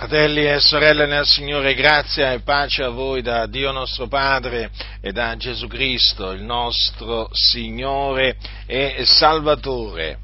Fratelli 0.00 0.46
e 0.46 0.60
sorelle 0.60 1.04
nel 1.04 1.26
Signore, 1.26 1.74
grazia 1.74 2.32
e 2.32 2.40
pace 2.40 2.82
a 2.82 2.88
voi 2.88 3.20
da 3.20 3.44
Dio 3.44 3.70
nostro 3.70 4.08
Padre 4.08 4.70
e 5.02 5.12
da 5.12 5.36
Gesù 5.36 5.66
Cristo, 5.66 6.30
il 6.30 6.42
nostro 6.42 7.28
Signore 7.32 8.38
e 8.64 9.02
Salvatore. 9.04 10.20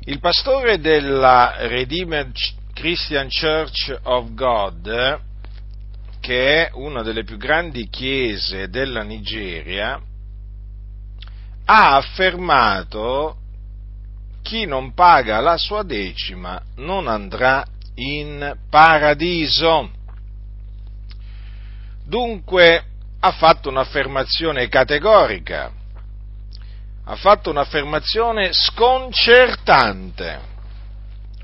Il 0.00 0.20
pastore 0.20 0.80
della 0.80 1.54
Redeemed 1.60 2.34
Christian 2.74 3.28
Church 3.30 4.00
of 4.02 4.34
God, 4.34 5.18
che 6.20 6.66
è 6.66 6.70
una 6.74 7.02
delle 7.02 7.24
più 7.24 7.38
grandi 7.38 7.88
chiese 7.88 8.68
della 8.68 9.02
Nigeria, 9.02 9.98
ha 11.64 11.96
affermato 11.96 13.36
chi 14.42 14.66
non 14.66 14.92
paga 14.92 15.40
la 15.40 15.56
sua 15.56 15.82
decima 15.82 16.62
non 16.76 17.08
andrà 17.08 17.64
in 17.98 18.56
paradiso. 18.70 19.90
Dunque 22.04 22.84
ha 23.20 23.32
fatto 23.32 23.68
un'affermazione 23.68 24.68
categorica, 24.68 25.70
ha 27.04 27.16
fatto 27.16 27.50
un'affermazione 27.50 28.52
sconcertante, 28.52 30.40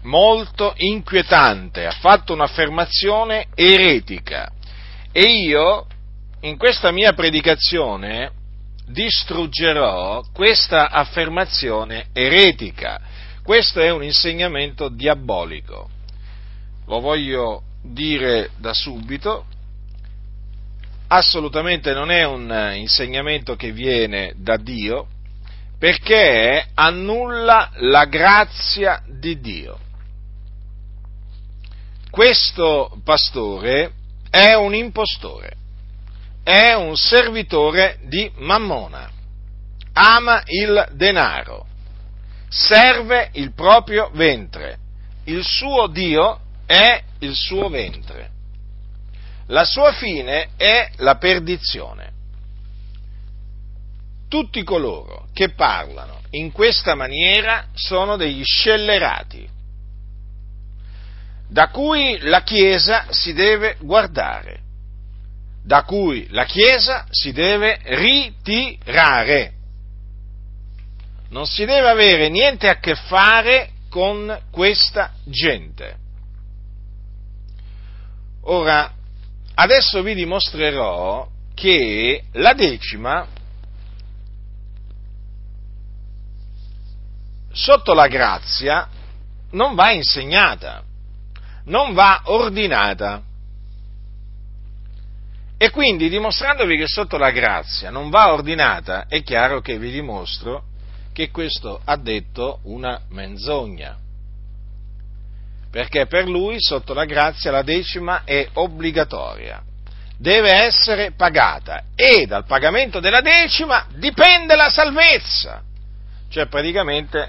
molto 0.02 0.72
inquietante, 0.76 1.86
ha 1.86 1.92
fatto 1.92 2.32
un'affermazione 2.32 3.48
eretica 3.54 4.50
e 5.10 5.20
io 5.20 5.86
in 6.40 6.56
questa 6.56 6.90
mia 6.90 7.12
predicazione 7.14 8.30
distruggerò 8.86 10.22
questa 10.32 10.90
affermazione 10.90 12.08
eretica. 12.12 13.00
Questo 13.42 13.80
è 13.80 13.90
un 13.90 14.02
insegnamento 14.02 14.88
diabolico 14.88 15.93
lo 16.86 17.00
voglio 17.00 17.62
dire 17.82 18.50
da 18.58 18.72
subito, 18.72 19.46
assolutamente 21.08 21.92
non 21.92 22.10
è 22.10 22.24
un 22.24 22.72
insegnamento 22.74 23.56
che 23.56 23.72
viene 23.72 24.34
da 24.36 24.56
Dio, 24.56 25.08
perché 25.78 26.66
annulla 26.74 27.70
la 27.74 28.04
grazia 28.06 29.02
di 29.06 29.38
Dio. 29.40 29.78
Questo 32.10 32.96
pastore 33.04 33.92
è 34.30 34.54
un 34.54 34.74
impostore, 34.74 35.56
è 36.42 36.72
un 36.74 36.96
servitore 36.96 37.98
di 38.04 38.30
Mammona, 38.36 39.10
ama 39.92 40.42
il 40.46 40.88
denaro, 40.92 41.66
serve 42.48 43.30
il 43.32 43.52
proprio 43.52 44.10
ventre, 44.14 44.78
il 45.24 45.44
suo 45.44 45.88
Dio 45.88 46.40
è 46.66 47.02
il 47.20 47.34
suo 47.34 47.68
ventre. 47.68 48.30
La 49.48 49.64
sua 49.64 49.92
fine 49.92 50.50
è 50.56 50.90
la 50.96 51.16
perdizione. 51.16 52.12
Tutti 54.28 54.62
coloro 54.62 55.28
che 55.32 55.50
parlano 55.50 56.20
in 56.30 56.50
questa 56.50 56.94
maniera 56.94 57.66
sono 57.74 58.16
degli 58.16 58.42
scellerati, 58.42 59.48
da 61.48 61.68
cui 61.68 62.18
la 62.20 62.42
Chiesa 62.42 63.06
si 63.10 63.32
deve 63.32 63.76
guardare, 63.80 64.60
da 65.62 65.84
cui 65.84 66.26
la 66.30 66.44
Chiesa 66.44 67.06
si 67.10 67.32
deve 67.32 67.78
ritirare. 67.84 69.52
Non 71.28 71.46
si 71.46 71.64
deve 71.64 71.88
avere 71.88 72.28
niente 72.28 72.68
a 72.68 72.78
che 72.78 72.94
fare 72.94 73.70
con 73.88 74.40
questa 74.50 75.12
gente. 75.24 76.02
Ora, 78.46 78.92
adesso 79.54 80.02
vi 80.02 80.14
dimostrerò 80.14 81.26
che 81.54 82.24
la 82.32 82.52
decima, 82.52 83.26
sotto 87.52 87.94
la 87.94 88.06
grazia, 88.08 88.88
non 89.52 89.74
va 89.74 89.92
insegnata, 89.92 90.82
non 91.64 91.94
va 91.94 92.20
ordinata. 92.24 93.22
E 95.56 95.70
quindi 95.70 96.10
dimostrandovi 96.10 96.76
che 96.76 96.86
sotto 96.86 97.16
la 97.16 97.30
grazia 97.30 97.88
non 97.90 98.10
va 98.10 98.32
ordinata, 98.32 99.06
è 99.06 99.22
chiaro 99.22 99.60
che 99.60 99.78
vi 99.78 99.90
dimostro 99.90 100.64
che 101.14 101.30
questo 101.30 101.80
ha 101.82 101.96
detto 101.96 102.58
una 102.64 103.00
menzogna 103.08 104.02
perché 105.74 106.06
per 106.06 106.28
lui 106.28 106.60
sotto 106.60 106.94
la 106.94 107.04
grazia 107.04 107.50
la 107.50 107.62
decima 107.62 108.22
è 108.22 108.48
obbligatoria, 108.52 109.60
deve 110.16 110.52
essere 110.52 111.10
pagata 111.16 111.86
e 111.96 112.26
dal 112.26 112.44
pagamento 112.44 113.00
della 113.00 113.20
decima 113.20 113.84
dipende 113.96 114.54
la 114.54 114.68
salvezza. 114.70 115.64
Cioè 116.28 116.46
praticamente 116.46 117.28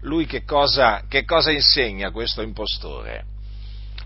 lui 0.00 0.26
che 0.26 0.44
cosa, 0.44 1.04
che 1.08 1.24
cosa 1.24 1.50
insegna 1.50 2.10
questo 2.10 2.42
impostore? 2.42 3.24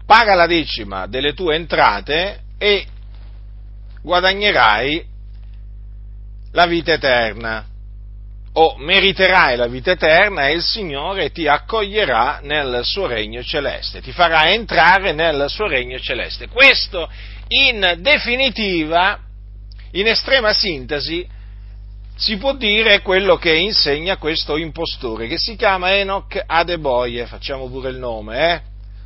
Paga 0.06 0.36
la 0.36 0.46
decima 0.46 1.08
delle 1.08 1.34
tue 1.34 1.56
entrate 1.56 2.42
e 2.58 2.86
guadagnerai 4.02 5.04
la 6.52 6.66
vita 6.66 6.92
eterna 6.92 7.66
o 8.52 8.76
meriterai 8.78 9.56
la 9.56 9.68
vita 9.68 9.92
eterna 9.92 10.48
e 10.48 10.54
il 10.54 10.62
Signore 10.62 11.30
ti 11.30 11.46
accoglierà 11.46 12.40
nel 12.42 12.80
suo 12.82 13.06
regno 13.06 13.42
celeste, 13.42 14.00
ti 14.00 14.10
farà 14.10 14.50
entrare 14.50 15.12
nel 15.12 15.44
suo 15.48 15.68
regno 15.68 15.98
celeste. 16.00 16.48
Questo 16.48 17.08
in 17.48 17.98
definitiva, 17.98 19.18
in 19.92 20.06
estrema 20.08 20.52
sintesi, 20.52 21.26
si 22.16 22.36
può 22.36 22.54
dire 22.54 23.00
quello 23.00 23.36
che 23.36 23.54
insegna 23.54 24.16
questo 24.16 24.56
impostore, 24.56 25.26
che 25.26 25.38
si 25.38 25.56
chiama 25.56 25.94
Enoch 25.94 26.42
Adeboye, 26.44 27.26
facciamo 27.26 27.68
pure 27.68 27.90
il 27.90 27.96
nome, 27.96 28.52
eh? 28.52 28.60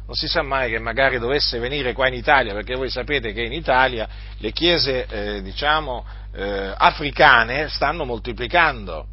Non 0.06 0.16
si 0.16 0.26
sa 0.26 0.42
mai 0.42 0.70
che 0.70 0.78
magari 0.78 1.18
dovesse 1.18 1.58
venire 1.58 1.92
qua 1.92 2.08
in 2.08 2.14
Italia, 2.14 2.52
perché 2.52 2.74
voi 2.74 2.90
sapete 2.90 3.32
che 3.32 3.42
in 3.42 3.52
Italia 3.52 4.06
le 4.38 4.52
chiese, 4.52 5.06
eh, 5.06 5.42
diciamo, 5.42 6.04
eh, 6.34 6.74
africane 6.76 7.68
stanno 7.68 8.04
moltiplicando 8.04 9.06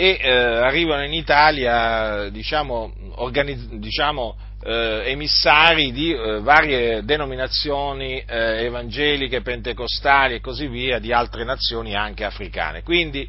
e 0.00 0.18
eh, 0.18 0.30
arrivano 0.30 1.04
in 1.04 1.12
Italia 1.12 2.30
diciamo, 2.30 2.90
organizz- 3.16 3.70
diciamo, 3.74 4.34
eh, 4.62 5.02
emissari 5.04 5.92
di 5.92 6.10
eh, 6.10 6.40
varie 6.40 7.04
denominazioni 7.04 8.18
eh, 8.26 8.64
evangeliche, 8.64 9.42
pentecostali 9.42 10.36
e 10.36 10.40
così 10.40 10.68
via 10.68 10.98
di 10.98 11.12
altre 11.12 11.44
nazioni 11.44 11.94
anche 11.94 12.24
africane. 12.24 12.82
Quindi 12.82 13.28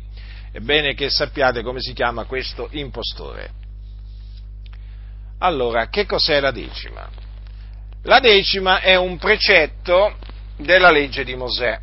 è 0.50 0.60
bene 0.60 0.94
che 0.94 1.10
sappiate 1.10 1.62
come 1.62 1.82
si 1.82 1.92
chiama 1.92 2.24
questo 2.24 2.70
impostore. 2.72 3.50
Allora, 5.40 5.90
che 5.90 6.06
cos'è 6.06 6.40
la 6.40 6.52
decima? 6.52 7.06
La 8.04 8.22
decima 8.22 8.80
è 8.80 8.96
un 8.96 9.18
precetto 9.18 10.16
della 10.56 10.90
legge 10.90 11.26
di 11.26 11.36
Mosè 11.36 11.80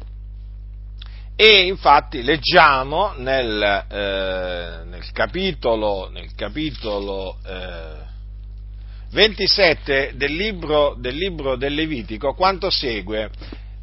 e 1.40 1.66
infatti 1.68 2.24
leggiamo 2.24 3.12
nel, 3.18 3.62
eh, 3.88 4.84
nel 4.86 5.12
capitolo, 5.12 6.10
nel 6.10 6.34
capitolo 6.34 7.38
eh, 7.46 7.92
27 9.12 10.14
del 10.16 10.32
libro, 10.32 10.96
del 10.98 11.14
libro 11.14 11.54
del 11.54 11.74
Levitico 11.74 12.34
quanto 12.34 12.70
segue 12.70 13.30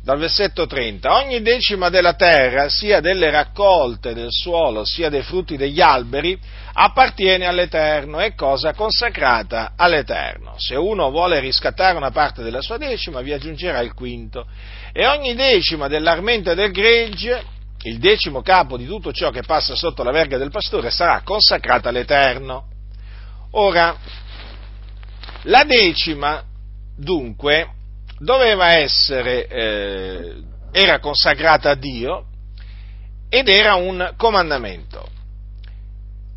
dal 0.05 0.19
versetto 0.19 0.67
30. 0.67 1.15
Ogni 1.15 1.41
decima 1.41 1.89
della 1.89 2.13
terra, 2.13 2.69
sia 2.69 2.99
delle 2.99 3.31
raccolte 3.31 4.13
del 4.13 4.29
suolo, 4.29 4.85
sia 4.85 5.09
dei 5.09 5.23
frutti 5.23 5.57
degli 5.57 5.81
alberi, 5.81 6.39
appartiene 6.73 7.47
all'Eterno, 7.47 8.19
è 8.19 8.35
cosa 8.35 8.75
consacrata 8.75 9.73
all'Eterno. 9.75 10.53
Se 10.57 10.75
uno 10.75 11.09
vuole 11.09 11.39
riscattare 11.39 11.97
una 11.97 12.11
parte 12.11 12.43
della 12.43 12.61
sua 12.61 12.77
decima, 12.77 13.21
vi 13.21 13.33
aggiungerà 13.33 13.79
il 13.79 13.95
quinto 13.95 14.45
e 14.93 15.07
ogni 15.07 15.33
decima 15.33 15.87
dell'armento 15.87 16.53
del 16.53 16.71
gregge, 16.71 17.43
il 17.81 17.97
decimo 17.97 18.43
capo 18.43 18.77
di 18.77 18.85
tutto 18.85 19.11
ciò 19.11 19.31
che 19.31 19.41
passa 19.41 19.73
sotto 19.73 20.03
la 20.03 20.11
verga 20.11 20.37
del 20.37 20.51
pastore, 20.51 20.91
sarà 20.91 21.21
consacrata 21.23 21.89
all'Eterno. 21.89 22.65
Ora, 23.53 23.97
la 25.45 25.63
decima, 25.63 26.43
dunque, 26.95 27.69
doveva 28.19 28.73
essere, 28.73 29.47
eh, 29.47 30.33
era 30.71 30.99
consacrata 30.99 31.71
a 31.71 31.75
Dio 31.75 32.25
ed 33.29 33.47
era 33.49 33.75
un 33.75 34.13
comandamento. 34.17 35.09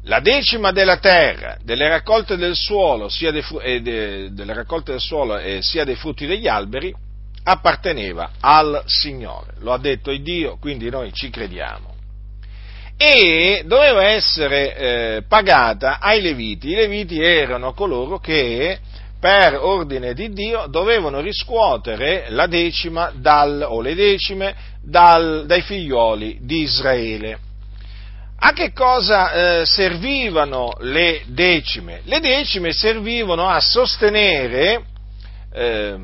La 0.04 0.20
decima 0.20 0.72
della 0.72 0.98
terra, 0.98 1.58
delle 1.62 1.88
raccolte 1.88 2.36
del 2.36 2.54
suolo, 2.54 3.08
sia 3.08 3.30
dei, 3.30 3.44
eh, 3.62 3.82
de, 3.82 4.32
delle 4.32 4.54
raccolte 4.54 4.92
del 4.92 5.00
suolo, 5.00 5.38
eh, 5.38 5.58
sia 5.60 5.84
dei 5.84 5.96
frutti 5.96 6.26
degli 6.26 6.48
alberi, 6.48 6.94
apparteneva 7.44 8.30
al 8.40 8.82
Signore. 8.86 9.54
Lo 9.58 9.72
ha 9.72 9.78
detto 9.78 10.10
il 10.10 10.22
Dio, 10.22 10.56
quindi 10.58 10.88
noi 10.88 11.12
ci 11.12 11.30
crediamo. 11.30 11.94
E 12.96 13.62
doveva 13.66 14.04
essere 14.04 14.76
eh, 14.76 15.22
pagata 15.28 15.98
ai 16.00 16.20
Leviti. 16.20 16.70
I 16.70 16.74
Leviti 16.74 17.20
erano 17.20 17.72
coloro 17.72 18.18
che 18.18 18.78
per 19.20 19.58
ordine 19.60 20.14
di 20.14 20.32
Dio, 20.32 20.66
dovevano 20.68 21.20
riscuotere 21.20 22.26
la 22.28 22.46
decima 22.46 23.12
dal, 23.14 23.66
o 23.68 23.80
le 23.80 23.94
decime 23.94 24.54
dal, 24.82 25.44
dai 25.46 25.62
figlioli 25.62 26.38
di 26.42 26.62
Israele. 26.62 27.38
A 28.40 28.52
che 28.52 28.72
cosa 28.72 29.32
eh, 29.60 29.66
servivano 29.66 30.72
le 30.80 31.22
decime? 31.26 32.02
Le 32.04 32.20
decime 32.20 32.72
servivano 32.72 33.48
a 33.48 33.58
sostenere 33.58 34.84
eh, 35.52 35.96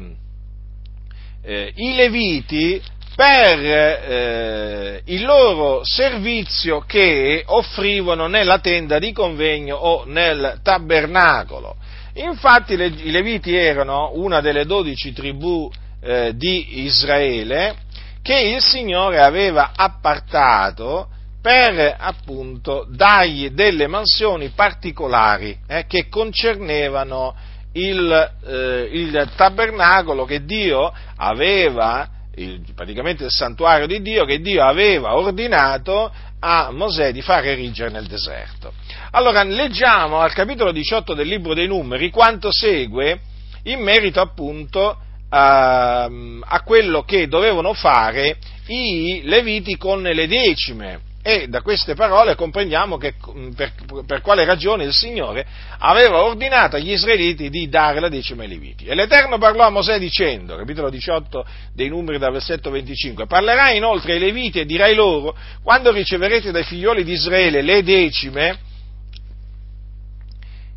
eh, 1.45 1.73
i 1.77 1.95
leviti 1.95 2.83
per 3.15 3.61
eh, 3.61 5.03
il 5.05 5.25
loro 5.25 5.85
servizio 5.85 6.81
che 6.81 7.45
offrivano 7.47 8.27
nella 8.27 8.59
tenda 8.59 8.99
di 8.99 9.13
convegno 9.13 9.77
o 9.77 10.05
nel 10.05 10.59
tabernacolo. 10.63 11.77
Infatti 12.15 12.75
i 12.75 13.11
Leviti 13.11 13.55
erano 13.55 14.13
una 14.15 14.41
delle 14.41 14.67
dodici 14.67 15.13
tribù 15.13 15.71
eh, 16.01 16.33
di 16.37 16.85
Israele 16.85 17.77
che 18.23 18.39
il 18.39 18.63
Signore 18.63 19.21
aveva 19.21 19.73
appartato 19.75 21.09
per 21.43 21.95
appunto 21.99 22.87
dargli 22.89 23.51
delle 23.51 23.87
mansioni 23.87 24.51
particolari 24.51 25.59
eh, 25.67 25.85
che 25.87 26.09
concernevano 26.09 27.35
il, 27.73 28.33
eh, 28.47 28.89
il, 28.93 29.31
tabernacolo 29.37 30.25
che 30.25 30.45
Dio 30.45 30.93
aveva, 31.17 32.09
il, 32.37 32.63
praticamente 32.75 33.25
il 33.25 33.31
santuario 33.31 33.87
di 33.87 34.01
Dio 34.01 34.25
che 34.25 34.41
Dio 34.41 34.65
aveva 34.65 35.17
ordinato 35.17 36.11
a 36.39 36.71
Mosè 36.71 37.13
di 37.13 37.21
fare 37.21 37.53
erigere 37.53 37.91
nel 37.91 38.07
deserto. 38.07 38.73
Allora 39.15 39.45
leggiamo 39.45 40.19
al 40.19 40.33
capitolo 40.33 40.73
18 40.73 41.15
del 41.15 41.29
libro 41.29 41.55
dei 41.55 41.69
numeri 41.69 42.11
quanto 42.11 42.49
segue 42.51 43.21
in 43.63 43.81
merito 43.81 44.21
appunto 44.21 44.99
a, 45.29 46.03
a 46.03 46.63
quello 46.65 47.05
che 47.05 47.29
dovevano 47.29 47.75
fare 47.75 48.39
i 48.67 49.21
leviti 49.23 49.77
con 49.77 50.03
le 50.03 50.27
decime 50.27 51.01
e 51.23 51.47
da 51.47 51.63
queste 51.63 51.95
parole 51.95 52.35
comprendiamo 52.35 52.97
che, 52.97 53.15
per, 53.55 53.73
per, 54.05 54.21
quale 54.21 54.45
ragione 54.45 54.83
il 54.83 54.93
Signore 54.93 55.47
aveva 55.79 56.25
ordinato 56.25 56.75
agli 56.75 56.91
israeliti 56.91 57.51
di 57.51 57.69
dare 57.69 58.01
la 58.01 58.09
decima 58.09 58.43
ai 58.43 58.49
Leviti. 58.49 58.85
E 58.85 58.97
l'Eterno 58.97 59.39
parlò 59.39 59.65
a 59.65 59.71
Mosè 59.71 59.99
dicendo, 60.01 60.57
capitolo 60.57 60.91
18 60.91 61.47
dei 61.73 61.89
numeri 61.89 62.19
dal 62.19 62.33
versetto 62.33 62.69
25, 62.69 63.27
parlerai 63.27 63.77
inoltre 63.77 64.15
ai 64.15 64.19
Leviti 64.19 64.59
e 64.59 64.67
dirai 64.67 64.95
loro, 64.95 65.35
quando 65.63 65.93
riceverete 65.93 66.51
dai 66.51 66.65
figlioli 66.65 67.05
di 67.05 67.13
Israele 67.13 67.63
le 67.63 67.83
decime, 67.83 68.59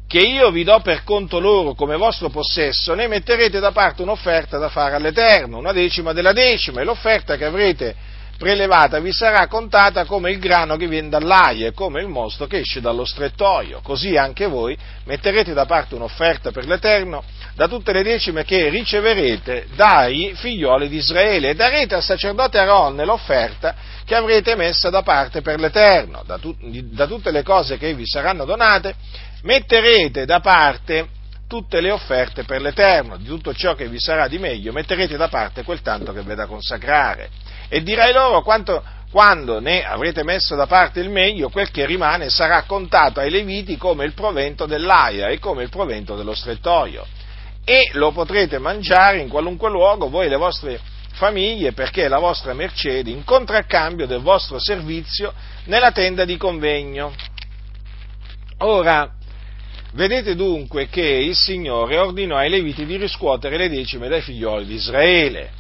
che 0.08 0.20
io 0.20 0.52
vi 0.52 0.64
do 0.64 0.80
per 0.80 1.04
conto 1.04 1.40
loro 1.40 1.74
come 1.74 1.98
vostro 1.98 2.30
possesso, 2.30 2.94
ne 2.94 3.08
metterete 3.08 3.60
da 3.60 3.72
parte 3.72 4.02
un'offerta 4.02 4.58
da 4.58 4.70
fare 4.70 4.96
all'Eterno, 4.96 5.58
una 5.58 5.74
decima 5.74 6.14
della 6.14 6.32
decima, 6.32 6.80
e 6.80 6.86
l'offerta 6.86 7.36
che 7.36 7.46
avrete 7.46 7.96
prelevata 8.38 9.00
vi 9.00 9.12
sarà 9.12 9.48
contata 9.48 10.06
come 10.06 10.32
il 10.32 10.40
grano 10.40 10.78
che 10.78 10.88
viene 10.88 11.10
dall'aia 11.10 11.68
e 11.68 11.74
come 11.74 12.02
il 12.02 12.08
mosto 12.08 12.48
che 12.48 12.60
esce 12.60 12.80
dallo 12.80 13.04
strettoio. 13.04 13.82
Così 13.82 14.16
anche 14.16 14.46
voi 14.46 14.78
metterete 15.06 15.54
da 15.54 15.66
parte 15.66 15.96
un'offerta 15.96 16.52
per 16.52 16.66
l'Eterno 16.66 17.24
da 17.56 17.68
tutte 17.68 17.92
le 17.92 18.04
decime 18.04 18.46
che 18.46 18.70
riceverete 18.70 19.68
dai 19.76 20.34
figlioli 20.36 20.88
di 20.88 20.98
Israele 20.98 21.50
e 21.50 21.56
darete 21.56 21.96
al 21.96 22.04
sacerdote 22.04 22.60
Aaron 22.60 22.96
l'offerta 22.98 23.76
che 24.06 24.16
avrete 24.16 24.56
messa 24.56 24.90
da 24.90 25.02
parte 25.02 25.42
per 25.42 25.60
l'Eterno. 25.60 26.24
Da, 26.26 26.38
tu, 26.38 26.56
da 26.60 27.08
tutte 27.08 27.32
le 27.32 27.42
cose 27.42 27.78
che 27.78 27.94
vi 27.96 28.06
saranno 28.06 28.46
donate 28.46 28.96
metterete 29.48 30.26
da 30.26 30.42
parte 30.42 31.08
tutte 31.48 31.80
le 31.80 31.92
offerte 31.92 32.44
per 32.44 32.60
l'Eterno, 32.60 33.16
di 33.16 33.24
tutto 33.24 33.54
ciò 33.54 33.76
che 33.76 33.88
vi 33.88 33.98
sarà 33.98 34.28
di 34.28 34.38
meglio, 34.38 34.74
metterete 34.74 35.16
da 35.16 35.30
parte 35.30 35.64
quel 35.64 35.82
tanto 35.82 36.12
che 36.12 36.22
v'è 36.22 36.36
da 36.36 36.48
consacrare 36.48 37.30
e 37.70 37.82
dirai 37.82 38.12
loro 38.12 38.42
quanto, 38.42 38.84
quando 39.10 39.62
ne 39.62 39.86
avrete 39.86 40.26
messo 40.26 40.56
da 40.56 40.68
parte 40.68 41.00
il 41.00 41.10
meglio, 41.10 41.48
quel 41.48 41.72
che 41.72 41.86
rimane 41.86 42.30
sarà 42.30 42.64
contato 42.64 43.22
ai 43.22 43.30
Leviti 43.30 43.78
come 43.78 44.04
il 44.04 44.14
provento 44.14 44.66
dell'aia 44.66 45.30
e 45.30 45.40
come 45.40 45.64
il 45.64 45.70
provento 45.70 46.18
dello 46.18 46.36
strettoio. 46.36 47.08
E 47.64 47.92
lo 47.94 48.12
potrete 48.12 48.60
mangiare 48.60 49.20
in 49.20 49.30
qualunque 49.30 49.70
luogo, 49.70 50.10
voi 50.10 50.26
e 50.26 50.30
le 50.30 50.36
vostre 50.36 50.80
famiglie, 51.14 51.72
perché 51.72 52.04
è 52.04 52.08
la 52.10 52.20
vostra 52.20 52.54
mercede 52.54 53.12
in 53.12 53.24
contraccambio 53.24 54.06
del 54.06 54.20
vostro 54.20 54.60
servizio 54.60 55.34
nella 55.66 55.92
tenda 55.92 56.26
di 56.26 56.36
convegno. 56.36 57.14
Ora, 58.60 59.17
vedete 59.94 60.36
dunque 60.36 60.88
che 60.88 61.02
il 61.02 61.36
Signore 61.36 61.98
ordinò 61.98 62.38
ai 62.38 62.50
Leviti 62.50 62.86
di 62.86 62.98
riscuotere 62.98 63.58
le 63.58 63.70
decime 63.70 64.08
dai 64.08 64.22
figlioli 64.22 64.66
di 64.66 64.76
Israele 64.76 65.52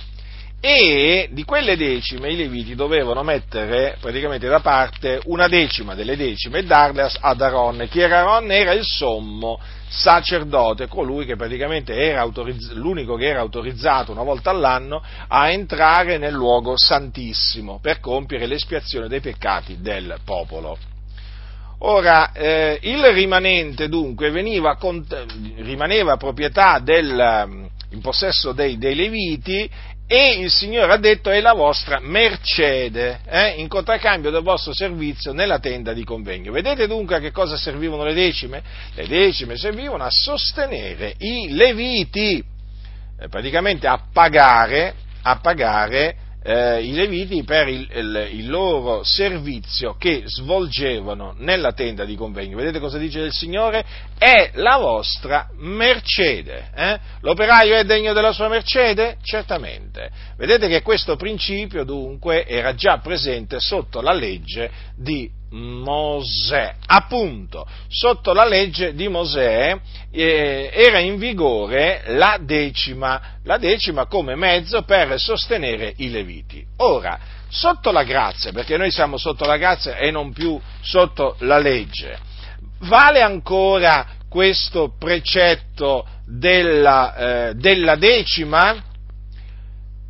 e 0.59 1.29
di 1.31 1.43
quelle 1.43 1.77
decime 1.77 2.31
i 2.31 2.35
leviti 2.35 2.73
dovevano 2.73 3.21
mettere 3.21 3.95
praticamente 4.01 4.47
da 4.47 4.59
parte 4.59 5.21
una 5.25 5.47
decima 5.47 5.93
delle 5.93 6.17
decime 6.17 6.59
e 6.59 6.63
darle 6.63 7.11
ad 7.19 7.41
Aaron. 7.41 7.87
Chi 7.89 7.99
era 7.99 8.21
Aaron? 8.21 8.51
Era 8.51 8.71
il 8.71 8.83
sommo 8.83 9.59
sacerdote, 9.87 10.87
colui 10.87 11.25
che 11.25 11.35
praticamente 11.35 11.93
era 11.93 12.21
autorizz- 12.21 12.71
l'unico 12.73 13.15
che 13.15 13.27
era 13.27 13.39
autorizzato 13.39 14.11
una 14.11 14.23
volta 14.23 14.49
all'anno 14.49 15.01
a 15.27 15.49
entrare 15.51 16.17
nel 16.17 16.33
luogo 16.33 16.73
santissimo 16.75 17.79
per 17.79 17.99
compiere 17.99 18.47
l'espiazione 18.47 19.07
dei 19.07 19.21
peccati 19.21 19.79
del 19.79 20.19
popolo. 20.25 20.77
Ora, 21.79 22.31
eh, 22.31 22.79
il 22.81 23.03
rimanente 23.13 23.87
dunque 23.87 24.31
veniva, 24.31 24.77
rimaneva 25.57 26.17
proprietà 26.17 26.79
del, 26.79 27.69
in 27.91 28.01
possesso 28.01 28.51
dei, 28.51 28.79
dei 28.79 28.95
Leviti 28.95 29.69
e 30.07 30.39
il 30.39 30.49
Signore 30.49 30.93
ha 30.93 30.97
detto 30.97 31.29
è 31.29 31.39
la 31.39 31.53
vostra 31.53 31.99
mercede, 31.99 33.19
eh, 33.27 33.49
in 33.57 33.67
contraccambio 33.67 34.31
del 34.31 34.41
vostro 34.41 34.73
servizio 34.73 35.33
nella 35.33 35.59
tenda 35.59 35.93
di 35.93 36.03
convegno. 36.03 36.51
Vedete 36.51 36.87
dunque 36.87 37.17
a 37.17 37.19
che 37.19 37.31
cosa 37.31 37.57
servivano 37.57 38.05
le 38.05 38.13
decime? 38.13 38.63
Le 38.95 39.05
decime 39.05 39.57
servivano 39.57 40.03
a 40.03 40.09
sostenere 40.09 41.13
i 41.19 41.49
leviti, 41.51 42.43
eh, 43.19 43.27
praticamente 43.27 43.85
a 43.85 44.01
pagare, 44.11 44.95
a 45.21 45.35
pagare 45.35 46.15
eh, 46.43 46.81
i 46.81 46.93
Leviti 46.93 47.43
per 47.43 47.67
il, 47.67 47.87
il, 47.93 48.29
il, 48.31 48.49
loro 48.49 49.03
servizio 49.03 49.95
che 49.97 50.23
svolgevano 50.25 51.35
nella 51.39 51.73
tenda 51.73 52.05
di 52.05 52.15
convegno. 52.15 52.55
Vedete 52.55 52.79
cosa 52.79 52.97
dice 52.97 53.19
il 53.19 53.33
Signore? 53.33 53.83
È 54.17 54.51
la 54.53 54.77
vostra 54.77 55.49
mercede. 55.57 56.69
Eh? 56.73 56.99
L'operaio 57.21 57.75
è 57.75 57.83
degno 57.83 58.13
della 58.13 58.31
sua 58.31 58.47
mercede? 58.47 59.17
Certamente. 59.21 60.09
Vedete 60.37 60.67
che 60.67 60.81
questo 60.81 61.15
principio 61.15 61.83
dunque 61.83 62.45
era 62.45 62.73
già 62.75 62.99
presente 62.99 63.59
sotto 63.59 64.01
la 64.01 64.13
legge 64.13 64.71
di 64.95 65.29
Mosè. 65.51 66.75
Appunto, 66.85 67.65
sotto 67.87 68.33
la 68.33 68.45
legge 68.45 68.93
di 68.93 69.07
Mosè 69.07 69.77
eh, 70.11 70.69
era 70.73 70.99
in 70.99 71.17
vigore 71.17 72.03
la 72.07 72.37
decima, 72.41 73.37
la 73.43 73.57
decima 73.57 74.05
come 74.07 74.35
mezzo 74.35 74.83
per 74.83 75.19
sostenere 75.19 75.93
i 75.97 76.09
leviti. 76.09 76.65
Ora, 76.77 77.19
sotto 77.49 77.91
la 77.91 78.03
grazia, 78.03 78.51
perché 78.51 78.77
noi 78.77 78.91
siamo 78.91 79.17
sotto 79.17 79.45
la 79.45 79.57
grazia 79.57 79.95
e 79.97 80.11
non 80.11 80.33
più 80.33 80.59
sotto 80.81 81.35
la 81.39 81.57
legge, 81.57 82.17
vale 82.79 83.21
ancora 83.21 84.05
questo 84.29 84.93
precetto 84.97 86.05
della, 86.25 87.15
eh, 87.49 87.53
della 87.55 87.95
decima? 87.95 88.75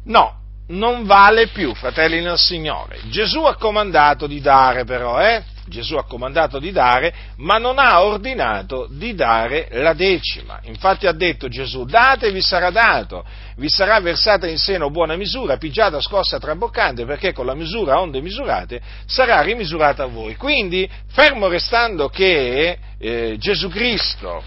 No, 0.06 0.37
non 0.68 1.06
vale 1.06 1.48
più, 1.48 1.74
fratelli 1.74 2.22
nel 2.22 2.38
Signore. 2.38 3.00
Gesù 3.10 3.44
ha 3.44 3.56
comandato 3.56 4.28
di 4.28 4.42
dare 4.42 4.84
però, 4.84 5.22
eh? 5.22 5.44
Gesù 5.68 5.96
ha 5.96 6.06
comandato 6.06 6.60
di 6.60 6.72
dare, 6.72 7.14
ma 7.38 7.58
non 7.58 7.78
ha 7.78 8.02
ordinato 8.02 8.88
di 8.90 9.14
dare 9.14 9.68
la 9.72 9.94
decima. 9.94 10.60
Infatti 10.64 11.08
ha 11.08 11.12
detto 11.12 11.50
Gesù, 11.50 11.84
date 11.84 12.32
vi 12.32 12.42
sarà 12.42 12.70
dato, 12.70 13.26
vi 13.58 13.70
sarà 13.70 14.00
versata 14.00 14.48
in 14.48 14.58
seno 14.58 14.90
buona 14.90 15.16
misura, 15.18 15.58
pigiata, 15.58 16.00
scossa, 16.00 16.40
traboccante, 16.40 17.06
perché 17.06 17.34
con 17.34 17.46
la 17.46 17.54
misura 17.54 18.00
onde 18.00 18.22
misurate 18.22 18.82
sarà 19.06 19.42
rimisurata 19.42 20.04
a 20.04 20.08
voi. 20.08 20.36
Quindi, 20.36 20.90
fermo 21.12 21.48
restando 21.48 22.08
che 22.08 22.78
eh, 22.98 23.36
Gesù 23.38 23.70
Cristo 23.70 24.42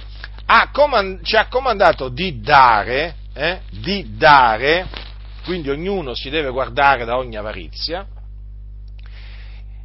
ha 0.47 0.71
comand- 0.73 1.23
ci 1.23 1.37
ha 1.37 1.47
comandato 1.49 2.09
di 2.09 2.41
dare, 2.41 3.15
eh, 3.35 3.61
di 3.71 4.17
dare, 4.17 4.87
quindi 5.45 5.71
ognuno 5.71 6.15
si 6.15 6.31
deve 6.31 6.51
guardare 6.51 7.05
da 7.05 7.17
ogni 7.17 7.37
avarizia. 7.37 8.07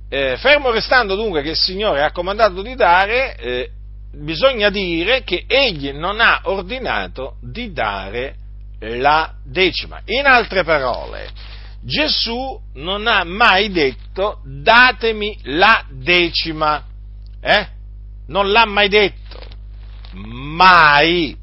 Eh, 0.07 0.37
fermo 0.37 0.69
restando 0.69 1.15
dunque 1.15 1.41
che 1.41 1.49
il 1.51 1.55
Signore 1.55 2.03
ha 2.03 2.11
comandato 2.11 2.61
di 2.61 2.75
dare, 2.75 3.35
eh, 3.37 3.69
bisogna 4.13 4.69
dire 4.69 5.23
che 5.23 5.45
egli 5.47 5.91
non 5.91 6.19
ha 6.19 6.41
ordinato 6.43 7.37
di 7.41 7.71
dare 7.71 8.35
la 8.79 9.33
decima. 9.43 10.01
In 10.05 10.25
altre 10.25 10.63
parole, 10.63 11.29
Gesù 11.81 12.59
non 12.75 13.07
ha 13.07 13.23
mai 13.23 13.71
detto 13.71 14.41
datemi 14.43 15.37
la 15.43 15.85
decima. 15.89 16.83
Eh? 17.41 17.67
Non 18.27 18.51
l'ha 18.51 18.65
mai 18.65 18.89
detto. 18.89 19.39
Mai. 20.13 21.37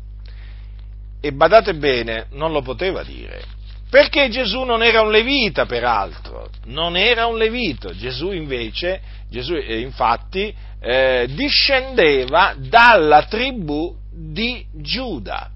E 1.20 1.32
badate 1.32 1.74
bene, 1.74 2.26
non 2.30 2.50
lo 2.50 2.62
poteva 2.62 3.04
dire. 3.04 3.44
Perché 3.92 4.30
Gesù 4.30 4.62
non 4.62 4.82
era 4.82 5.02
un 5.02 5.10
levita, 5.10 5.66
peraltro, 5.66 6.48
non 6.64 6.96
era 6.96 7.26
un 7.26 7.36
levito. 7.36 7.94
Gesù 7.94 8.30
invece, 8.30 9.02
Gesù 9.28 9.52
eh, 9.52 9.80
infatti, 9.80 10.50
eh, 10.80 11.28
discendeva 11.28 12.54
dalla 12.56 13.24
tribù 13.24 13.94
di 14.10 14.64
Giuda, 14.72 15.50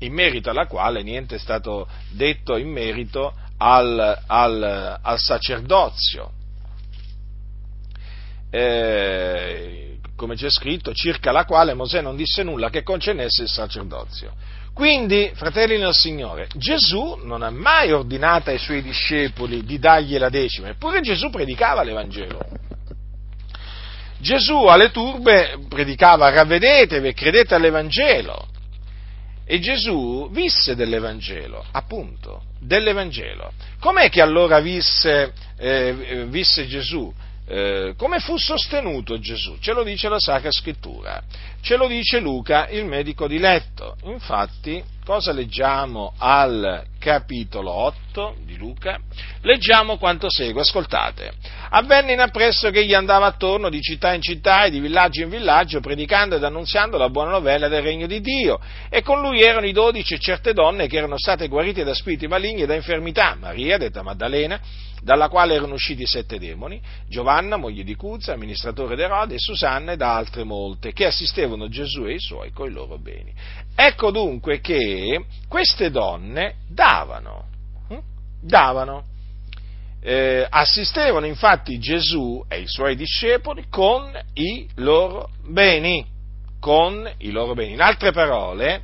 in 0.00 0.12
merito 0.12 0.50
alla 0.50 0.66
quale 0.66 1.02
niente 1.02 1.36
è 1.36 1.38
stato 1.38 1.88
detto 2.10 2.58
in 2.58 2.68
merito 2.68 3.32
al, 3.56 4.18
al, 4.26 4.98
al 5.00 5.18
sacerdozio. 5.18 6.32
Eh, 8.50 9.96
come 10.16 10.34
c'è 10.34 10.50
scritto, 10.50 10.92
circa 10.92 11.32
la 11.32 11.46
quale 11.46 11.72
Mosè 11.72 12.02
non 12.02 12.14
disse 12.14 12.42
nulla 12.42 12.68
che 12.68 12.82
concernesse 12.82 13.44
il 13.44 13.48
sacerdozio. 13.48 14.34
Quindi, 14.74 15.30
fratelli 15.34 15.78
nel 15.78 15.94
Signore, 15.94 16.48
Gesù 16.56 17.20
non 17.22 17.42
ha 17.42 17.50
mai 17.50 17.92
ordinato 17.92 18.50
ai 18.50 18.58
suoi 18.58 18.82
discepoli 18.82 19.64
di 19.64 19.78
dargli 19.78 20.18
la 20.18 20.28
decima, 20.28 20.68
eppure 20.68 21.00
Gesù 21.00 21.30
predicava 21.30 21.84
l'Evangelo. 21.84 22.44
Gesù 24.18 24.64
alle 24.64 24.90
turbe 24.90 25.58
predicava 25.68 26.30
ravvedetevi 26.30 27.08
e 27.08 27.14
credete 27.14 27.54
all'Evangelo. 27.54 28.48
E 29.46 29.60
Gesù 29.60 30.28
visse 30.32 30.74
dell'Evangelo, 30.74 31.64
appunto, 31.70 32.42
dell'Evangelo. 32.58 33.52
Com'è 33.78 34.08
che 34.08 34.22
allora 34.22 34.58
visse, 34.58 35.32
eh, 35.56 36.24
visse 36.26 36.66
Gesù? 36.66 37.12
Eh, 37.46 37.94
come 37.96 38.20
fu 38.20 38.38
sostenuto 38.38 39.18
Gesù? 39.18 39.58
Ce 39.58 39.72
lo 39.72 39.82
dice 39.82 40.08
la 40.08 40.18
Sacra 40.18 40.50
Scrittura, 40.50 41.22
ce 41.60 41.76
lo 41.76 41.86
dice 41.86 42.18
Luca, 42.18 42.68
il 42.68 42.86
medico 42.86 43.26
di 43.26 43.38
letto. 43.38 43.96
Infatti, 44.04 44.82
cosa 45.04 45.32
leggiamo 45.32 46.14
al 46.16 46.84
capitolo 47.04 47.70
8 47.70 48.36
di 48.46 48.56
Luca? 48.56 48.98
Leggiamo 49.42 49.98
quanto 49.98 50.30
segue, 50.30 50.62
ascoltate. 50.62 51.34
Avvenne 51.68 52.14
in 52.14 52.20
appresso 52.20 52.70
che 52.70 52.78
egli 52.78 52.94
andava 52.94 53.26
attorno 53.26 53.68
di 53.68 53.82
città 53.82 54.14
in 54.14 54.22
città 54.22 54.64
e 54.64 54.70
di 54.70 54.80
villaggio 54.80 55.20
in 55.20 55.28
villaggio, 55.28 55.80
predicando 55.80 56.36
ed 56.36 56.44
annunziando 56.44 56.96
la 56.96 57.10
buona 57.10 57.32
novella 57.32 57.68
del 57.68 57.82
regno 57.82 58.06
di 58.06 58.22
Dio. 58.22 58.58
E 58.88 59.02
con 59.02 59.20
lui 59.20 59.42
erano 59.42 59.66
i 59.66 59.72
dodici 59.72 60.14
e 60.14 60.18
certe 60.18 60.54
donne 60.54 60.86
che 60.86 60.96
erano 60.96 61.18
state 61.18 61.46
guarite 61.46 61.84
da 61.84 61.92
spiriti 61.92 62.26
maligni 62.26 62.62
e 62.62 62.66
da 62.66 62.74
infermità. 62.74 63.36
Maria, 63.38 63.76
detta 63.76 64.02
Maddalena, 64.02 64.58
dalla 65.02 65.28
quale 65.28 65.54
erano 65.54 65.74
usciti 65.74 66.06
sette 66.06 66.38
demoni, 66.38 66.80
Giovanna, 67.06 67.58
moglie 67.58 67.84
di 67.84 67.94
Cuzza, 67.94 68.32
amministratore 68.32 68.96
d'Erode, 68.96 69.34
e 69.34 69.38
Susanna 69.38 69.92
ed 69.92 70.00
altre 70.00 70.44
molte, 70.44 70.94
che 70.94 71.04
assistevano 71.04 71.68
Gesù 71.68 72.06
e 72.06 72.14
i 72.14 72.18
suoi 72.18 72.50
coi 72.50 72.70
loro 72.70 72.96
beni. 72.96 73.30
Ecco 73.76 74.10
dunque 74.10 74.60
che 74.60 75.24
queste 75.48 75.90
donne 75.90 76.56
davano, 76.68 77.44
hm? 77.88 77.98
davano, 78.40 79.04
eh, 80.00 80.46
assistevano 80.48 81.26
infatti 81.26 81.78
Gesù 81.78 82.44
e 82.48 82.60
i 82.60 82.66
suoi 82.68 82.94
discepoli 82.94 83.66
con 83.68 84.12
i 84.34 84.68
loro 84.76 85.30
beni, 85.44 86.06
con 86.60 87.10
i 87.18 87.30
loro 87.30 87.54
beni. 87.54 87.72
In 87.72 87.80
altre 87.80 88.12
parole, 88.12 88.82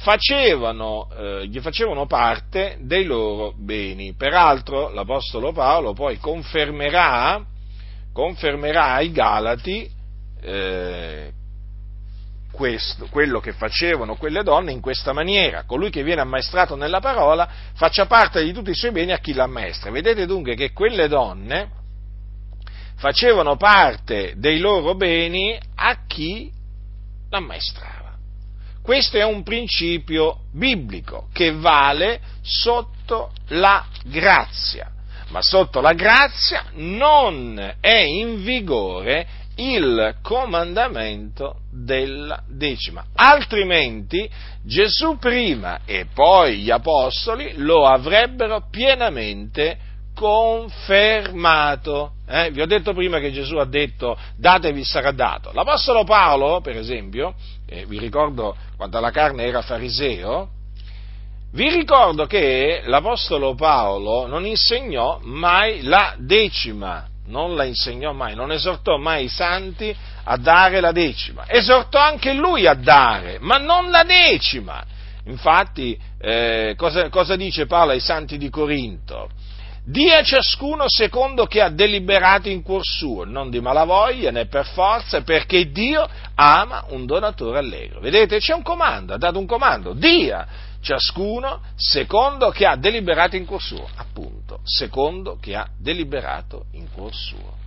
facevano, 0.00 1.08
eh, 1.16 1.46
gli 1.46 1.60
facevano 1.60 2.06
parte 2.06 2.78
dei 2.80 3.04
loro 3.04 3.52
beni. 3.56 4.14
Peraltro 4.14 4.90
l'Apostolo 4.90 5.52
Paolo 5.52 5.92
poi 5.92 6.18
confermerà, 6.18 7.42
confermerà 8.12 8.94
ai 8.94 9.10
Galati 9.12 9.90
eh, 10.42 11.32
questo, 12.60 13.06
quello 13.06 13.40
che 13.40 13.54
facevano 13.54 14.16
quelle 14.16 14.42
donne 14.42 14.70
in 14.70 14.82
questa 14.82 15.14
maniera. 15.14 15.62
Colui 15.64 15.88
che 15.88 16.02
viene 16.02 16.20
ammaestrato 16.20 16.76
nella 16.76 17.00
parola 17.00 17.48
faccia 17.72 18.04
parte 18.04 18.44
di 18.44 18.52
tutti 18.52 18.68
i 18.68 18.74
suoi 18.74 18.90
beni 18.90 19.12
a 19.12 19.18
chi 19.18 19.32
l'ammaestra. 19.32 19.90
Vedete 19.90 20.26
dunque 20.26 20.54
che 20.54 20.72
quelle 20.72 21.08
donne 21.08 21.70
facevano 22.96 23.56
parte 23.56 24.34
dei 24.36 24.58
loro 24.58 24.94
beni 24.94 25.58
a 25.76 26.00
chi 26.06 26.52
l'ammaestrava. 27.30 28.18
Questo 28.82 29.16
è 29.16 29.24
un 29.24 29.42
principio 29.42 30.40
biblico 30.52 31.28
che 31.32 31.52
vale 31.52 32.20
sotto 32.42 33.32
la 33.48 33.86
grazia, 34.04 34.90
ma 35.28 35.40
sotto 35.40 35.80
la 35.80 35.94
grazia 35.94 36.66
non 36.74 37.76
è 37.80 38.00
in 38.00 38.44
vigore 38.44 39.26
il 39.60 40.16
comandamento 40.22 41.60
della 41.70 42.42
decima. 42.48 43.04
Altrimenti 43.14 44.28
Gesù 44.62 45.18
prima 45.18 45.80
e 45.84 46.06
poi 46.12 46.58
gli 46.58 46.70
apostoli 46.70 47.52
lo 47.56 47.86
avrebbero 47.86 48.64
pienamente 48.70 49.88
confermato. 50.14 52.12
Eh? 52.26 52.50
Vi 52.50 52.60
ho 52.60 52.66
detto 52.66 52.92
prima 52.94 53.18
che 53.20 53.32
Gesù 53.32 53.56
ha 53.56 53.66
detto 53.66 54.16
datevi 54.36 54.84
sarà 54.84 55.12
dato. 55.12 55.50
L'Apostolo 55.52 56.04
Paolo, 56.04 56.60
per 56.60 56.76
esempio, 56.76 57.34
eh, 57.66 57.84
vi 57.86 57.98
ricordo 57.98 58.56
quando 58.76 58.98
alla 58.98 59.10
carne 59.10 59.44
era 59.44 59.62
fariseo, 59.62 60.48
vi 61.52 61.68
ricordo 61.68 62.26
che 62.26 62.82
l'Apostolo 62.84 63.54
Paolo 63.54 64.26
non 64.26 64.46
insegnò 64.46 65.18
mai 65.22 65.82
la 65.82 66.14
decima, 66.16 67.08
non 67.30 67.54
la 67.54 67.64
insegnò 67.64 68.12
mai, 68.12 68.34
non 68.34 68.52
esortò 68.52 68.98
mai 68.98 69.24
i 69.24 69.28
santi 69.28 69.94
a 70.24 70.36
dare 70.36 70.80
la 70.80 70.92
decima. 70.92 71.44
Esortò 71.46 71.98
anche 71.98 72.34
lui 72.34 72.66
a 72.66 72.74
dare, 72.74 73.38
ma 73.40 73.56
non 73.56 73.90
la 73.90 74.02
decima. 74.02 74.84
Infatti, 75.24 75.98
eh, 76.20 76.74
cosa, 76.76 77.08
cosa 77.08 77.36
dice 77.36 77.66
Paolo 77.66 77.92
ai 77.92 78.00
santi 78.00 78.36
di 78.36 78.50
Corinto? 78.50 79.30
dia 79.82 80.22
ciascuno 80.22 80.84
secondo 80.86 81.46
che 81.46 81.60
ha 81.60 81.70
deliberato 81.70 82.48
in 82.48 82.62
cuor 82.62 82.84
suo, 82.84 83.24
non 83.24 83.50
di 83.50 83.60
malavoglia 83.60 84.30
né 84.30 84.46
per 84.46 84.66
forza, 84.66 85.22
perché 85.22 85.70
Dio 85.70 86.06
ama 86.34 86.84
un 86.90 87.06
donatore 87.06 87.58
allegro. 87.58 87.98
Vedete, 87.98 88.38
c'è 88.38 88.54
un 88.54 88.62
comando, 88.62 89.14
ha 89.14 89.18
dato 89.18 89.38
un 89.38 89.46
comando, 89.46 89.92
dia 89.92 90.46
ciascuno 90.80 91.60
secondo 91.76 92.50
che 92.50 92.66
ha 92.66 92.76
deliberato 92.76 93.36
in 93.36 93.44
cuor 93.44 93.60
suo, 93.60 93.88
appunto, 93.96 94.60
secondo 94.64 95.38
che 95.40 95.54
ha 95.54 95.68
deliberato 95.78 96.66
in 96.72 96.90
cuor 96.90 97.14
suo. 97.14 97.58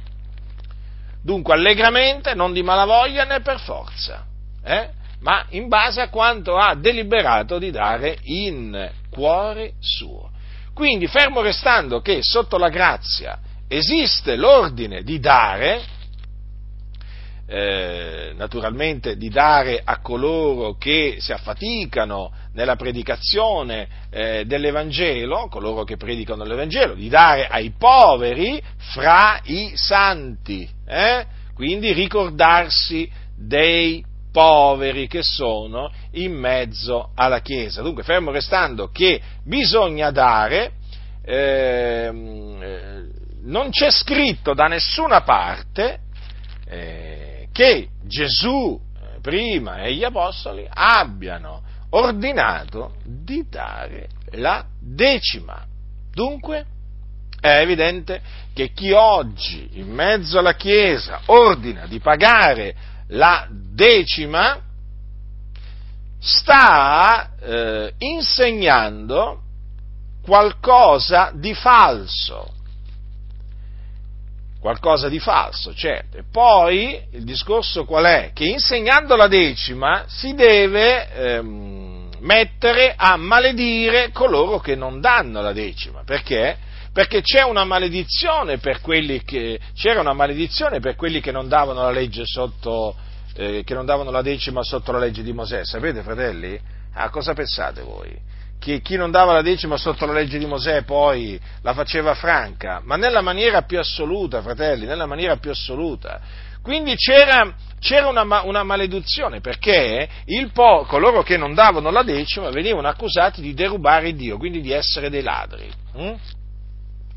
Dunque, 1.21 1.53
allegramente, 1.53 2.33
non 2.33 2.51
di 2.51 2.63
malavoglia 2.63 3.23
né 3.23 3.39
per 3.41 3.59
forza, 3.59 4.25
eh? 4.63 4.89
ma 5.19 5.45
in 5.49 5.69
base 5.69 6.01
a 6.01 6.09
quanto 6.09 6.57
ha 6.57 6.75
deliberato 6.75 7.57
di 7.57 7.71
dare 7.71 8.17
in 8.23 8.91
cuore 9.09 9.73
suo. 9.79 10.31
Quindi, 10.73 11.07
fermo 11.07 11.41
restando 11.41 12.01
che 12.01 12.19
sotto 12.21 12.57
la 12.57 12.69
grazia 12.69 13.39
esiste 13.67 14.35
l'ordine 14.35 15.01
di 15.03 15.19
dare, 15.19 15.81
eh, 17.45 18.33
naturalmente 18.35 19.17
di 19.17 19.29
dare 19.29 19.81
a 19.83 19.99
coloro 19.99 20.75
che 20.77 21.17
si 21.19 21.33
affaticano 21.33 22.31
nella 22.53 22.75
predicazione 22.75 23.87
eh, 24.09 24.45
dell'Evangelo, 24.45 25.47
coloro 25.49 25.83
che 25.83 25.97
predicano 25.97 26.45
l'Evangelo, 26.45 26.93
di 26.93 27.09
dare 27.09 27.47
ai 27.47 27.73
poveri 27.77 28.61
fra 28.77 29.39
i 29.43 29.73
santi, 29.75 30.67
eh? 30.85 31.25
quindi 31.53 31.91
ricordarsi 31.91 33.09
dei 33.35 34.03
poveri 34.31 35.07
che 35.07 35.21
sono 35.21 35.91
in 36.13 36.33
mezzo 36.33 37.11
alla 37.13 37.41
Chiesa. 37.41 37.81
Dunque, 37.81 38.03
fermo 38.03 38.31
restando 38.31 38.89
che 38.89 39.21
bisogna 39.43 40.11
dare, 40.11 40.71
ehm, 41.23 42.59
eh, 42.61 43.03
non 43.43 43.69
c'è 43.69 43.91
scritto 43.91 44.53
da 44.53 44.67
nessuna 44.67 45.21
parte 45.21 45.99
eh, 46.65 47.32
che 47.53 47.87
Gesù 48.03 48.77
eh, 48.77 49.21
prima 49.21 49.83
e 49.83 49.93
gli 49.93 50.03
Apostoli 50.03 50.67
abbiano 50.69 51.61
ordinato 51.91 52.95
di 53.05 53.45
dare 53.47 54.09
la 54.31 54.65
decima. 54.81 55.65
Dunque, 56.11 56.65
è 57.39 57.59
evidente 57.59 58.21
che 58.53 58.71
chi 58.71 58.91
oggi 58.91 59.69
in 59.73 59.91
mezzo 59.91 60.39
alla 60.39 60.55
Chiesa 60.55 61.21
ordina 61.25 61.85
di 61.87 61.99
pagare 61.99 62.75
la 63.07 63.47
decima 63.49 64.59
sta 66.19 67.31
eh, 67.39 67.93
insegnando 67.97 69.41
qualcosa 70.23 71.31
di 71.35 71.53
falso. 71.53 72.53
Qualcosa 74.63 75.09
di 75.09 75.19
falso, 75.19 75.73
certo. 75.75 76.19
E 76.19 76.23
poi 76.31 76.97
il 77.11 77.25
discorso 77.25 77.83
qual 77.83 78.05
è? 78.05 78.31
Che 78.33 78.45
insegnando 78.45 79.17
la 79.17 79.27
decima 79.27 80.05
si 80.07 80.33
deve 80.35 81.11
ehm, 81.11 82.09
mettere 82.19 82.93
a 82.95 83.17
maledire 83.17 84.11
coloro 84.13 84.59
che 84.59 84.75
non 84.75 85.01
danno 85.01 85.41
la 85.41 85.51
decima. 85.51 86.03
Perché? 86.05 86.55
Perché 86.93 87.19
c'è 87.19 87.41
una 87.43 87.65
maledizione 87.65 88.57
per 88.57 88.79
quelli 88.79 89.21
che, 89.25 89.59
c'era 89.75 89.99
una 89.99 90.13
maledizione 90.13 90.79
per 90.79 90.95
quelli 90.95 91.19
che 91.19 91.33
non 91.33 91.49
davano 91.49 91.81
la 91.81 91.91
legge 91.91 92.23
sotto, 92.25 92.95
eh, 93.35 93.63
che 93.65 93.73
non 93.73 93.85
davano 93.85 94.11
la 94.11 94.21
decima 94.21 94.63
sotto 94.63 94.93
la 94.93 94.99
legge 94.99 95.23
di 95.23 95.33
Mosè. 95.33 95.65
Sapete, 95.65 96.03
fratelli? 96.03 96.57
Ah, 96.93 97.09
cosa 97.09 97.33
pensate 97.33 97.81
voi? 97.81 98.17
Chi, 98.63 98.81
chi, 98.81 98.95
non 98.95 99.11
dava 99.11 99.33
la 99.33 99.41
decima 99.41 99.75
sotto 99.75 100.05
la 100.05 100.13
legge 100.13 100.37
di 100.37 100.45
Mosè 100.45 100.83
poi 100.83 101.37
la 101.63 101.73
faceva 101.73 102.13
franca, 102.13 102.81
ma 102.81 102.95
nella 102.95 103.19
maniera 103.19 103.63
più 103.63 103.77
assoluta, 103.77 104.41
fratelli, 104.41 104.85
nella 104.85 105.05
maniera 105.05 105.35
più 105.35 105.51
assoluta. 105.51 106.21
Quindi 106.61 106.95
c'era, 106.95 107.53
c'era 107.77 108.07
una, 108.07 108.23
una, 108.43 108.63
maledizione 108.63 109.41
perché 109.41 110.07
po, 110.53 110.85
coloro 110.87 111.23
che 111.23 111.35
non 111.35 111.53
davano 111.53 111.91
la 111.91 112.03
decima 112.03 112.51
venivano 112.51 112.87
accusati 112.87 113.41
di 113.41 113.53
derubare 113.53 114.13
Dio, 114.13 114.37
quindi 114.37 114.61
di 114.61 114.71
essere 114.71 115.09
dei 115.09 115.23
ladri. 115.23 115.69
Hm? 115.97 116.13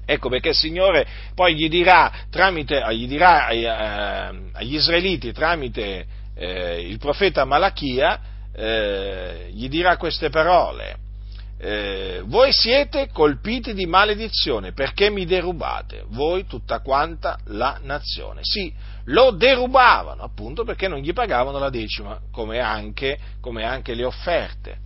Ecco 0.04 0.28
perché 0.28 0.48
il 0.48 0.56
Signore 0.56 1.06
poi 1.32 1.54
gli 1.54 1.68
dirà, 1.68 2.10
tramite, 2.28 2.84
gli 2.90 3.06
dirà 3.06 3.46
eh, 3.50 3.68
agli 4.52 4.74
israeliti 4.74 5.30
tramite 5.30 6.06
eh, 6.34 6.80
il 6.80 6.98
profeta 6.98 7.44
Malachia, 7.44 8.20
eh, 8.52 9.48
gli 9.52 9.68
dirà 9.68 9.96
queste 9.96 10.28
parole. 10.28 11.04
Eh, 11.58 12.22
voi 12.26 12.52
siete 12.52 13.08
colpiti 13.10 13.72
di 13.72 13.86
maledizione 13.86 14.72
perché 14.72 15.08
mi 15.08 15.24
derubate, 15.24 16.04
voi 16.08 16.46
tutta 16.46 16.80
quanta 16.80 17.38
la 17.46 17.78
nazione. 17.82 18.40
Sì, 18.42 18.72
lo 19.04 19.30
derubavano 19.30 20.22
appunto 20.22 20.64
perché 20.64 20.86
non 20.86 20.98
gli 20.98 21.12
pagavano 21.14 21.58
la 21.58 21.70
decima, 21.70 22.20
come 22.30 22.60
anche, 22.60 23.18
come 23.40 23.64
anche 23.64 23.94
le 23.94 24.04
offerte. 24.04 24.78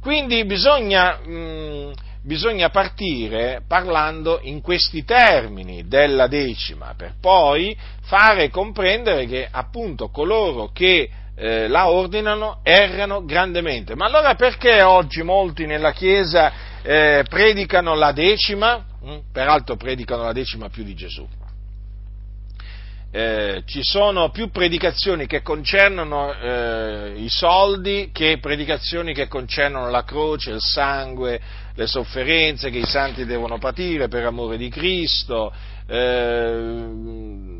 Quindi 0.00 0.44
bisogna, 0.46 1.20
mh, 1.24 1.30
mm, 1.30 1.92
bisogna 2.22 2.70
partire 2.70 3.62
parlando 3.68 4.40
in 4.42 4.62
questi 4.62 5.04
termini 5.04 5.86
della 5.86 6.26
decima, 6.26 6.94
per 6.96 7.14
poi 7.20 7.76
fare 8.02 8.48
comprendere 8.48 9.26
che 9.26 9.46
appunto 9.48 10.08
coloro 10.08 10.70
che 10.72 11.08
eh, 11.40 11.68
la 11.68 11.88
ordinano 11.88 12.60
errano 12.62 13.24
grandemente. 13.24 13.94
Ma 13.94 14.04
allora 14.04 14.34
perché 14.34 14.82
oggi 14.82 15.22
molti 15.22 15.64
nella 15.64 15.92
Chiesa 15.92 16.52
eh, 16.82 17.24
predicano 17.26 17.94
la 17.94 18.12
decima? 18.12 18.84
Mm? 19.02 19.18
Peraltro 19.32 19.76
predicano 19.76 20.24
la 20.24 20.32
decima 20.32 20.68
più 20.68 20.84
di 20.84 20.94
Gesù. 20.94 21.26
Eh, 23.12 23.62
ci 23.64 23.80
sono 23.82 24.30
più 24.30 24.50
predicazioni 24.50 25.26
che 25.26 25.40
concernono 25.40 26.32
eh, 26.32 27.14
i 27.16 27.28
soldi 27.28 28.10
che 28.12 28.38
predicazioni 28.38 29.14
che 29.14 29.26
concernono 29.26 29.90
la 29.90 30.04
croce, 30.04 30.50
il 30.50 30.60
sangue, 30.60 31.40
le 31.74 31.86
sofferenze 31.86 32.70
che 32.70 32.78
i 32.78 32.86
santi 32.86 33.24
devono 33.24 33.58
patire 33.58 34.08
per 34.08 34.26
amore 34.26 34.58
di 34.58 34.68
Cristo, 34.68 35.52
eh, 35.88 37.59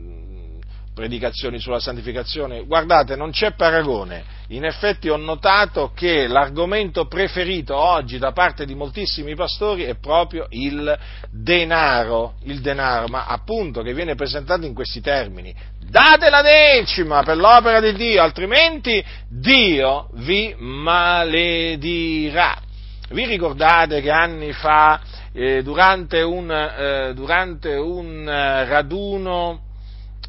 predicazioni 0.95 1.61
sulla 1.61 1.81
santificazione, 1.81 2.65
guardate, 2.65 3.17
non 3.17 3.31
c'è 3.31 3.53
paragone. 3.53 4.39
In 4.49 4.65
effetti 4.65 5.09
ho 5.09 5.17
notato 5.17 5.93
che 5.95 6.27
l'argomento 6.27 7.07
preferito 7.07 7.77
oggi 7.77 8.19
da 8.19 8.33
parte 8.33 8.67
di 8.67 8.75
moltissimi 8.75 9.37
pastori 9.37 9.85
è 9.85 9.95
proprio 9.97 10.47
il 10.51 10.99
denaro, 11.31 12.35
il 12.45 12.61
denaro, 12.61 13.07
ma 13.07 13.27
appunto 13.27 13.83
che 13.83 13.95
viene 13.95 14.17
presentato 14.17 14.67
in 14.67 14.75
questi 14.75 15.01
termini. 15.01 15.55
Date 15.89 16.31
la 16.31 16.43
decima 16.43 17.23
per 17.23 17.37
l'opera 17.37 17.81
di 17.81 17.95
Dio, 17.95 18.23
altrimenti 18.23 19.05
Dio 19.29 20.09
vi 20.15 20.55
maledirà. 20.59 22.59
Vi 23.11 23.27
ricordate 23.27 24.01
che 24.01 24.11
anni 24.11 24.53
fa, 24.53 25.01
eh, 25.33 25.63
durante 25.63 26.23
un, 26.23 26.51
eh, 26.51 27.13
durante 27.15 27.75
un 27.75 28.29
eh, 28.29 28.65
raduno, 28.67 29.69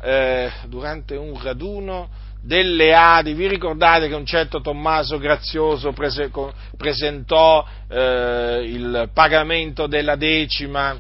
eh, 0.02 0.52
durante 0.68 1.16
un 1.16 1.40
raduno 1.42 2.10
delle 2.44 2.94
Adi, 2.94 3.34
vi 3.34 3.48
ricordate 3.48 4.08
che 4.08 4.16
un 4.16 4.26
certo 4.26 4.62
Tommaso 4.62 5.20
Grazioso 5.20 5.92
prese, 5.92 6.32
presentò 6.76 7.66
eh, 7.88 8.64
il 8.66 9.10
pagamento 9.14 9.86
della 9.86 10.16
decima, 10.16 11.00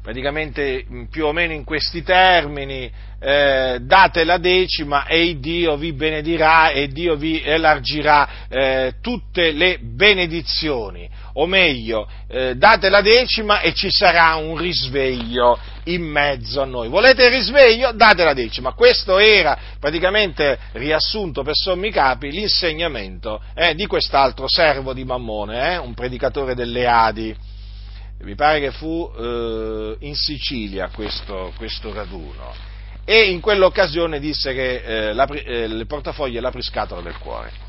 praticamente 0.00 0.86
più 1.10 1.26
o 1.26 1.32
meno 1.32 1.52
in 1.52 1.64
questi 1.64 2.02
termini, 2.02 2.90
eh, 3.18 3.78
date 3.80 4.24
la 4.24 4.36
decima 4.38 5.06
e 5.06 5.38
Dio 5.40 5.76
vi 5.76 5.92
benedirà 5.94 6.70
e 6.70 6.88
Dio 6.88 7.16
vi 7.16 7.42
elargirà 7.42 8.28
eh, 8.48 8.94
tutte 9.00 9.50
le 9.50 9.78
benedizioni, 9.80 11.08
o 11.34 11.46
meglio, 11.46 12.08
eh, 12.28 12.54
date 12.54 12.88
la 12.88 13.00
decima 13.00 13.60
e 13.60 13.72
ci 13.74 13.90
sarà 13.90 14.34
un 14.36 14.56
risveglio 14.56 15.58
in 15.84 16.02
mezzo 16.02 16.60
a 16.60 16.64
noi. 16.64 16.88
Volete 16.88 17.24
il 17.24 17.30
risveglio? 17.30 17.92
Date 17.92 18.24
la 18.24 18.34
decima. 18.34 18.72
Questo 18.72 19.18
era 19.18 19.58
praticamente 19.78 20.58
riassunto 20.72 21.42
per 21.42 21.54
sommi 21.54 21.90
capi 21.90 22.30
l'insegnamento 22.30 23.40
eh, 23.54 23.74
di 23.74 23.86
quest'altro 23.86 24.48
servo 24.48 24.92
di 24.92 25.04
Mammone, 25.04 25.72
eh, 25.72 25.76
un 25.78 25.94
predicatore 25.94 26.54
delle 26.54 26.86
Adi. 26.86 27.34
Mi 28.20 28.34
pare 28.36 28.60
che 28.60 28.70
fu 28.70 29.10
eh, 29.16 29.96
in 30.00 30.14
Sicilia 30.14 30.88
questo, 30.88 31.52
questo 31.56 31.92
raduno 31.92 32.72
e 33.04 33.30
in 33.30 33.40
quell'occasione 33.40 34.18
disse 34.18 34.54
che 34.54 34.76
eh, 34.76 35.12
la, 35.12 35.26
eh, 35.26 35.64
il 35.64 35.86
portafoglio 35.86 36.38
è 36.38 36.40
l'apriscatola 36.40 37.02
del 37.02 37.18
cuore 37.18 37.63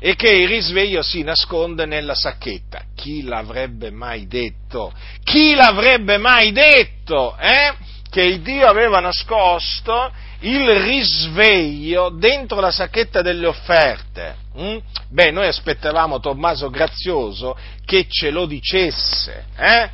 e 0.00 0.14
che 0.14 0.30
il 0.30 0.48
risveglio 0.48 1.02
si 1.02 1.22
nasconde 1.22 1.86
nella 1.86 2.14
sacchetta. 2.14 2.82
Chi 2.94 3.22
l'avrebbe 3.22 3.90
mai 3.90 4.26
detto? 4.26 4.92
Chi 5.22 5.54
l'avrebbe 5.54 6.18
mai 6.18 6.52
detto? 6.52 7.36
Eh? 7.38 7.74
Che 8.08 8.22
il 8.22 8.40
Dio 8.40 8.66
aveva 8.66 9.00
nascosto 9.00 10.10
il 10.40 10.68
risveglio 10.80 12.10
dentro 12.10 12.60
la 12.60 12.70
sacchetta 12.70 13.22
delle 13.22 13.46
offerte. 13.46 14.36
Mm? 14.58 14.76
Beh, 15.10 15.30
noi 15.30 15.46
aspettavamo 15.46 16.20
Tommaso 16.20 16.70
Grazioso 16.70 17.56
che 17.84 18.06
ce 18.08 18.30
lo 18.30 18.46
dicesse, 18.46 19.46
eh? 19.56 19.90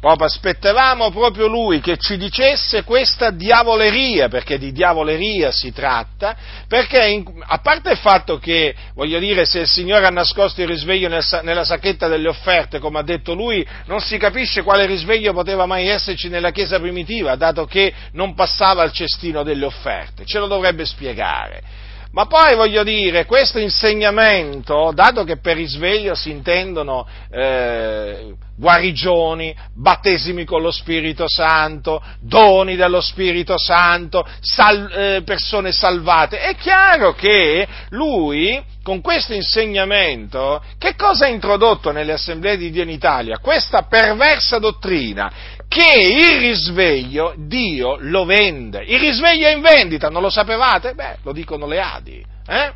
Proprio 0.00 0.26
aspettavamo 0.26 1.10
proprio 1.10 1.48
lui 1.48 1.80
che 1.80 1.96
ci 1.96 2.16
dicesse 2.16 2.84
questa 2.84 3.30
diavoleria, 3.30 4.28
perché 4.28 4.56
di 4.56 4.70
diavoleria 4.70 5.50
si 5.50 5.72
tratta, 5.72 6.36
perché 6.68 7.04
in, 7.08 7.24
a 7.40 7.58
parte 7.58 7.90
il 7.90 7.96
fatto 7.96 8.38
che, 8.38 8.76
voglio 8.94 9.18
dire, 9.18 9.44
se 9.44 9.60
il 9.60 9.66
Signore 9.66 10.06
ha 10.06 10.10
nascosto 10.10 10.60
il 10.62 10.68
risveglio 10.68 11.08
nel, 11.08 11.24
nella 11.42 11.64
sacchetta 11.64 12.06
delle 12.06 12.28
offerte, 12.28 12.78
come 12.78 13.00
ha 13.00 13.02
detto 13.02 13.34
lui, 13.34 13.66
non 13.86 14.00
si 14.00 14.18
capisce 14.18 14.62
quale 14.62 14.86
risveglio 14.86 15.32
poteva 15.32 15.66
mai 15.66 15.88
esserci 15.88 16.28
nella 16.28 16.52
Chiesa 16.52 16.78
primitiva, 16.78 17.34
dato 17.34 17.64
che 17.64 17.92
non 18.12 18.34
passava 18.34 18.82
al 18.82 18.92
cestino 18.92 19.42
delle 19.42 19.64
offerte, 19.64 20.24
ce 20.24 20.38
lo 20.38 20.46
dovrebbe 20.46 20.84
spiegare. 20.84 21.62
Ma 22.10 22.24
poi 22.26 22.56
voglio 22.56 22.82
dire, 22.82 23.26
questo 23.26 23.58
insegnamento, 23.58 24.92
dato 24.94 25.24
che 25.24 25.36
per 25.36 25.56
risveglio 25.56 26.14
si 26.14 26.30
intendono 26.30 27.06
eh, 27.30 28.34
guarigioni, 28.56 29.54
battesimi 29.74 30.44
con 30.44 30.62
lo 30.62 30.70
Spirito 30.70 31.28
Santo, 31.28 32.02
doni 32.20 32.76
dello 32.76 33.02
Spirito 33.02 33.58
Santo, 33.58 34.26
sal, 34.40 34.90
eh, 34.90 35.22
persone 35.22 35.70
salvate, 35.70 36.40
è 36.40 36.56
chiaro 36.56 37.12
che 37.12 37.68
lui 37.90 38.60
con 38.82 39.02
questo 39.02 39.34
insegnamento, 39.34 40.62
che 40.78 40.94
cosa 40.96 41.26
ha 41.26 41.28
introdotto 41.28 41.92
nelle 41.92 42.14
assemblee 42.14 42.56
di 42.56 42.70
Dio 42.70 42.82
in 42.82 42.88
Italia? 42.88 43.38
Questa 43.38 43.82
perversa 43.82 44.58
dottrina 44.58 45.30
che 45.68 45.98
il 45.98 46.40
risveglio 46.40 47.34
Dio 47.36 47.96
lo 48.00 48.24
vende. 48.24 48.82
Il 48.84 48.98
risveglio 48.98 49.46
è 49.46 49.52
in 49.52 49.60
vendita, 49.60 50.08
non 50.08 50.22
lo 50.22 50.30
sapevate? 50.30 50.94
Beh, 50.94 51.18
lo 51.22 51.32
dicono 51.32 51.66
le 51.66 51.80
Adi. 51.80 52.24
Eh? 52.46 52.72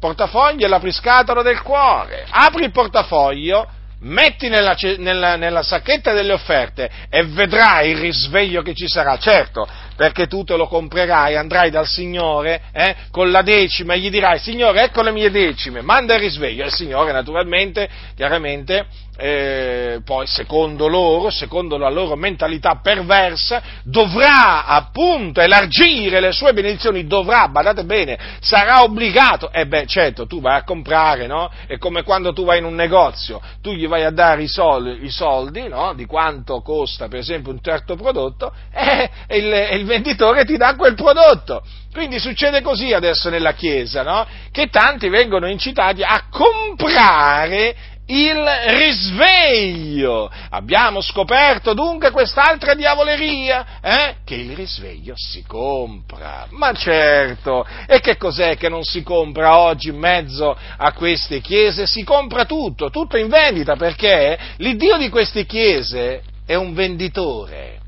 Portafoglio 0.00 0.64
è 0.64 0.68
l'apriscatola 0.68 1.42
del 1.42 1.62
cuore. 1.62 2.26
Apri 2.28 2.64
il 2.64 2.72
portafoglio, 2.72 3.68
metti 4.00 4.48
nella, 4.48 4.74
nella, 4.98 5.36
nella, 5.36 5.62
sacchetta 5.62 6.12
delle 6.12 6.32
offerte 6.32 6.90
e 7.08 7.22
vedrai 7.24 7.90
il 7.90 7.98
risveglio 7.98 8.62
che 8.62 8.74
ci 8.74 8.88
sarà. 8.88 9.18
Certo, 9.18 9.68
perché 9.96 10.26
tu 10.26 10.44
te 10.44 10.56
lo 10.56 10.66
comprerai, 10.66 11.36
andrai 11.36 11.70
dal 11.70 11.86
Signore 11.86 12.62
eh, 12.72 12.94
con 13.10 13.30
la 13.30 13.42
decima 13.42 13.94
e 13.94 13.98
gli 13.98 14.10
dirai, 14.10 14.38
Signore, 14.38 14.84
ecco 14.84 15.02
le 15.02 15.12
mie 15.12 15.30
decime, 15.30 15.82
manda 15.82 16.14
il 16.14 16.20
risveglio. 16.20 16.64
E 16.64 16.66
il 16.66 16.72
Signore, 16.72 17.12
naturalmente, 17.12 17.88
chiaramente, 18.14 18.86
eh, 19.16 20.00
poi 20.04 20.26
secondo 20.26 20.88
loro, 20.88 21.30
secondo 21.30 21.76
la 21.76 21.90
loro 21.90 22.16
mentalità 22.16 22.80
perversa, 22.82 23.62
dovrà 23.84 24.64
appunto 24.64 25.40
elargire 25.40 26.18
le 26.18 26.32
sue 26.32 26.52
benedizioni, 26.52 27.06
dovrà, 27.06 27.46
badate 27.48 27.84
bene, 27.84 28.18
sarà 28.40 28.82
obbligato, 28.82 29.52
e 29.52 29.60
eh 29.60 29.66
beh 29.66 29.86
certo, 29.86 30.26
tu 30.26 30.40
vai 30.40 30.56
a 30.58 30.64
comprare, 30.64 31.26
no? 31.26 31.50
È 31.66 31.76
come 31.76 32.02
quando 32.02 32.32
tu 32.32 32.44
vai 32.44 32.58
in 32.58 32.64
un 32.64 32.74
negozio, 32.74 33.40
tu 33.60 33.72
gli 33.72 33.86
vai 33.86 34.04
a 34.04 34.10
dare 34.10 34.42
i 34.42 34.48
soldi, 34.48 35.04
i 35.04 35.10
soldi 35.10 35.68
no? 35.68 35.92
Di 35.94 36.06
quanto 36.06 36.60
costa 36.62 37.08
per 37.08 37.18
esempio 37.18 37.52
un 37.52 37.60
certo 37.62 37.96
prodotto, 37.96 38.52
eh, 38.72 39.10
e 39.26 39.36
il, 39.36 39.52
e 39.52 39.76
il 39.82 39.86
venditore 39.86 40.44
ti 40.44 40.56
dà 40.56 40.74
quel 40.74 40.94
prodotto. 40.94 41.62
Quindi 41.92 42.18
succede 42.18 42.62
così 42.62 42.92
adesso 42.94 43.28
nella 43.28 43.52
Chiesa, 43.52 44.02
no? 44.02 44.26
Che 44.50 44.68
tanti 44.68 45.08
vengono 45.08 45.46
incitati 45.46 46.02
a 46.02 46.24
comprare 46.30 47.90
il 48.06 48.42
risveglio. 48.78 50.30
Abbiamo 50.50 51.00
scoperto 51.00 51.74
dunque 51.74 52.10
quest'altra 52.10 52.74
diavoleria, 52.74 53.80
eh? 53.82 54.16
che 54.24 54.34
il 54.34 54.54
risveglio 54.54 55.12
si 55.16 55.44
compra. 55.46 56.46
Ma 56.50 56.72
certo, 56.72 57.66
e 57.86 58.00
che 58.00 58.16
cos'è 58.16 58.56
che 58.56 58.68
non 58.68 58.84
si 58.84 59.02
compra 59.02 59.58
oggi 59.58 59.88
in 59.88 59.98
mezzo 59.98 60.56
a 60.76 60.92
queste 60.92 61.40
chiese? 61.40 61.86
Si 61.86 62.04
compra 62.04 62.46
tutto, 62.46 62.88
tutto 62.90 63.18
in 63.18 63.28
vendita, 63.28 63.76
perché 63.76 64.38
l'Iddio 64.56 64.96
di 64.96 65.10
queste 65.10 65.44
chiese 65.44 66.22
è 66.46 66.54
un 66.54 66.72
venditore 66.72 67.81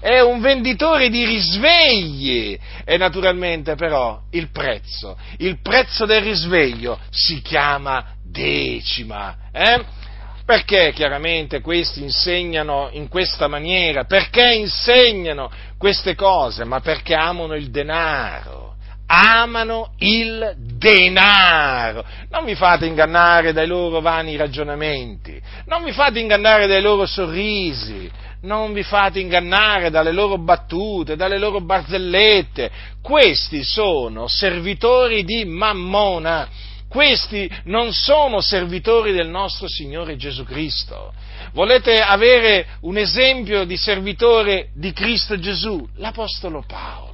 è 0.00 0.20
un 0.20 0.40
venditore 0.40 1.10
di 1.10 1.24
risvegli 1.24 2.58
e 2.84 2.96
naturalmente 2.96 3.74
però 3.74 4.20
il 4.30 4.50
prezzo, 4.50 5.16
il 5.38 5.60
prezzo 5.60 6.06
del 6.06 6.22
risveglio 6.22 6.98
si 7.10 7.42
chiama 7.42 8.14
decima. 8.22 9.36
Eh? 9.52 9.96
Perché 10.44 10.92
chiaramente 10.94 11.60
questi 11.60 12.02
insegnano 12.02 12.88
in 12.92 13.08
questa 13.08 13.48
maniera? 13.48 14.04
Perché 14.04 14.54
insegnano 14.54 15.50
queste 15.76 16.14
cose? 16.14 16.64
Ma 16.64 16.80
perché 16.80 17.14
amano 17.14 17.54
il 17.54 17.70
denaro. 17.70 18.76
Amano 19.10 19.92
il 19.98 20.54
denaro. 20.56 22.04
Non 22.30 22.44
vi 22.44 22.54
fate 22.54 22.86
ingannare 22.86 23.52
dai 23.52 23.66
loro 23.66 24.00
vani 24.00 24.36
ragionamenti, 24.36 25.40
non 25.66 25.82
vi 25.82 25.92
fate 25.92 26.18
ingannare 26.18 26.66
dai 26.66 26.82
loro 26.82 27.06
sorrisi, 27.06 28.10
non 28.42 28.72
vi 28.72 28.82
fate 28.82 29.20
ingannare 29.20 29.90
dalle 29.90 30.12
loro 30.12 30.38
battute, 30.38 31.16
dalle 31.16 31.38
loro 31.38 31.60
barzellette. 31.60 32.70
Questi 33.02 33.62
sono 33.64 34.28
servitori 34.28 35.24
di 35.24 35.44
Mammona. 35.44 36.48
Questi 36.88 37.50
non 37.64 37.92
sono 37.92 38.40
servitori 38.40 39.12
del 39.12 39.28
nostro 39.28 39.68
Signore 39.68 40.16
Gesù 40.16 40.44
Cristo. 40.44 41.12
Volete 41.52 41.98
avere 42.00 42.78
un 42.82 42.96
esempio 42.96 43.64
di 43.64 43.76
servitore 43.76 44.70
di 44.74 44.92
Cristo 44.92 45.38
Gesù? 45.38 45.86
L'Apostolo 45.96 46.64
Paolo. 46.66 47.07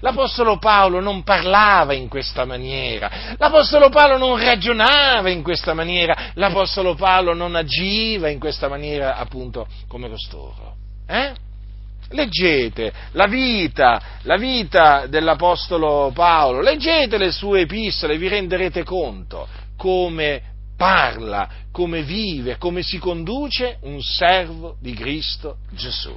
L'Apostolo 0.00 0.58
Paolo 0.58 1.00
non 1.00 1.22
parlava 1.22 1.92
in 1.94 2.08
questa 2.08 2.44
maniera, 2.44 3.10
l'Apostolo 3.38 3.88
Paolo 3.88 4.18
non 4.18 4.38
ragionava 4.38 5.30
in 5.30 5.42
questa 5.42 5.74
maniera, 5.74 6.30
l'Apostolo 6.34 6.94
Paolo 6.94 7.34
non 7.34 7.54
agiva 7.54 8.28
in 8.28 8.38
questa 8.38 8.68
maniera 8.68 9.16
appunto 9.16 9.66
come 9.88 10.08
costoro. 10.08 10.74
Eh? 11.06 11.32
Leggete 12.10 12.92
la 13.12 13.26
vita, 13.26 14.00
la 14.22 14.36
vita 14.36 15.06
dell'Apostolo 15.08 16.12
Paolo, 16.14 16.60
leggete 16.60 17.18
le 17.18 17.32
sue 17.32 17.62
epistole 17.62 18.16
vi 18.16 18.28
renderete 18.28 18.84
conto 18.84 19.48
come 19.76 20.54
parla, 20.76 21.48
come 21.72 22.02
vive, 22.02 22.58
come 22.58 22.82
si 22.82 22.98
conduce 22.98 23.78
un 23.82 24.00
servo 24.02 24.76
di 24.80 24.94
Cristo 24.94 25.56
Gesù. 25.72 26.14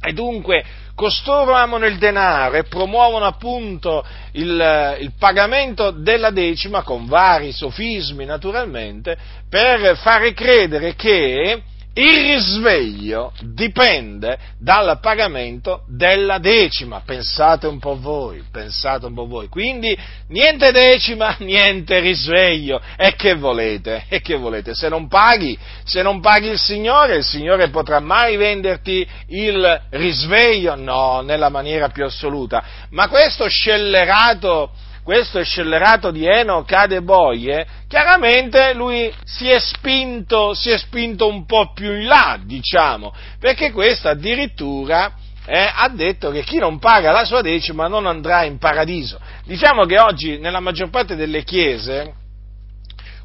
E 0.00 0.12
dunque 0.12 0.64
costoro 0.94 1.52
amano 1.52 1.86
il 1.86 1.98
denaro 1.98 2.56
e 2.56 2.64
promuovono 2.64 3.26
appunto 3.26 4.04
il, 4.32 4.96
il, 5.00 5.12
pagamento 5.18 5.90
della 5.90 6.30
decima 6.30 6.82
con 6.82 7.06
vari 7.06 7.52
sofismi 7.52 8.24
naturalmente 8.24 9.16
per 9.48 9.96
fare 9.98 10.32
credere 10.32 10.94
che 10.94 11.62
il 11.98 12.34
risveglio 12.34 13.32
dipende 13.40 14.38
dal 14.58 14.98
pagamento 15.00 15.84
della 15.88 16.36
decima, 16.36 17.00
pensate 17.00 17.66
un 17.66 17.78
po' 17.78 17.98
voi, 17.98 18.44
pensate 18.52 19.06
un 19.06 19.14
po' 19.14 19.26
voi. 19.26 19.48
Quindi 19.48 19.96
niente 20.28 20.72
decima, 20.72 21.36
niente 21.40 22.00
risveglio. 22.00 22.82
E 22.98 23.14
che 23.14 23.34
volete? 23.34 24.04
E 24.08 24.20
che 24.20 24.36
volete? 24.36 24.74
Se 24.74 24.90
non 24.90 25.08
paghi, 25.08 25.58
se 25.84 26.02
non 26.02 26.20
paghi 26.20 26.48
il 26.48 26.58
Signore, 26.58 27.16
il 27.16 27.24
Signore 27.24 27.70
potrà 27.70 27.98
mai 27.98 28.36
venderti 28.36 29.06
il 29.28 29.82
risveglio? 29.90 30.74
No, 30.74 31.22
nella 31.22 31.48
maniera 31.48 31.88
più 31.88 32.04
assoluta. 32.04 32.62
Ma 32.90 33.08
questo 33.08 33.48
scellerato 33.48 34.70
questo 35.06 35.40
scellerato 35.44 36.10
di 36.10 36.26
Eno 36.26 36.64
cade 36.64 37.00
boie, 37.00 37.64
chiaramente 37.86 38.74
lui 38.74 39.14
si 39.22 39.48
è 39.48 39.60
spinto, 39.60 40.52
si 40.52 40.70
è 40.70 40.78
spinto 40.78 41.28
un 41.28 41.46
po' 41.46 41.72
più 41.72 41.92
in 41.92 42.06
là, 42.06 42.40
diciamo, 42.42 43.14
perché 43.38 43.70
questo 43.70 44.08
addirittura 44.08 45.12
eh, 45.46 45.70
ha 45.72 45.88
detto 45.90 46.32
che 46.32 46.42
chi 46.42 46.58
non 46.58 46.80
paga 46.80 47.12
la 47.12 47.24
sua 47.24 47.40
decima 47.40 47.86
non 47.86 48.08
andrà 48.08 48.42
in 48.42 48.58
paradiso. 48.58 49.20
Diciamo 49.44 49.84
che 49.84 50.00
oggi 50.00 50.38
nella 50.38 50.58
maggior 50.58 50.90
parte 50.90 51.14
delle 51.14 51.44
chiese 51.44 52.14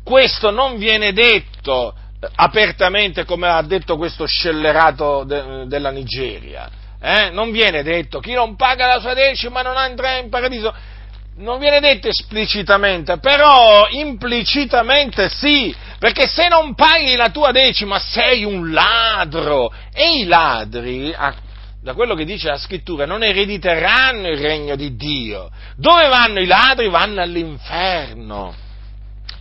questo 0.04 0.52
non 0.52 0.78
viene 0.78 1.14
detto 1.14 1.96
eh, 2.22 2.28
apertamente 2.36 3.26
come 3.26 3.48
ha 3.48 3.62
detto 3.64 3.98
questo 3.98 4.28
scellerato 4.28 5.24
de, 5.24 5.66
della 5.66 5.90
Nigeria. 5.90 6.70
Eh? 7.02 7.32
Non 7.32 7.50
viene 7.50 7.82
detto 7.82 8.20
chi 8.20 8.34
non 8.34 8.56
paga 8.56 8.86
la 8.86 9.00
sua 9.00 9.16
decima 9.16 9.64
non 9.64 9.78
andrà 9.78 10.18
in 10.18 10.30
paradiso 10.30 10.72
non 11.38 11.60
viene 11.60 11.80
detto 11.80 12.08
esplicitamente, 12.08 13.18
però 13.18 13.88
implicitamente 13.90 15.30
sì, 15.30 15.74
perché 15.98 16.28
se 16.28 16.48
non 16.48 16.76
paghi 16.76 17.16
la 17.16 17.30
tua 17.30 17.52
decima 17.52 18.00
sei 18.00 18.44
un 18.44 18.72
ladro 18.72 19.74
e 19.94 20.20
i 20.20 20.26
ladri, 20.26 21.16
da 21.82 21.94
quello 21.94 22.16
che 22.16 22.26
dice 22.26 22.48
la 22.48 22.58
scrittura, 22.58 23.06
non 23.06 23.24
erediteranno 23.24 24.28
il 24.28 24.38
regno 24.38 24.76
di 24.76 24.96
Dio. 24.96 25.50
Dove 25.76 26.08
vanno 26.08 26.40
i 26.40 26.46
ladri? 26.46 26.90
Vanno 26.90 27.22
all'inferno. 27.22 28.54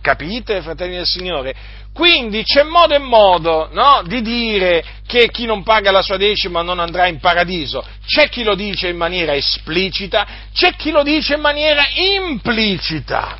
Capite, 0.01 0.61
fratelli 0.61 0.95
del 0.95 1.05
Signore? 1.05 1.55
Quindi 1.93 2.43
c'è 2.43 2.63
modo 2.63 2.95
e 2.95 2.99
modo 2.99 3.69
no, 3.71 4.01
di 4.05 4.21
dire 4.21 4.83
che 5.05 5.29
chi 5.29 5.45
non 5.45 5.61
paga 5.61 5.91
la 5.91 6.01
sua 6.01 6.17
decima 6.17 6.61
non 6.61 6.79
andrà 6.79 7.07
in 7.07 7.19
paradiso. 7.19 7.85
C'è 8.05 8.27
chi 8.29 8.43
lo 8.43 8.55
dice 8.55 8.87
in 8.87 8.97
maniera 8.97 9.35
esplicita, 9.35 10.25
c'è 10.53 10.73
chi 10.75 10.89
lo 10.89 11.03
dice 11.03 11.35
in 11.35 11.41
maniera 11.41 11.83
implicita. 11.93 13.37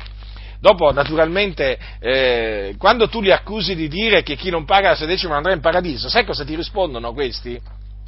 Dopo, 0.60 0.92
naturalmente, 0.92 1.76
eh, 1.98 2.74
quando 2.78 3.08
tu 3.08 3.20
li 3.20 3.32
accusi 3.32 3.74
di 3.74 3.88
dire 3.88 4.22
che 4.22 4.36
chi 4.36 4.50
non 4.50 4.64
paga 4.64 4.90
la 4.90 4.94
sua 4.94 5.06
decima 5.06 5.34
andrà 5.34 5.52
in 5.52 5.60
paradiso, 5.60 6.08
sai 6.08 6.24
cosa 6.24 6.44
ti 6.44 6.54
rispondono 6.54 7.12
questi? 7.12 7.60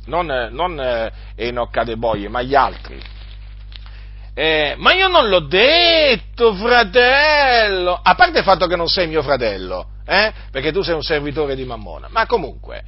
Non, 0.06 0.26
non 0.52 0.78
eh, 0.78 1.10
Enoch 1.34 1.76
Adeboye, 1.76 2.28
ma 2.28 2.42
gli 2.42 2.54
altri 2.54 3.02
eh, 4.34 4.74
ma 4.78 4.92
io 4.92 5.06
non 5.06 5.28
l'ho 5.28 5.46
detto, 5.46 6.54
fratello. 6.54 7.98
A 8.02 8.14
parte 8.16 8.38
il 8.38 8.44
fatto 8.44 8.66
che 8.66 8.74
non 8.74 8.88
sei 8.88 9.06
mio 9.06 9.22
fratello, 9.22 9.86
eh? 10.04 10.32
perché 10.50 10.72
tu 10.72 10.82
sei 10.82 10.94
un 10.94 11.02
servitore 11.02 11.54
di 11.54 11.64
Mammona. 11.64 12.08
Ma 12.10 12.26
comunque, 12.26 12.82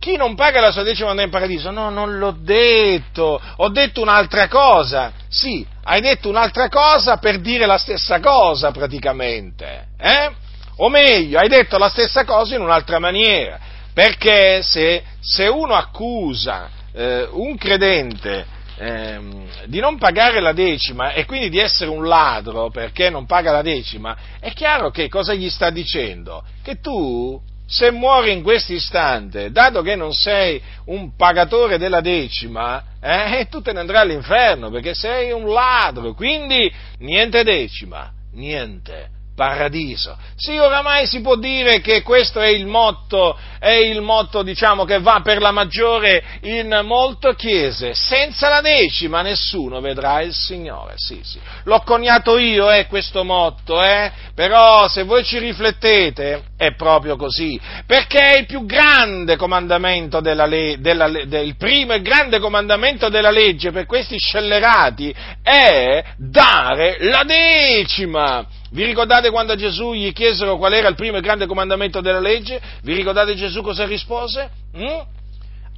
chi 0.00 0.16
non 0.16 0.34
paga 0.34 0.60
la 0.60 0.72
sua 0.72 0.82
decima 0.82 1.10
andrà 1.10 1.24
in 1.24 1.30
paradiso? 1.30 1.70
No, 1.70 1.90
non 1.90 2.18
l'ho 2.18 2.34
detto. 2.36 3.40
Ho 3.56 3.68
detto 3.68 4.00
un'altra 4.00 4.48
cosa. 4.48 5.12
Sì, 5.28 5.64
hai 5.84 6.00
detto 6.00 6.28
un'altra 6.28 6.68
cosa 6.68 7.18
per 7.18 7.40
dire 7.40 7.64
la 7.64 7.78
stessa 7.78 8.18
cosa 8.18 8.72
praticamente. 8.72 9.86
Eh? 10.00 10.30
O 10.78 10.88
meglio, 10.88 11.38
hai 11.38 11.48
detto 11.48 11.78
la 11.78 11.88
stessa 11.88 12.24
cosa 12.24 12.56
in 12.56 12.62
un'altra 12.62 12.98
maniera. 12.98 13.58
Perché 13.94 14.62
se, 14.62 15.02
se 15.20 15.46
uno 15.46 15.74
accusa 15.74 16.70
eh, 16.92 17.28
un 17.30 17.56
credente 17.56 18.46
ehm, 18.78 19.46
di 19.66 19.80
non 19.80 19.98
pagare 19.98 20.40
la 20.40 20.52
decima 20.52 21.12
e 21.12 21.24
quindi 21.24 21.50
di 21.50 21.58
essere 21.58 21.90
un 21.90 22.06
ladro 22.06 22.70
perché 22.70 23.10
non 23.10 23.26
paga 23.26 23.52
la 23.52 23.62
decima, 23.62 24.16
è 24.40 24.52
chiaro 24.52 24.90
che 24.90 25.08
cosa 25.08 25.34
gli 25.34 25.50
sta 25.50 25.70
dicendo? 25.70 26.44
Che 26.62 26.80
tu, 26.80 27.40
se 27.66 27.90
muori 27.90 28.32
in 28.32 28.42
questo 28.42 28.72
istante, 28.72 29.50
dato 29.50 29.82
che 29.82 29.96
non 29.96 30.12
sei 30.12 30.62
un 30.86 31.14
pagatore 31.16 31.78
della 31.78 32.00
decima, 32.00 32.82
eh, 33.00 33.46
tu 33.50 33.60
te 33.60 33.72
ne 33.72 33.80
andrai 33.80 34.02
all'inferno 34.02 34.70
perché 34.70 34.94
sei 34.94 35.32
un 35.32 35.52
ladro, 35.52 36.14
quindi 36.14 36.72
niente 36.98 37.42
decima, 37.42 38.10
niente 38.32 39.16
paradiso. 39.38 40.18
Sì, 40.34 40.58
oramai 40.58 41.06
si 41.06 41.20
può 41.20 41.36
dire 41.36 41.80
che 41.80 42.02
questo 42.02 42.40
è 42.40 42.48
il 42.48 42.66
motto, 42.66 43.38
è 43.60 43.70
il 43.70 44.00
motto, 44.00 44.42
diciamo, 44.42 44.84
che 44.84 44.98
va 44.98 45.20
per 45.22 45.40
la 45.40 45.52
maggiore 45.52 46.24
in 46.42 46.80
molte 46.82 47.36
chiese. 47.36 47.94
Senza 47.94 48.48
la 48.48 48.60
decima 48.60 49.22
nessuno 49.22 49.80
vedrà 49.80 50.22
il 50.22 50.34
Signore. 50.34 50.94
Sì, 50.96 51.20
sì. 51.22 51.38
L'ho 51.64 51.80
coniato 51.82 52.36
io, 52.36 52.68
eh, 52.68 52.86
questo 52.86 53.22
motto, 53.22 53.80
eh? 53.80 54.10
Però 54.34 54.88
se 54.88 55.04
voi 55.04 55.22
ci 55.24 55.38
riflettete, 55.38 56.42
è 56.56 56.74
proprio 56.74 57.14
così. 57.14 57.60
Perché 57.86 58.18
è 58.18 58.38
il 58.38 58.46
più 58.46 58.66
grande 58.66 59.36
comandamento 59.36 60.18
della 60.18 60.46
legge, 60.46 61.38
il 61.38 61.56
primo 61.56 61.92
e 61.92 62.02
grande 62.02 62.40
comandamento 62.40 63.08
della 63.08 63.30
legge 63.30 63.70
per 63.70 63.86
questi 63.86 64.18
scellerati 64.18 65.14
è 65.44 66.04
dare 66.16 66.96
la 67.00 67.22
decima. 67.22 68.44
Vi 68.70 68.84
ricordate 68.84 69.30
quando 69.30 69.52
a 69.52 69.56
Gesù 69.56 69.92
gli 69.92 70.12
chiesero 70.12 70.56
qual 70.56 70.72
era 70.74 70.88
il 70.88 70.94
primo 70.94 71.16
e 71.16 71.20
grande 71.20 71.46
comandamento 71.46 72.00
della 72.00 72.20
legge? 72.20 72.60
Vi 72.82 72.94
ricordate 72.94 73.34
Gesù 73.34 73.62
cosa 73.62 73.86
rispose? 73.86 74.50
Mm? 74.76 75.00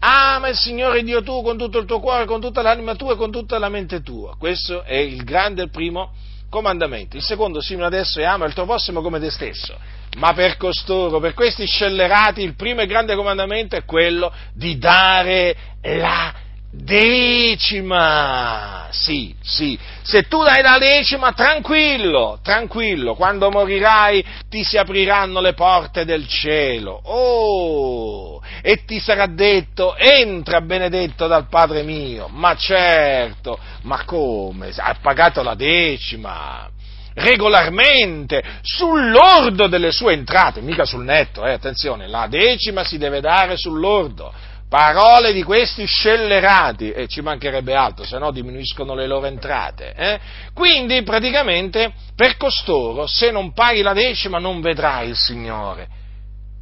Ama 0.00 0.48
il 0.48 0.56
Signore 0.56 1.02
Dio 1.02 1.22
tuo 1.22 1.42
con 1.42 1.58
tutto 1.58 1.78
il 1.78 1.84
tuo 1.86 2.00
cuore, 2.00 2.24
con 2.24 2.40
tutta 2.40 2.62
l'anima 2.62 2.94
tua 2.94 3.12
e 3.12 3.16
con 3.16 3.30
tutta 3.30 3.58
la 3.58 3.68
mente 3.68 4.02
tua. 4.02 4.34
Questo 4.36 4.82
è 4.82 4.96
il 4.96 5.22
grande 5.24 5.68
primo 5.68 6.12
comandamento. 6.48 7.16
Il 7.16 7.22
secondo, 7.22 7.60
simile 7.60 7.86
adesso, 7.86 8.18
è 8.18 8.24
ama 8.24 8.46
il 8.46 8.54
tuo 8.54 8.64
prossimo 8.64 9.02
come 9.02 9.20
te 9.20 9.30
stesso. 9.30 9.76
Ma 10.16 10.32
per 10.32 10.56
costoro, 10.56 11.20
per 11.20 11.34
questi 11.34 11.66
scellerati, 11.66 12.42
il 12.42 12.56
primo 12.56 12.80
e 12.80 12.86
grande 12.86 13.14
comandamento 13.14 13.76
è 13.76 13.84
quello 13.84 14.32
di 14.52 14.78
dare 14.78 15.56
la 15.82 16.34
decima. 16.70 18.68
Sì, 18.90 19.34
sì. 19.42 19.78
Se 20.02 20.22
tu 20.28 20.42
dai 20.42 20.62
la 20.62 20.78
decima, 20.78 21.32
tranquillo, 21.32 22.38
tranquillo, 22.42 23.14
quando 23.14 23.50
morirai 23.50 24.24
ti 24.48 24.64
si 24.64 24.76
apriranno 24.76 25.40
le 25.40 25.54
porte 25.54 26.04
del 26.04 26.26
cielo. 26.26 27.00
Oh! 27.04 28.40
E 28.62 28.84
ti 28.84 28.98
sarà 29.00 29.26
detto, 29.26 29.96
entra 29.96 30.60
benedetto 30.60 31.26
dal 31.26 31.48
Padre 31.48 31.82
mio. 31.82 32.28
Ma 32.28 32.54
certo, 32.56 33.58
ma 33.82 34.04
come? 34.04 34.72
Hai 34.76 34.94
pagato 35.00 35.42
la 35.42 35.54
decima 35.54 36.68
regolarmente, 37.12 38.42
sull'ordo 38.62 39.66
delle 39.66 39.90
sue 39.92 40.12
entrate, 40.12 40.60
mica 40.60 40.84
sul 40.84 41.04
netto, 41.04 41.44
eh, 41.44 41.52
attenzione, 41.52 42.06
la 42.06 42.26
decima 42.28 42.84
si 42.84 42.98
deve 42.98 43.20
dare 43.20 43.56
sull'ordo. 43.56 44.32
Parole 44.70 45.32
di 45.32 45.42
questi 45.42 45.84
scellerati, 45.84 46.92
e 46.92 47.08
ci 47.08 47.22
mancherebbe 47.22 47.74
altro, 47.74 48.04
se 48.04 48.18
no 48.18 48.30
diminuiscono 48.30 48.94
le 48.94 49.08
loro 49.08 49.26
entrate. 49.26 49.92
Eh? 49.94 50.20
Quindi 50.54 51.02
praticamente 51.02 51.92
per 52.14 52.36
costoro, 52.36 53.08
se 53.08 53.32
non 53.32 53.52
paghi 53.52 53.82
la 53.82 53.94
decima, 53.94 54.38
non 54.38 54.60
vedrai 54.60 55.08
il 55.08 55.16
Signore. 55.16 55.88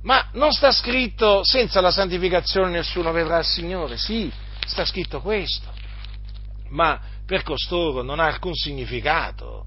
Ma 0.05 0.27
non 0.33 0.53
sta 0.53 0.73
scritto 0.73 1.44
senza 1.44 1.83
la 1.83 1.90
santificazione 1.90 2.71
nessuno 2.71 3.12
vedrà 3.12 3.40
il 3.40 3.44
Signore? 3.44 3.99
Sì, 3.99 4.33
sta 4.66 4.87
scritto 4.87 5.21
questo. 5.21 5.71
Ma 6.71 6.99
per 7.27 7.42
costoro 7.42 8.01
non 8.01 8.21
ha 8.21 8.25
alcun 8.25 8.55
significato 8.55 9.66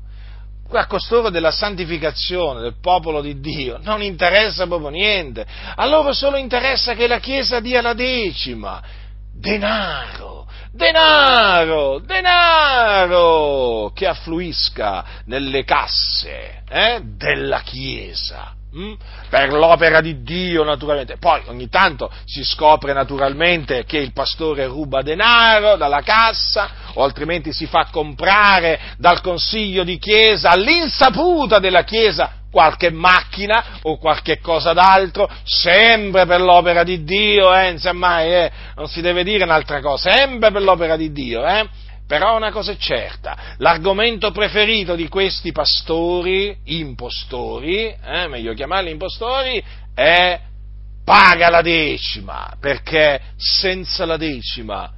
a 0.80 0.88
costoro 0.88 1.30
della 1.30 1.52
santificazione 1.52 2.62
del 2.62 2.76
popolo 2.82 3.22
di 3.22 3.40
Dio 3.40 3.80
non 3.82 4.02
interessa 4.02 4.68
proprio 4.68 4.90
niente, 4.90 5.46
a 5.76 5.86
loro 5.86 6.14
solo 6.14 6.38
interessa 6.38 6.94
che 6.94 7.08
la 7.08 7.20
Chiesa 7.20 7.60
dia 7.60 7.82
la 7.82 7.94
decima, 7.94 8.82
denaro, 9.34 10.48
denaro, 10.72 12.00
denaro 12.00 13.92
che 13.94 14.08
affluisca 14.08 15.06
nelle 15.26 15.64
casse 15.64 16.64
eh, 16.70 17.02
della 17.04 17.62
Chiesa. 17.62 18.56
Mm? 18.74 18.94
per 19.28 19.52
l'opera 19.52 20.00
di 20.00 20.24
Dio 20.24 20.64
naturalmente. 20.64 21.18
Poi 21.18 21.42
ogni 21.48 21.68
tanto 21.68 22.10
si 22.24 22.44
scopre 22.44 22.94
naturalmente 22.94 23.84
che 23.84 23.98
il 23.98 24.14
pastore 24.14 24.66
ruba 24.66 25.02
denaro 25.02 25.76
dalla 25.76 26.02
cassa 26.02 26.70
o 26.94 27.04
altrimenti 27.04 27.52
si 27.52 27.66
fa 27.66 27.88
comprare 27.92 28.80
dal 28.98 29.20
consiglio 29.20 29.84
di 29.84 29.98
chiesa 29.98 30.52
all'insaputa 30.52 31.60
della 31.60 31.84
chiesa 31.84 32.40
qualche 32.50 32.92
macchina 32.92 33.80
o 33.84 33.98
qualche 33.98 34.40
cosa 34.40 34.74
d'altro, 34.74 35.30
sempre 35.44 36.26
per 36.26 36.42
l'opera 36.42 36.84
di 36.84 37.04
Dio, 37.04 37.54
eh, 37.54 37.72
insomma, 37.72 38.24
eh, 38.24 38.52
non 38.76 38.88
si 38.88 39.02
deve 39.02 39.24
dire 39.24 39.46
un'altra 39.46 39.80
cosa, 39.80 40.10
sempre 40.10 40.52
per 40.52 40.62
l'opera 40.62 40.98
di 40.98 41.12
Dio, 41.12 41.46
eh. 41.46 41.68
Però 42.12 42.36
una 42.36 42.52
cosa 42.52 42.74
è 42.74 42.76
certa, 42.76 43.56
l'argomento 43.60 44.32
preferito 44.32 44.96
di 44.96 45.08
questi 45.08 45.54
pastori, 45.54 46.58
impostori, 46.66 47.86
eh, 47.88 48.28
meglio 48.28 48.54
chiamarli 48.54 48.92
impostori, 48.92 49.64
è 49.94 50.38
paga 51.06 51.50
la 51.50 51.62
decima, 51.62 52.54
perché 52.60 53.22
senza 53.38 54.04
la 54.04 54.18
decima 54.18 54.92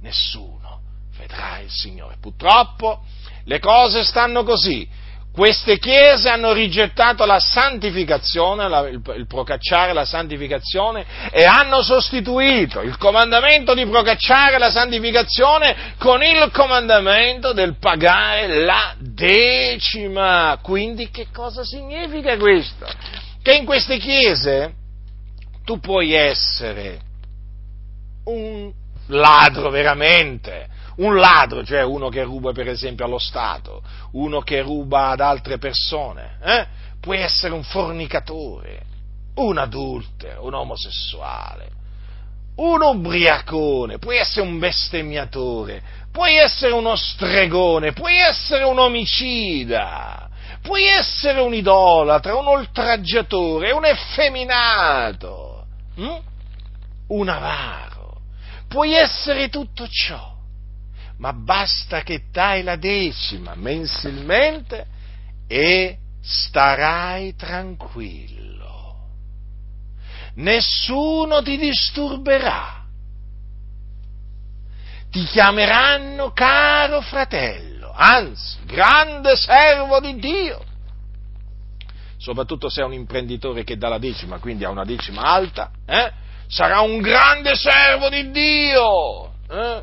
nessuno 0.00 0.80
vedrà 1.16 1.60
il 1.60 1.70
Signore. 1.70 2.16
Purtroppo 2.20 3.04
le 3.44 3.60
cose 3.60 4.02
stanno 4.02 4.42
così, 4.42 4.88
queste 5.34 5.80
chiese 5.80 6.28
hanno 6.28 6.52
rigettato 6.52 7.24
la 7.24 7.40
santificazione, 7.40 8.68
la, 8.68 8.86
il, 8.86 9.02
il, 9.16 9.26
procacciare 9.26 9.92
la 9.92 10.04
santificazione 10.04 11.04
e 11.32 11.44
hanno 11.44 11.82
sostituito 11.82 12.80
il 12.82 12.96
comandamento 12.98 13.74
di 13.74 13.84
procacciare 13.84 14.58
la 14.58 14.70
santificazione 14.70 15.94
con 15.98 16.22
il 16.22 16.50
comandamento 16.52 17.52
del 17.52 17.76
pagare 17.80 18.64
la 18.64 18.94
decima. 18.96 20.56
Quindi 20.62 21.10
che 21.10 21.26
cosa 21.32 21.64
significa 21.64 22.36
questo? 22.36 22.86
Che 23.42 23.54
in 23.54 23.64
queste 23.64 23.98
chiese 23.98 24.72
tu 25.64 25.80
puoi 25.80 26.12
essere 26.12 27.00
un 28.26 28.70
ladro 29.08 29.68
veramente, 29.70 30.68
un 30.96 31.16
ladro, 31.16 31.64
cioè 31.64 31.82
uno 31.82 32.08
che 32.08 32.22
ruba 32.22 32.52
per 32.52 32.68
esempio 32.68 33.04
allo 33.04 33.18
Stato, 33.18 33.82
uno 34.12 34.40
che 34.40 34.60
ruba 34.60 35.08
ad 35.08 35.20
altre 35.20 35.58
persone, 35.58 36.38
eh? 36.42 36.66
puoi 37.00 37.18
essere 37.20 37.52
un 37.52 37.62
fornicatore, 37.62 38.82
un 39.36 39.58
adultero, 39.58 40.44
un 40.44 40.54
omosessuale, 40.54 41.70
un 42.56 42.80
ubriacone, 42.80 43.98
puoi 43.98 44.18
essere 44.18 44.46
un 44.46 44.58
bestemmiatore, 44.58 45.82
puoi 46.12 46.36
essere 46.36 46.72
uno 46.72 46.94
stregone, 46.94 47.92
puoi 47.92 48.16
essere 48.18 48.62
un 48.62 48.78
omicida, 48.78 50.28
puoi 50.62 50.84
essere 50.84 51.40
un 51.40 51.52
idolatra, 51.52 52.36
un 52.36 52.46
oltraggiatore, 52.46 53.72
un 53.72 53.84
effeminato, 53.84 55.66
hm? 55.96 56.16
un 57.08 57.28
avaro, 57.28 58.20
puoi 58.68 58.94
essere 58.94 59.48
tutto 59.48 59.88
ciò 59.88 60.33
ma 61.18 61.32
basta 61.32 62.02
che 62.02 62.24
dai 62.30 62.62
la 62.62 62.76
decima 62.76 63.54
mensilmente 63.54 64.86
e 65.46 65.98
starai 66.20 67.34
tranquillo. 67.36 68.52
Nessuno 70.36 71.42
ti 71.42 71.56
disturberà. 71.56 72.82
Ti 75.10 75.24
chiameranno 75.26 76.32
caro 76.32 77.00
fratello, 77.00 77.92
anzi, 77.94 78.58
grande 78.64 79.36
servo 79.36 80.00
di 80.00 80.18
Dio. 80.18 80.64
Soprattutto 82.16 82.68
se 82.68 82.80
è 82.80 82.84
un 82.84 82.94
imprenditore 82.94 83.62
che 83.62 83.76
dà 83.76 83.88
la 83.88 83.98
decima, 83.98 84.38
quindi 84.38 84.64
ha 84.64 84.70
una 84.70 84.84
decima 84.84 85.22
alta, 85.22 85.70
eh? 85.86 86.10
sarà 86.48 86.80
un 86.80 87.00
grande 87.00 87.54
servo 87.54 88.08
di 88.08 88.30
Dio. 88.30 89.34
Eh? 89.48 89.82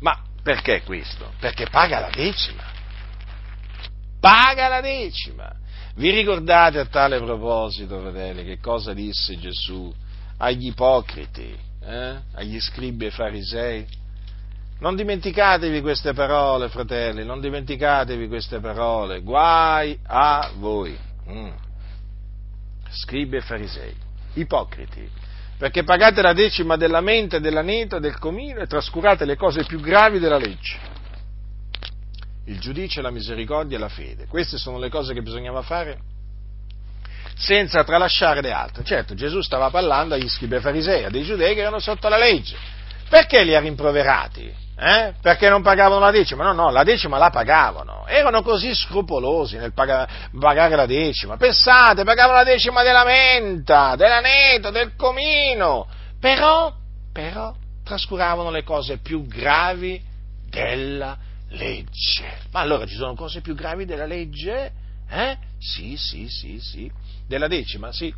Ma 0.00 0.18
perché 0.42 0.82
questo? 0.82 1.32
Perché 1.38 1.66
paga 1.68 2.00
la 2.00 2.10
decima. 2.10 2.62
Paga 4.20 4.68
la 4.68 4.80
decima. 4.80 5.52
Vi 5.94 6.10
ricordate 6.10 6.78
a 6.78 6.86
tale 6.86 7.18
proposito, 7.18 8.00
fratelli, 8.00 8.44
che 8.44 8.60
cosa 8.60 8.94
disse 8.94 9.36
Gesù 9.36 9.92
agli 10.38 10.66
ipocriti, 10.66 11.58
eh? 11.82 12.16
agli 12.34 12.60
scribi 12.60 13.06
e 13.06 13.10
farisei? 13.10 13.86
Non 14.80 14.94
dimenticatevi 14.94 15.80
queste 15.80 16.12
parole, 16.12 16.68
fratelli, 16.68 17.24
non 17.24 17.40
dimenticatevi 17.40 18.28
queste 18.28 18.60
parole. 18.60 19.22
Guai 19.22 19.98
a 20.04 20.52
voi. 20.56 20.96
Mm. 21.28 21.50
Scribi 22.90 23.36
e 23.36 23.40
farisei, 23.40 23.94
ipocriti 24.34 25.26
perché 25.58 25.82
pagate 25.82 26.22
la 26.22 26.32
decima 26.32 26.76
della 26.76 27.00
mente, 27.00 27.40
dell'aneto, 27.40 27.98
del 27.98 28.16
comino 28.18 28.60
e 28.60 28.66
trascurate 28.66 29.24
le 29.24 29.36
cose 29.36 29.64
più 29.64 29.80
gravi 29.80 30.20
della 30.20 30.38
legge. 30.38 30.78
Il 32.46 32.60
giudice, 32.60 33.02
la 33.02 33.10
misericordia 33.10 33.76
e 33.76 33.80
la 33.80 33.88
fede. 33.88 34.26
Queste 34.26 34.56
sono 34.56 34.78
le 34.78 34.88
cose 34.88 35.12
che 35.12 35.20
bisognava 35.20 35.62
fare 35.62 35.98
senza 37.36 37.84
tralasciare 37.84 38.40
le 38.40 38.52
altre. 38.52 38.84
Certo, 38.84 39.14
Gesù 39.14 39.40
stava 39.42 39.68
parlando 39.70 40.14
agli 40.14 40.28
scribi 40.28 40.58
farisei, 40.60 41.04
a 41.04 41.10
dei 41.10 41.24
giudei 41.24 41.54
che 41.54 41.60
erano 41.60 41.80
sotto 41.80 42.08
la 42.08 42.18
legge. 42.18 42.56
Perché 43.08 43.42
li 43.42 43.54
ha 43.54 43.60
rimproverati? 43.60 44.66
Eh? 44.80 45.14
Perché 45.20 45.48
non 45.48 45.62
pagavano 45.62 45.98
la 45.98 46.12
decima? 46.12 46.44
No, 46.44 46.52
no, 46.52 46.70
la 46.70 46.84
decima 46.84 47.18
la 47.18 47.30
pagavano. 47.30 48.06
Erano 48.06 48.42
così 48.42 48.72
scrupolosi 48.74 49.56
nel 49.56 49.72
pagare 49.72 50.76
la 50.76 50.86
decima. 50.86 51.36
Pensate, 51.36 52.04
pagavano 52.04 52.38
la 52.38 52.44
decima 52.44 52.84
della 52.84 53.04
menta, 53.04 53.96
dell'aneto, 53.96 54.70
del 54.70 54.94
comino. 54.94 55.88
Però, 56.20 56.72
però, 57.12 57.52
trascuravano 57.82 58.50
le 58.50 58.62
cose 58.62 58.98
più 58.98 59.26
gravi 59.26 60.00
della 60.48 61.16
legge. 61.50 62.38
Ma 62.52 62.60
allora 62.60 62.86
ci 62.86 62.94
sono 62.94 63.14
cose 63.14 63.40
più 63.40 63.54
gravi 63.54 63.84
della 63.84 64.06
legge? 64.06 64.70
Eh? 65.10 65.36
Sì, 65.58 65.96
sì, 65.96 66.28
sì, 66.28 66.60
sì. 66.60 66.90
Della 67.26 67.48
decima, 67.48 67.90
sì. 67.92 68.14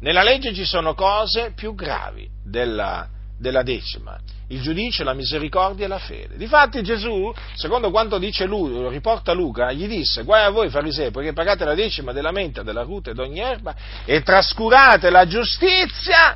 Nella 0.00 0.22
legge 0.22 0.52
ci 0.54 0.64
sono 0.64 0.94
cose 0.94 1.52
più 1.54 1.74
gravi 1.74 2.28
della, 2.44 3.08
della 3.38 3.62
decima 3.62 4.18
il 4.50 4.62
giudice, 4.62 5.04
la 5.04 5.12
misericordia 5.12 5.84
e 5.84 5.88
la 5.88 5.98
fede. 5.98 6.36
Difatti 6.36 6.82
Gesù, 6.82 7.32
secondo 7.54 7.90
quanto 7.90 8.18
dice 8.18 8.46
lui, 8.46 8.88
riporta 8.88 9.32
Luca, 9.32 9.72
gli 9.72 9.86
disse, 9.86 10.22
guai 10.22 10.44
a 10.44 10.50
voi 10.50 10.70
farisei, 10.70 11.10
poiché 11.10 11.34
pagate 11.34 11.64
la 11.66 11.74
decima 11.74 12.12
della 12.12 12.32
menta, 12.32 12.62
della 12.62 12.82
ruta 12.82 13.10
e 13.10 13.14
d'ogni 13.14 13.40
erba 13.40 13.74
e 14.06 14.22
trascurate 14.22 15.10
la 15.10 15.26
giustizia 15.26 16.34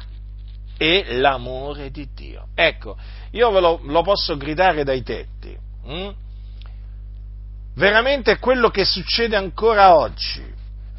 e 0.77 1.07
l'amore 1.19 1.91
di 1.91 2.09
Dio. 2.15 2.49
Ecco, 2.55 2.99
io 3.31 3.51
ve 3.51 3.61
lo, 3.61 3.81
lo 3.83 4.03
posso 4.03 4.37
gridare 4.37 4.85
dai 4.85 5.03
tetti. 5.03 5.57
Hm? 5.85 6.11
veramente 7.75 8.39
quello 8.39 8.69
che 8.69 8.85
succede 8.85 9.37
ancora 9.37 9.97
oggi 9.97 10.45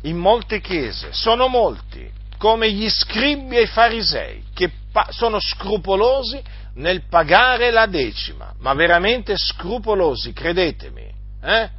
in 0.02 0.18
molte 0.18 0.60
chiese. 0.60 1.10
Sono 1.12 1.48
molti, 1.48 2.10
come 2.44 2.74
gli 2.74 2.90
scribi 2.90 3.56
e 3.56 3.62
i 3.62 3.68
farisei, 3.68 4.44
che 4.54 4.70
sono 5.12 5.40
scrupolosi 5.40 6.44
nel 6.74 7.08
pagare 7.08 7.72
la 7.72 7.86
decima, 7.86 8.54
ma 8.58 8.74
veramente 8.74 9.38
scrupolosi, 9.38 10.34
credetemi, 10.34 11.10
eh? 11.42 11.70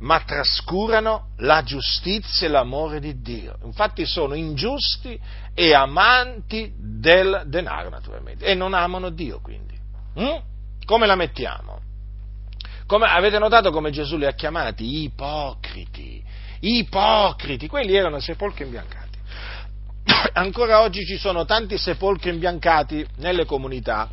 ma 0.00 0.20
trascurano 0.20 1.28
la 1.38 1.62
giustizia 1.62 2.46
e 2.46 2.50
l'amore 2.50 3.00
di 3.00 3.22
Dio. 3.22 3.56
Infatti 3.64 4.04
sono 4.04 4.34
ingiusti 4.34 5.18
e 5.54 5.72
amanti 5.72 6.70
del 6.76 7.44
denaro, 7.46 7.88
naturalmente, 7.88 8.44
e 8.44 8.54
non 8.54 8.74
amano 8.74 9.08
Dio 9.08 9.40
quindi. 9.40 9.78
Mm? 10.20 10.36
Come 10.84 11.06
la 11.06 11.16
mettiamo? 11.16 11.80
Come, 12.84 13.06
avete 13.06 13.38
notato 13.38 13.70
come 13.70 13.90
Gesù 13.90 14.18
li 14.18 14.26
ha 14.26 14.32
chiamati? 14.32 15.04
Ipocriti. 15.04 16.22
Ipocriti. 16.60 17.66
Quelli 17.66 17.94
erano 17.94 18.20
sepolcri 18.20 18.64
imbiancati. 18.64 19.18
Ancora 20.34 20.80
oggi 20.80 21.04
ci 21.04 21.16
sono 21.16 21.44
tanti 21.44 21.78
sepolcri 21.78 22.30
imbiancati 22.30 23.06
nelle 23.16 23.44
comunità. 23.44 24.08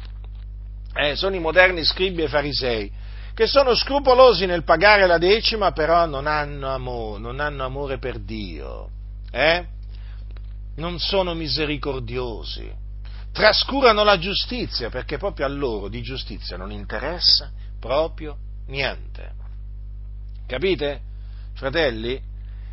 Eh, 0.93 1.15
sono 1.15 1.36
i 1.36 1.39
moderni 1.39 1.83
scribi 1.83 2.23
e 2.23 2.27
farisei 2.27 2.91
che 3.38 3.45
sono 3.45 3.75
scrupolosi 3.75 4.47
nel 4.47 4.63
pagare 4.63 5.05
la 5.05 5.19
decima, 5.19 5.71
però 5.71 6.07
non 6.07 6.25
hanno 6.25 6.73
amore, 6.73 7.19
non 7.19 7.39
hanno 7.39 7.65
amore 7.65 7.99
per 7.99 8.17
Dio, 8.17 8.89
eh? 9.29 9.63
non 10.77 10.97
sono 10.97 11.36
misericordiosi, 11.36 12.67
trascurano 13.31 14.03
la 14.03 14.17
giustizia, 14.17 14.89
perché 14.89 15.19
proprio 15.19 15.45
a 15.45 15.49
loro 15.49 15.88
di 15.88 16.01
giustizia 16.01 16.57
non 16.57 16.71
interessa 16.71 17.51
proprio 17.79 18.38
niente. 18.69 19.33
Capite, 20.47 21.01
fratelli? 21.53 22.19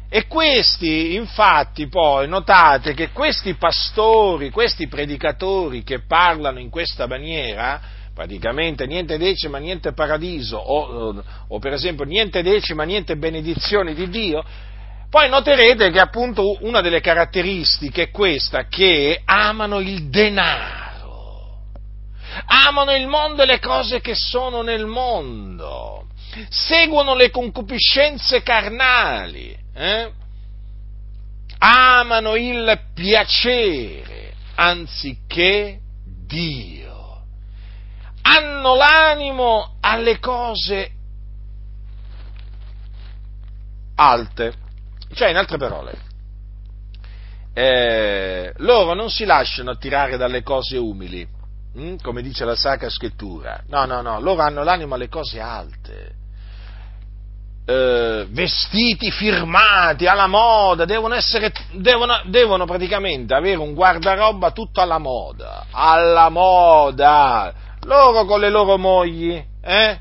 E 0.08 0.26
questi, 0.26 1.14
infatti, 1.14 1.88
poi 1.88 2.28
notate 2.28 2.94
che 2.94 3.10
questi 3.10 3.54
pastori, 3.54 4.50
questi 4.50 4.86
predicatori 4.86 5.82
che 5.82 6.00
parlano 6.06 6.60
in 6.60 6.70
questa 6.70 7.06
maniera, 7.06 7.80
praticamente 8.14 8.86
niente 8.86 9.18
decima, 9.18 9.58
niente 9.58 9.92
paradiso, 9.92 10.56
o, 10.56 11.22
o, 11.48 11.58
per 11.58 11.72
esempio 11.72 12.04
niente 12.04 12.42
decima, 12.42 12.84
niente 12.84 13.16
benedizione 13.16 13.92
di 13.92 14.08
Dio, 14.08 14.44
poi 15.10 15.28
noterete 15.28 15.90
che 15.90 16.00
appunto 16.00 16.56
una 16.64 16.80
delle 16.80 17.00
caratteristiche 17.00 18.04
è 18.04 18.10
questa, 18.10 18.66
che 18.66 19.20
amano 19.24 19.80
il 19.80 20.08
denaro, 20.08 21.60
amano 22.46 22.94
il 22.94 23.06
mondo 23.06 23.42
e 23.42 23.46
le 23.46 23.58
cose 23.58 24.00
che 24.00 24.14
sono 24.14 24.62
nel 24.62 24.86
mondo, 24.86 26.06
seguono 26.48 27.14
le 27.14 27.30
concupiscenze 27.30 28.42
carnali, 28.42 29.56
eh? 29.74 30.10
amano 31.58 32.36
il 32.36 32.80
piacere 32.94 34.34
anziché 34.56 35.80
Dio 36.26 36.84
hanno 38.22 38.74
l'animo 38.74 39.76
alle 39.80 40.18
cose 40.18 40.90
alte. 43.96 44.54
Cioè, 45.12 45.28
in 45.28 45.36
altre 45.36 45.58
parole, 45.58 45.98
eh, 47.52 48.52
loro 48.56 48.94
non 48.94 49.10
si 49.10 49.24
lasciano 49.24 49.70
attirare 49.70 50.16
dalle 50.16 50.42
cose 50.42 50.76
umili, 50.76 51.26
hm? 51.74 51.96
come 52.02 52.22
dice 52.22 52.44
la 52.44 52.56
Sacra 52.56 52.88
Scrittura. 52.88 53.62
No, 53.68 53.84
no, 53.84 54.00
no, 54.00 54.20
loro 54.20 54.42
hanno 54.42 54.64
l'animo 54.64 54.94
alle 54.94 55.08
cose 55.08 55.40
alte. 55.40 56.22
Eh, 57.66 58.26
vestiti 58.28 59.10
firmati 59.10 60.06
alla 60.06 60.26
moda, 60.26 60.84
devono, 60.84 61.14
essere, 61.14 61.50
devono, 61.72 62.20
devono 62.26 62.66
praticamente 62.66 63.32
avere 63.32 63.56
un 63.56 63.72
guardaroba 63.72 64.50
tutto 64.50 64.82
alla 64.82 64.98
moda, 64.98 65.64
alla 65.70 66.28
moda, 66.28 67.54
loro 67.84 68.26
con 68.26 68.40
le 68.40 68.50
loro 68.50 68.76
mogli, 68.76 69.42
eh? 69.62 69.98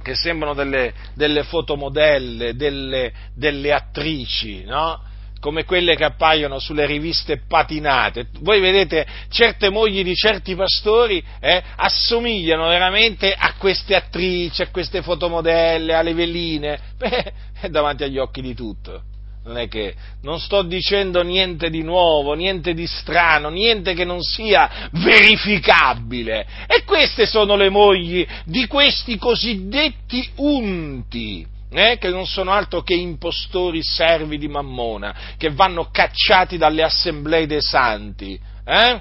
che 0.00 0.14
sembrano 0.14 0.54
delle, 0.54 0.94
delle 1.12 1.42
fotomodelle, 1.42 2.56
delle, 2.56 3.12
delle 3.34 3.74
attrici, 3.74 4.64
no? 4.64 5.02
Come 5.40 5.64
quelle 5.64 5.96
che 5.96 6.04
appaiono 6.04 6.58
sulle 6.58 6.86
riviste 6.86 7.42
patinate. 7.46 8.26
Voi 8.40 8.60
vedete, 8.60 9.06
certe 9.30 9.70
mogli 9.70 10.02
di 10.02 10.14
certi 10.14 10.54
pastori 10.54 11.22
eh, 11.40 11.62
assomigliano 11.76 12.68
veramente 12.68 13.32
a 13.32 13.54
queste 13.58 13.94
attrici, 13.94 14.62
a 14.62 14.68
queste 14.68 15.02
fotomodelle, 15.02 15.94
alle 15.94 16.14
veline, 16.14 16.78
beh, 16.96 17.32
è 17.60 17.68
davanti 17.68 18.04
agli 18.04 18.18
occhi 18.18 18.42
di 18.42 18.54
tutto 18.54 19.02
non 19.48 19.56
è 19.56 19.66
che 19.66 19.94
non 20.22 20.38
sto 20.38 20.62
dicendo 20.62 21.22
niente 21.22 21.70
di 21.70 21.82
nuovo, 21.82 22.34
niente 22.34 22.74
di 22.74 22.86
strano, 22.86 23.48
niente 23.48 23.94
che 23.94 24.04
non 24.04 24.22
sia 24.22 24.90
verificabile. 24.92 26.46
E 26.66 26.84
queste 26.84 27.24
sono 27.24 27.56
le 27.56 27.70
mogli 27.70 28.26
di 28.44 28.66
questi 28.66 29.16
cosiddetti 29.16 30.28
unti. 30.36 31.46
Eh, 31.70 31.98
che 31.98 32.08
non 32.08 32.26
sono 32.26 32.52
altro 32.52 32.82
che 32.82 32.94
impostori 32.94 33.82
servi 33.82 34.38
di 34.38 34.48
Mammona, 34.48 35.14
che 35.36 35.50
vanno 35.50 35.90
cacciati 35.90 36.56
dalle 36.56 36.82
assemblee 36.82 37.46
dei 37.46 37.60
santi. 37.60 38.40
Eh? 38.64 39.00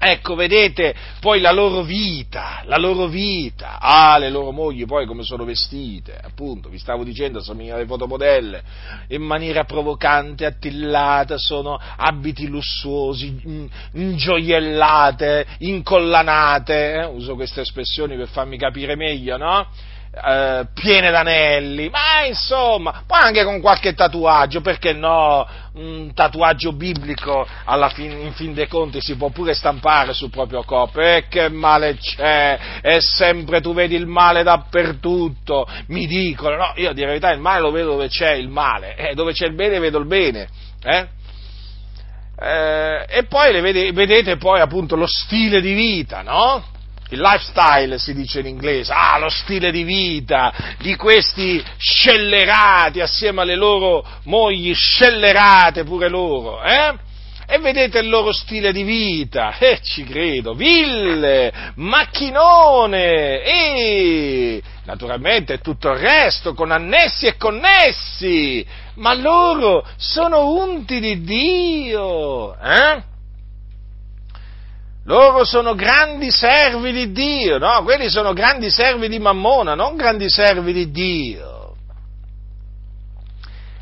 Ecco, 0.00 0.36
vedete 0.36 0.94
poi 1.18 1.40
la 1.40 1.50
loro 1.50 1.82
vita, 1.82 2.62
la 2.66 2.76
loro 2.76 3.08
vita, 3.08 3.78
ah, 3.80 4.16
le 4.18 4.30
loro 4.30 4.52
mogli 4.52 4.84
poi 4.84 5.06
come 5.06 5.24
sono 5.24 5.44
vestite, 5.44 6.16
appunto, 6.22 6.68
vi 6.68 6.78
stavo 6.78 7.02
dicendo, 7.02 7.40
somigliano 7.40 7.78
alle 7.78 7.86
fotomodelle, 7.86 8.62
in 9.08 9.22
maniera 9.22 9.64
provocante, 9.64 10.44
attillata, 10.44 11.36
sono 11.36 11.80
abiti 11.96 12.46
lussuosi, 12.46 13.68
ingioiellate, 13.94 15.46
incollanate, 15.58 16.92
eh? 16.92 17.04
uso 17.06 17.34
queste 17.34 17.62
espressioni 17.62 18.16
per 18.16 18.28
farmi 18.28 18.56
capire 18.56 18.94
meglio, 18.94 19.36
no? 19.36 19.66
Eh, 20.24 20.66
piene 20.74 21.10
d'anelli, 21.10 21.88
ma 21.88 22.24
insomma, 22.26 23.02
poi 23.06 23.20
anche 23.20 23.44
con 23.44 23.60
qualche 23.60 23.94
tatuaggio, 23.94 24.60
perché 24.60 24.92
no? 24.92 25.46
Un 25.74 26.12
tatuaggio 26.12 26.72
biblico 26.72 27.46
alla 27.64 27.88
fin, 27.88 28.10
in 28.10 28.32
fin 28.32 28.52
dei 28.52 28.66
conti 28.66 29.00
si 29.00 29.16
può 29.16 29.28
pure 29.28 29.54
stampare 29.54 30.12
sul 30.12 30.30
proprio 30.30 30.64
corpo, 30.64 31.00
e 31.00 31.26
che 31.28 31.48
male 31.48 31.96
c'è, 31.96 32.58
e 32.82 33.00
sempre 33.00 33.60
tu 33.60 33.72
vedi 33.74 33.94
il 33.94 34.06
male 34.06 34.42
dappertutto, 34.42 35.68
mi 35.88 36.06
dicono, 36.06 36.56
no, 36.56 36.72
io 36.76 36.92
di 36.92 37.04
verità 37.04 37.30
il 37.30 37.40
male 37.40 37.60
lo 37.60 37.70
vedo 37.70 37.90
dove 37.92 38.08
c'è 38.08 38.32
il 38.32 38.48
male, 38.48 38.96
eh, 38.96 39.14
dove 39.14 39.32
c'è 39.32 39.46
il 39.46 39.54
bene 39.54 39.78
vedo 39.78 39.98
il 39.98 40.06
bene, 40.06 40.48
eh? 40.82 41.06
Eh, 42.40 43.04
e 43.08 43.24
poi 43.24 43.60
vedete, 43.60 43.92
vedete 43.92 44.36
poi 44.36 44.60
appunto 44.60 44.94
lo 44.94 45.06
stile 45.08 45.60
di 45.60 45.72
vita, 45.72 46.22
no? 46.22 46.76
Il 47.10 47.20
lifestyle 47.20 47.98
si 47.98 48.12
dice 48.14 48.40
in 48.40 48.46
inglese, 48.46 48.92
ah, 48.92 49.18
lo 49.18 49.30
stile 49.30 49.70
di 49.70 49.82
vita 49.82 50.52
di 50.78 50.94
questi 50.96 51.62
scellerati 51.76 53.00
assieme 53.00 53.42
alle 53.42 53.56
loro 53.56 54.04
mogli 54.24 54.74
scellerate 54.74 55.84
pure 55.84 56.08
loro, 56.08 56.62
eh? 56.62 57.06
E 57.50 57.58
vedete 57.60 58.00
il 58.00 58.10
loro 58.10 58.30
stile 58.30 58.72
di 58.72 58.82
vita, 58.82 59.56
eh, 59.56 59.80
ci 59.82 60.04
credo, 60.04 60.52
ville, 60.52 61.50
macchinone 61.76 63.42
e 63.42 64.62
naturalmente 64.84 65.58
tutto 65.60 65.90
il 65.92 65.98
resto 65.98 66.52
con 66.52 66.70
annessi 66.72 67.24
e 67.24 67.38
connessi, 67.38 68.66
ma 68.96 69.14
loro 69.14 69.82
sono 69.96 70.50
unti 70.50 71.00
di 71.00 71.22
Dio, 71.22 72.54
eh? 72.58 73.02
Loro 75.08 75.42
sono 75.44 75.74
grandi 75.74 76.30
servi 76.30 76.92
di 76.92 77.12
Dio, 77.12 77.56
no? 77.56 77.82
Quelli 77.82 78.10
sono 78.10 78.34
grandi 78.34 78.70
servi 78.70 79.08
di 79.08 79.18
Mammona, 79.18 79.74
non 79.74 79.96
grandi 79.96 80.28
servi 80.28 80.74
di 80.74 80.90
Dio. 80.90 81.76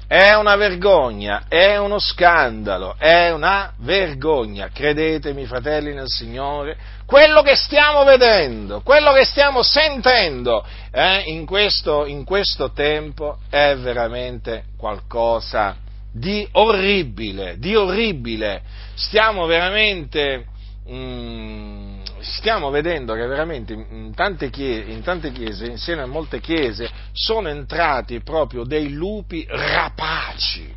È 0.06 0.34
una 0.34 0.54
vergogna, 0.54 1.46
è 1.48 1.78
uno 1.78 1.98
scandalo, 1.98 2.94
è 2.96 3.32
una 3.32 3.72
vergogna, 3.78 4.68
credetemi 4.72 5.46
fratelli 5.46 5.92
nel 5.92 6.06
Signore, 6.06 6.76
quello 7.06 7.42
che 7.42 7.56
stiamo 7.56 8.04
vedendo, 8.04 8.82
quello 8.82 9.12
che 9.12 9.24
stiamo 9.24 9.64
sentendo 9.64 10.64
eh, 10.92 11.22
in, 11.26 11.44
questo, 11.44 12.06
in 12.06 12.22
questo 12.22 12.70
tempo 12.70 13.38
è 13.50 13.74
veramente 13.74 14.66
qualcosa 14.78 15.74
di 16.12 16.46
orribile, 16.52 17.56
di 17.58 17.74
orribile. 17.74 18.62
Stiamo 18.94 19.46
veramente 19.46 20.54
Mm, 20.88 22.00
stiamo 22.20 22.70
vedendo 22.70 23.14
che 23.14 23.26
veramente 23.26 23.72
in 23.72 24.12
tante, 24.14 24.50
chiese, 24.50 24.90
in 24.90 25.02
tante 25.02 25.32
chiese, 25.32 25.66
insieme 25.66 26.02
a 26.02 26.06
molte 26.06 26.40
chiese, 26.40 26.88
sono 27.12 27.48
entrati 27.48 28.20
proprio 28.20 28.62
dei 28.62 28.92
lupi 28.92 29.44
rapaci, 29.48 30.72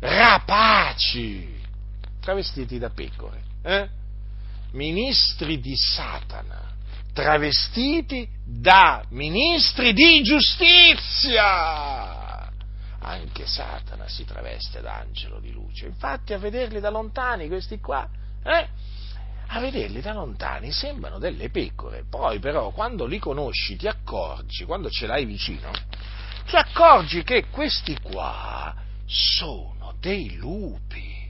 rapaci, 0.00 1.60
travestiti 2.20 2.80
da 2.80 2.90
pecore, 2.90 3.42
eh? 3.62 3.88
ministri 4.72 5.60
di 5.60 5.76
Satana, 5.76 6.72
travestiti 7.12 8.28
da 8.44 9.04
ministri 9.10 9.92
di 9.92 10.22
giustizia. 10.22 11.40
Anche 13.04 13.46
Satana 13.46 14.08
si 14.08 14.24
traveste 14.24 14.80
da 14.80 14.96
angelo 14.96 15.38
di 15.38 15.52
luce. 15.52 15.86
Infatti, 15.86 16.32
a 16.32 16.38
vederli 16.38 16.80
da 16.80 16.90
lontani, 16.90 17.46
questi 17.46 17.78
qua, 17.78 18.08
eh, 18.44 18.68
a 19.54 19.60
vederli 19.60 20.00
da 20.00 20.14
lontani 20.14 20.72
sembrano 20.72 21.18
delle 21.18 21.50
pecore. 21.50 22.04
Poi, 22.08 22.38
però, 22.38 22.70
quando 22.70 23.04
li 23.04 23.18
conosci, 23.18 23.76
ti 23.76 23.86
accorgi, 23.86 24.64
quando 24.64 24.88
ce 24.88 25.06
l'hai 25.06 25.26
vicino, 25.26 25.70
ti 26.46 26.56
accorgi 26.56 27.22
che 27.22 27.46
questi 27.50 27.98
qua 28.00 28.74
sono 29.06 29.94
dei 30.00 30.36
lupi 30.36 31.20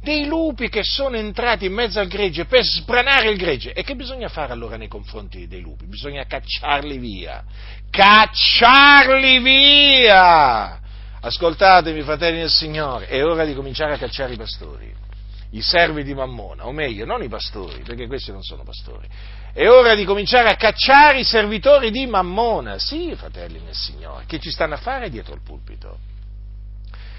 dei 0.00 0.26
lupi 0.26 0.68
che 0.68 0.84
sono 0.84 1.16
entrati 1.16 1.66
in 1.66 1.72
mezzo 1.72 1.98
al 1.98 2.06
gregge 2.06 2.44
per 2.44 2.62
sbranare 2.62 3.30
il 3.30 3.36
gregge. 3.36 3.72
E 3.72 3.82
che 3.82 3.94
bisogna 3.94 4.28
fare 4.28 4.52
allora 4.52 4.76
nei 4.76 4.88
confronti 4.88 5.46
dei 5.48 5.60
lupi? 5.60 5.86
Bisogna 5.86 6.24
cacciarli 6.24 6.96
via. 6.98 7.44
Cacciarli 7.90 9.38
via! 9.40 10.80
Ascoltatemi, 11.20 12.02
fratelli 12.02 12.38
del 12.38 12.48
Signore, 12.48 13.08
è 13.08 13.22
ora 13.24 13.44
di 13.44 13.52
cominciare 13.54 13.94
a 13.94 13.98
cacciare 13.98 14.34
i 14.34 14.36
pastori, 14.36 14.94
i 15.50 15.62
servi 15.62 16.04
di 16.04 16.14
Mammona, 16.14 16.66
o 16.66 16.72
meglio, 16.72 17.04
non 17.04 17.22
i 17.22 17.28
pastori, 17.28 17.82
perché 17.82 18.06
questi 18.06 18.30
non 18.32 18.42
sono 18.42 18.64
pastori. 18.64 19.08
È 19.52 19.68
ora 19.68 19.94
di 19.94 20.04
cominciare 20.04 20.50
a 20.50 20.56
cacciare 20.56 21.20
i 21.20 21.24
servitori 21.24 21.90
di 21.90 22.06
Mammona, 22.06 22.78
sì, 22.78 23.14
fratelli 23.16 23.60
del 23.64 23.74
Signore, 23.74 24.24
che 24.26 24.38
ci 24.38 24.50
stanno 24.50 24.74
a 24.74 24.78
fare 24.78 25.10
dietro 25.10 25.34
il 25.34 25.40
pulpito 25.42 26.08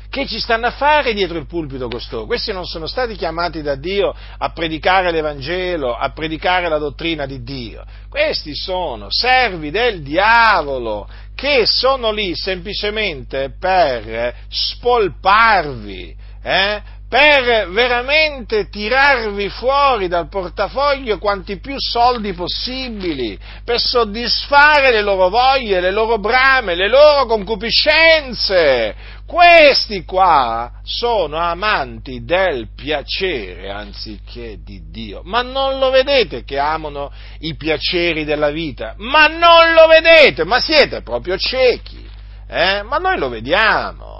che 0.09 0.25
ci 0.25 0.39
stanno 0.39 0.65
a 0.65 0.71
fare 0.71 1.13
dietro 1.13 1.37
il 1.37 1.45
pulpito 1.45 1.87
costoro? 1.87 2.25
Questi 2.25 2.51
non 2.51 2.65
sono 2.65 2.87
stati 2.87 3.15
chiamati 3.15 3.61
da 3.61 3.75
Dio 3.75 4.13
a 4.37 4.49
predicare 4.49 5.11
l'Evangelo, 5.11 5.95
a 5.95 6.09
predicare 6.09 6.67
la 6.67 6.79
dottrina 6.79 7.27
di 7.27 7.43
Dio. 7.43 7.85
Questi 8.09 8.55
sono 8.55 9.07
servi 9.09 9.69
del 9.69 10.01
diavolo 10.01 11.07
che 11.35 11.65
sono 11.67 12.11
lì 12.11 12.35
semplicemente 12.35 13.53
per 13.57 14.35
spolparvi, 14.49 16.15
eh? 16.41 16.81
Per 17.09 17.69
veramente 17.71 18.69
tirarvi 18.69 19.49
fuori 19.49 20.07
dal 20.07 20.29
portafoglio 20.29 21.17
quanti 21.17 21.59
più 21.59 21.73
soldi 21.79 22.33
possibili, 22.33 23.37
per 23.65 23.79
soddisfare 23.79 24.91
le 24.91 25.01
loro 25.01 25.27
voglie, 25.29 25.81
le 25.81 25.89
loro 25.89 26.19
brame, 26.19 26.75
le 26.75 26.87
loro 26.87 27.25
concupiscenze. 27.25 29.17
Questi 29.25 30.05
qua 30.05 30.71
sono 30.83 31.37
amanti 31.37 32.23
del 32.23 32.67
piacere 32.75 33.71
anziché 33.71 34.57
di 34.63 34.89
Dio. 34.91 35.21
Ma 35.23 35.41
non 35.41 35.79
lo 35.79 35.89
vedete 35.89 36.43
che 36.43 36.59
amano 36.59 37.11
i 37.39 37.55
piaceri 37.55 38.23
della 38.23 38.51
vita? 38.51 38.93
Ma 38.97 39.25
non 39.25 39.73
lo 39.73 39.87
vedete? 39.87 40.45
Ma 40.45 40.59
siete 40.59 41.01
proprio 41.01 41.37
ciechi? 41.37 42.07
Eh? 42.47 42.83
Ma 42.83 42.97
noi 42.97 43.17
lo 43.17 43.29
vediamo. 43.29 44.18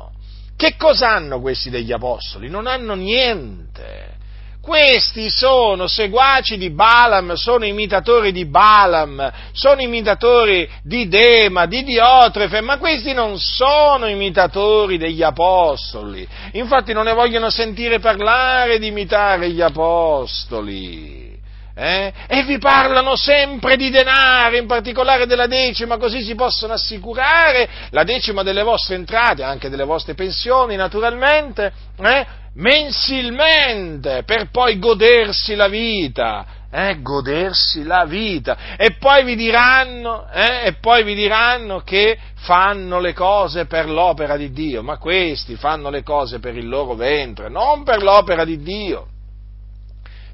Che 0.59 0.75
cosa 0.75 1.11
hanno 1.11 1.39
questi 1.39 1.69
degli 1.69 1.93
apostoli? 1.93 2.49
Non 2.49 2.67
hanno 2.67 2.93
niente. 2.93 4.17
Questi 4.59 5.29
sono 5.29 5.87
seguaci 5.87 6.57
di 6.57 6.69
Balaam, 6.69 7.35
sono 7.35 7.63
imitatori 7.63 8.33
di 8.33 8.43
Balaam, 8.45 9.31
sono 9.53 9.79
imitatori 9.79 10.69
di 10.83 11.07
Dema, 11.07 11.65
di 11.65 11.85
Diotrefe, 11.85 12.59
ma 12.59 12.77
questi 12.77 13.13
non 13.13 13.39
sono 13.39 14.09
imitatori 14.09 14.97
degli 14.97 15.23
apostoli. 15.23 16.27
Infatti 16.51 16.91
non 16.91 17.05
ne 17.05 17.13
vogliono 17.13 17.49
sentire 17.49 17.99
parlare 17.99 18.79
di 18.79 18.87
imitare 18.87 19.49
gli 19.51 19.61
apostoli. 19.61 21.38
Eh? 21.81 22.11
E 22.27 22.43
vi 22.43 22.57
parlano 22.57 23.15
sempre 23.15 23.77
di 23.77 23.89
denaro, 23.89 24.57
in 24.57 24.67
particolare 24.67 25.25
della 25.25 25.47
decima, 25.47 25.95
così 25.95 26.21
si 26.21 26.35
possono 26.35 26.73
assicurare 26.73 27.69
la 27.91 28.03
decima 28.03 28.43
delle 28.43 28.63
vostre 28.63 28.95
entrate, 28.95 29.43
anche 29.43 29.69
delle 29.69 29.85
vostre 29.85 30.13
pensioni, 30.13 30.75
naturalmente, 30.75 31.71
eh? 32.01 32.25
mensilmente, 32.55 34.23
per 34.25 34.49
poi 34.51 34.77
godersi 34.77 35.55
la 35.55 35.69
vita. 35.69 36.57
Eh, 36.71 37.01
godersi 37.01 37.83
la 37.83 38.05
vita 38.05 38.75
e 38.77 38.91
poi 38.99 39.23
vi 39.23 39.35
diranno 39.35 40.29
eh, 40.31 40.67
e 40.67 40.73
poi 40.73 41.03
vi 41.03 41.15
diranno 41.15 41.79
che 41.79 42.15
fanno 42.35 42.99
le 42.99 43.13
cose 43.13 43.65
per 43.65 43.89
l'opera 43.89 44.37
di 44.37 44.51
Dio 44.51 44.83
ma 44.83 44.99
questi 44.99 45.55
fanno 45.55 45.89
le 45.89 46.03
cose 46.03 46.37
per 46.37 46.55
il 46.55 46.69
loro 46.69 46.93
ventre 46.93 47.49
non 47.49 47.81
per 47.81 48.03
l'opera 48.03 48.45
di 48.45 48.61
Dio 48.61 49.07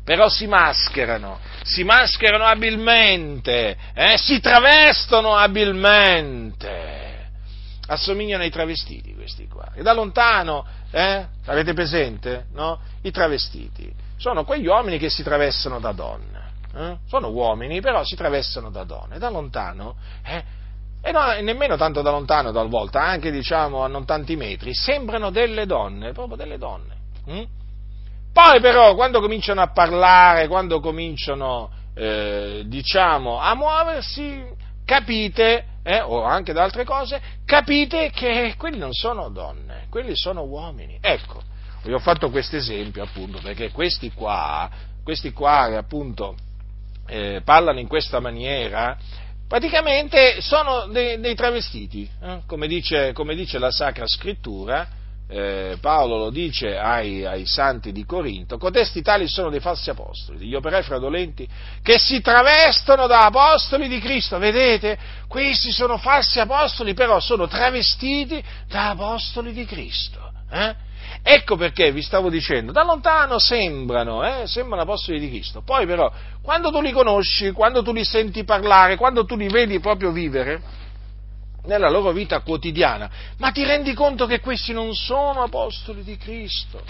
però 0.05 0.29
si 0.29 0.45
mascherano, 0.45 1.39
si 1.63 1.83
mascherano 1.83 2.45
abilmente, 2.45 3.75
eh? 3.95 4.17
si 4.17 4.39
travestono 4.39 5.35
abilmente. 5.35 6.93
Assomigliano 7.87 8.43
ai 8.43 8.51
travestiti 8.51 9.15
questi 9.15 9.47
qua. 9.47 9.71
E 9.73 9.81
da 9.81 9.93
lontano, 9.93 10.63
eh? 10.91 11.25
avete 11.45 11.73
presente? 11.73 12.45
No? 12.53 12.79
I 13.01 13.09
travestiti. 13.09 13.91
Sono 14.15 14.43
quegli 14.43 14.67
uomini 14.67 14.99
che 14.99 15.09
si 15.09 15.23
travestono 15.23 15.79
da 15.79 15.91
donne. 15.91 16.43
Eh? 16.75 16.97
Sono 17.07 17.29
uomini, 17.29 17.81
però 17.81 18.03
si 18.03 18.15
travestono 18.15 18.69
da 18.69 18.83
donne. 18.83 19.17
Da 19.17 19.29
lontano, 19.29 19.95
eh? 20.23 20.43
e 21.01 21.11
no, 21.11 21.31
nemmeno 21.41 21.77
tanto 21.77 22.03
da 22.03 22.11
lontano 22.11 22.51
talvolta, 22.51 23.01
anche 23.01 23.31
diciamo 23.31 23.83
a 23.83 23.87
non 23.87 24.05
tanti 24.05 24.35
metri, 24.35 24.75
sembrano 24.75 25.31
delle 25.31 25.65
donne, 25.65 26.11
proprio 26.11 26.37
delle 26.37 26.59
donne. 26.59 26.95
Hm? 27.25 27.43
Poi 28.36 28.59
però 28.59 28.95
quando 28.95 29.21
cominciano 29.21 29.61
a 29.61 29.71
parlare, 29.71 30.49
quando 30.49 30.81
cominciano, 30.81 31.71
eh, 31.95 32.63
diciamo, 32.65 33.39
a 33.39 33.55
muoversi, 33.55 34.43
capite, 34.83 35.65
eh, 35.81 36.01
o 36.01 36.21
anche 36.21 36.51
da 36.51 36.63
altre 36.63 36.83
cose, 36.83 37.21
capite 37.45 38.09
che 38.09 38.55
quelli 38.57 38.77
non 38.77 38.91
sono 38.91 39.29
donne, 39.29 39.86
quelli 39.89 40.17
sono 40.17 40.41
uomini. 40.41 40.97
Ecco, 40.99 41.41
vi 41.83 41.93
ho 41.93 41.99
fatto 41.99 42.29
questo 42.29 42.57
esempio 42.57 43.03
appunto 43.03 43.39
perché 43.41 43.71
questi 43.71 44.11
qua, 44.11 44.69
questi 45.01 45.31
qua 45.31 45.67
che 45.69 45.77
appunto 45.77 46.36
eh, 47.07 47.39
parlano 47.41 47.79
in 47.79 47.88
questa 47.88 48.19
maniera, 48.19 48.97
praticamente 49.47 50.41
sono 50.41 50.88
dei, 50.88 51.21
dei 51.21 51.36
travestiti, 51.36 52.05
eh? 52.21 52.41
come, 52.45 52.67
dice, 52.67 53.13
come 53.13 53.33
dice 53.33 53.59
la 53.59 53.71
Sacra 53.71 54.05
Scrittura, 54.05 55.03
eh, 55.28 55.78
Paolo 55.82 56.17
lo 56.17 56.30
dice 56.30 56.78
ai, 56.78 57.26
ai, 57.26 57.45
santi 57.45 57.91
di 57.91 58.05
Corinto, 58.05 58.57
cotesti 58.57 59.01
tali 59.01 59.28
sono 59.28 59.49
dei 59.49 59.59
falsi 59.59 59.89
apostoli, 59.89 60.38
degli 60.38 60.53
operai 60.53 60.84
fraudolenti 60.84 61.47
che 61.82 61.97
si 61.97 62.21
travestono 62.21 63.07
da 63.07 63.26
apostoli 63.26 63.88
di 63.88 63.99
Cristo. 63.99 64.38
Vedete? 64.38 64.97
Questi 65.28 65.71
sono 65.71 65.97
falsi 65.97 66.39
apostoli, 66.39 66.93
però 66.93 67.19
sono 67.19 67.47
travestiti 67.47 68.43
da 68.67 68.91
apostoli 68.91 69.51
di 69.51 69.65
Cristo. 69.65 70.32
Eh? 70.51 70.76
Ecco 71.23 71.55
perché 71.55 71.91
vi 71.91 72.03
stavo 72.03 72.30
dicendo, 72.30 72.71
da 72.71 72.84
lontano 72.84 73.39
sembrano, 73.39 74.23
eh, 74.23 74.45
sembrano 74.45 74.84
apostoli 74.84 75.19
di 75.19 75.30
Cristo, 75.30 75.61
poi 75.61 75.88
però 75.88 76.11
quando 76.43 76.69
tu 76.69 76.82
li 76.82 76.91
conosci, 76.91 77.51
quando 77.51 77.82
tu 77.82 77.91
li 77.91 78.03
senti 78.03 78.43
parlare, 78.43 78.95
quando 78.95 79.26
tu 79.26 79.36
li 79.36 79.47
vedi 79.47 79.80
proprio 79.80 80.11
vivere, 80.11 80.61
nella 81.66 81.89
loro 81.89 82.11
vita 82.11 82.39
quotidiana, 82.41 83.09
ma 83.38 83.51
ti 83.51 83.63
rendi 83.63 83.93
conto 83.93 84.26
che 84.26 84.39
questi 84.39 84.74
non 84.74 84.93
sono 84.93 85.43
apostoli 85.43 86.03
di 86.03 86.18
Cristo? 86.18 86.84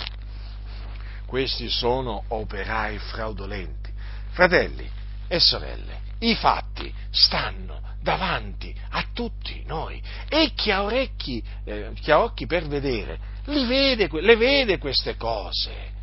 Questi 1.26 1.70
sono 1.70 2.24
operai 2.28 2.98
fraudolenti. 2.98 3.92
Fratelli 4.32 4.88
e 5.28 5.40
sorelle, 5.40 6.00
i 6.20 6.36
fatti 6.36 6.94
stanno 7.10 7.82
davanti 8.02 8.74
a 8.92 9.06
tutti 9.14 9.64
noi 9.66 10.02
e 10.30 10.52
chi 10.54 10.70
ha 10.72 10.84
orecchi, 10.84 11.44
eh, 11.64 11.92
chi 11.96 12.12
ha 12.12 12.22
occhi 12.22 12.46
per 12.46 12.68
vedere, 12.68 13.18
vede, 13.46 14.08
le 14.12 14.36
vede 14.36 14.78
queste 14.78 15.16
cose. 15.18 15.94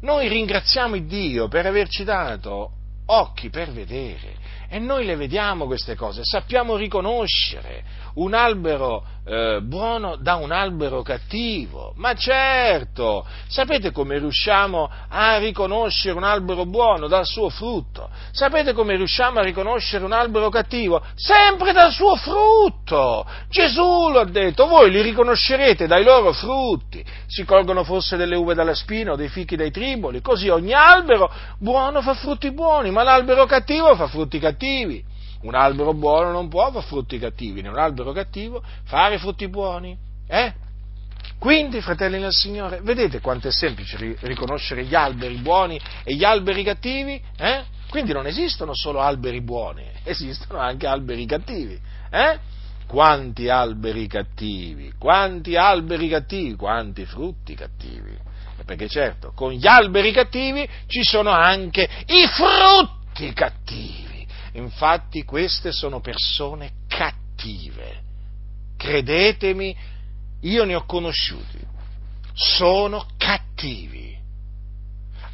Noi 0.00 0.28
ringraziamo 0.28 0.96
Dio 0.98 1.48
per 1.48 1.66
averci 1.66 2.04
dato 2.04 2.72
occhi 3.10 3.50
per 3.50 3.72
vedere 3.72 4.58
e 4.68 4.78
noi 4.78 5.04
le 5.04 5.16
vediamo 5.16 5.66
queste 5.66 5.96
cose, 5.96 6.20
sappiamo 6.22 6.76
riconoscere 6.76 7.82
un 8.14 8.34
albero 8.34 9.04
eh, 9.24 9.60
buono 9.62 10.16
da 10.16 10.36
un 10.36 10.50
albero 10.50 11.02
cattivo. 11.02 11.92
Ma 11.96 12.14
certo, 12.14 13.26
sapete 13.48 13.92
come 13.92 14.18
riusciamo 14.18 14.90
a 15.08 15.38
riconoscere 15.38 16.16
un 16.16 16.24
albero 16.24 16.66
buono 16.66 17.06
dal 17.06 17.26
suo 17.26 17.48
frutto? 17.48 18.08
Sapete 18.32 18.72
come 18.72 18.96
riusciamo 18.96 19.38
a 19.38 19.42
riconoscere 19.42 20.04
un 20.04 20.12
albero 20.12 20.48
cattivo? 20.48 21.02
Sempre 21.14 21.72
dal 21.72 21.92
suo 21.92 22.16
frutto. 22.16 23.26
Gesù 23.48 24.08
lo 24.10 24.20
ha 24.20 24.24
detto, 24.24 24.66
voi 24.66 24.90
li 24.90 25.02
riconoscerete 25.02 25.86
dai 25.86 26.02
loro 26.02 26.32
frutti. 26.32 27.04
Si 27.26 27.44
colgono 27.44 27.84
forse 27.84 28.16
delle 28.16 28.36
uve 28.36 28.54
dalla 28.54 28.74
spina 28.74 29.12
o 29.12 29.16
dei 29.16 29.28
fichi 29.28 29.56
dai 29.56 29.70
triboli, 29.70 30.20
così 30.20 30.48
ogni 30.48 30.72
albero 30.72 31.30
buono 31.58 32.02
fa 32.02 32.14
frutti 32.14 32.50
buoni, 32.52 32.90
ma 33.00 33.02
l'albero 33.02 33.46
cattivo 33.46 33.94
fa 33.96 34.08
frutti 34.08 34.38
cattivi. 34.38 35.02
Un 35.42 35.54
albero 35.54 35.94
buono 35.94 36.32
non 36.32 36.48
può 36.48 36.70
fare 36.70 36.84
frutti 36.84 37.18
cattivi, 37.18 37.62
né 37.62 37.68
un 37.68 37.78
albero 37.78 38.12
cattivo 38.12 38.62
fare 38.84 39.18
frutti 39.18 39.48
buoni. 39.48 39.96
Eh? 40.28 40.52
Quindi, 41.38 41.80
fratelli 41.80 42.18
del 42.18 42.32
Signore, 42.32 42.80
vedete 42.82 43.20
quanto 43.20 43.48
è 43.48 43.50
semplice 43.50 44.16
riconoscere 44.20 44.84
gli 44.84 44.94
alberi 44.94 45.36
buoni 45.36 45.80
e 46.04 46.14
gli 46.14 46.24
alberi 46.24 46.62
cattivi? 46.62 47.22
Eh? 47.38 47.64
Quindi 47.88 48.12
non 48.12 48.26
esistono 48.26 48.74
solo 48.74 49.00
alberi 49.00 49.40
buoni, 49.40 49.84
esistono 50.04 50.58
anche 50.58 50.86
alberi 50.86 51.24
cattivi. 51.24 51.80
Eh? 52.10 52.38
Quanti 52.86 53.48
alberi 53.48 54.06
cattivi, 54.08 54.92
quanti 54.98 55.56
alberi 55.56 56.08
cattivi, 56.08 56.54
quanti 56.54 57.06
frutti 57.06 57.54
cattivi. 57.54 58.28
Perché 58.64 58.88
certo, 58.88 59.32
con 59.32 59.52
gli 59.52 59.66
alberi 59.66 60.12
cattivi 60.12 60.68
ci 60.86 61.02
sono 61.02 61.30
anche 61.30 61.88
i 62.06 62.26
frutti 62.26 63.32
cattivi. 63.32 64.26
Infatti 64.54 65.24
queste 65.24 65.72
sono 65.72 66.00
persone 66.00 66.72
cattive. 66.88 68.02
Credetemi, 68.76 69.76
io 70.42 70.64
ne 70.64 70.74
ho 70.74 70.84
conosciuti. 70.84 71.58
Sono 72.32 73.06
cattivi. 73.16 74.18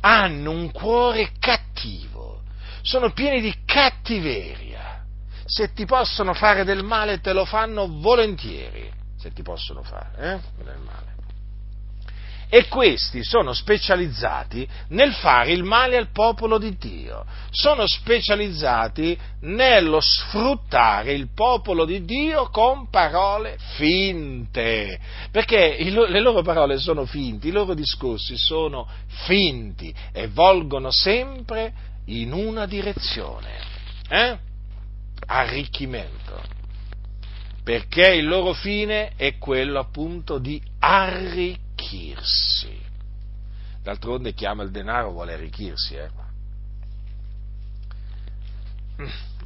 Hanno 0.01 0.51
un 0.51 0.71
cuore 0.71 1.33
cattivo. 1.39 2.43
Sono 2.83 3.13
pieni 3.13 3.41
di 3.41 3.55
cattiveria. 3.65 5.05
Se 5.45 5.73
ti 5.73 5.85
possono 5.85 6.35
fare 6.35 6.65
del 6.65 6.83
male, 6.83 7.21
te 7.21 7.33
lo 7.33 7.45
fanno 7.45 7.87
volentieri. 7.89 8.91
Se 9.19 9.33
ti 9.33 9.43
possono 9.43 9.83
fare 9.83 10.35
eh? 10.35 10.65
del 10.65 10.79
male 10.79 11.16
e 12.49 12.69
questi 12.69 13.25
sono 13.25 13.53
specializzati 13.53 14.67
nel 14.89 15.13
fare 15.13 15.53
il 15.53 15.65
male 15.65 15.97
al 15.97 16.11
popolo 16.13 16.59
di 16.59 16.77
Dio, 16.77 17.25
sono 17.51 17.87
specializzati 17.87 19.19
nello 19.41 20.01
sfruttare 20.01 21.13
il 21.13 21.29
popolo 21.35 21.85
di 21.85 22.05
Dio 22.05 22.49
con 22.51 22.89
parole 22.89 23.57
finte, 23.75 24.99
perché 25.33 25.77
le 25.83 26.21
loro 26.21 26.43
parole 26.43 26.79
sono 26.79 27.05
finte, 27.05 27.49
i 27.49 27.53
loro 27.53 27.75
discorsi 27.75 28.37
sono 28.37 28.89
finti 29.25 29.93
e 30.13 30.29
volgono 30.29 30.91
sempre 30.91 31.73
in 32.07 32.33
una 32.33 32.67
direzione, 32.67 33.59
eh? 34.09 34.39
arricchimento. 35.27 36.55
Perché 37.65 38.15
il 38.15 38.29
loro 38.29 38.53
fine 38.53 39.15
è 39.17 39.39
quello 39.39 39.81
appunto 39.81 40.39
di 40.39 40.63
arricchire 40.79 41.65
arricchirsi. 41.87 42.95
D'altronde 43.83 44.35
chi 44.35 44.45
ama 44.45 44.65
il 44.65 44.71
denaro 44.71 45.13
vuole 45.13 45.35
arricchirsi. 45.35 45.95
Eh? 45.95 46.11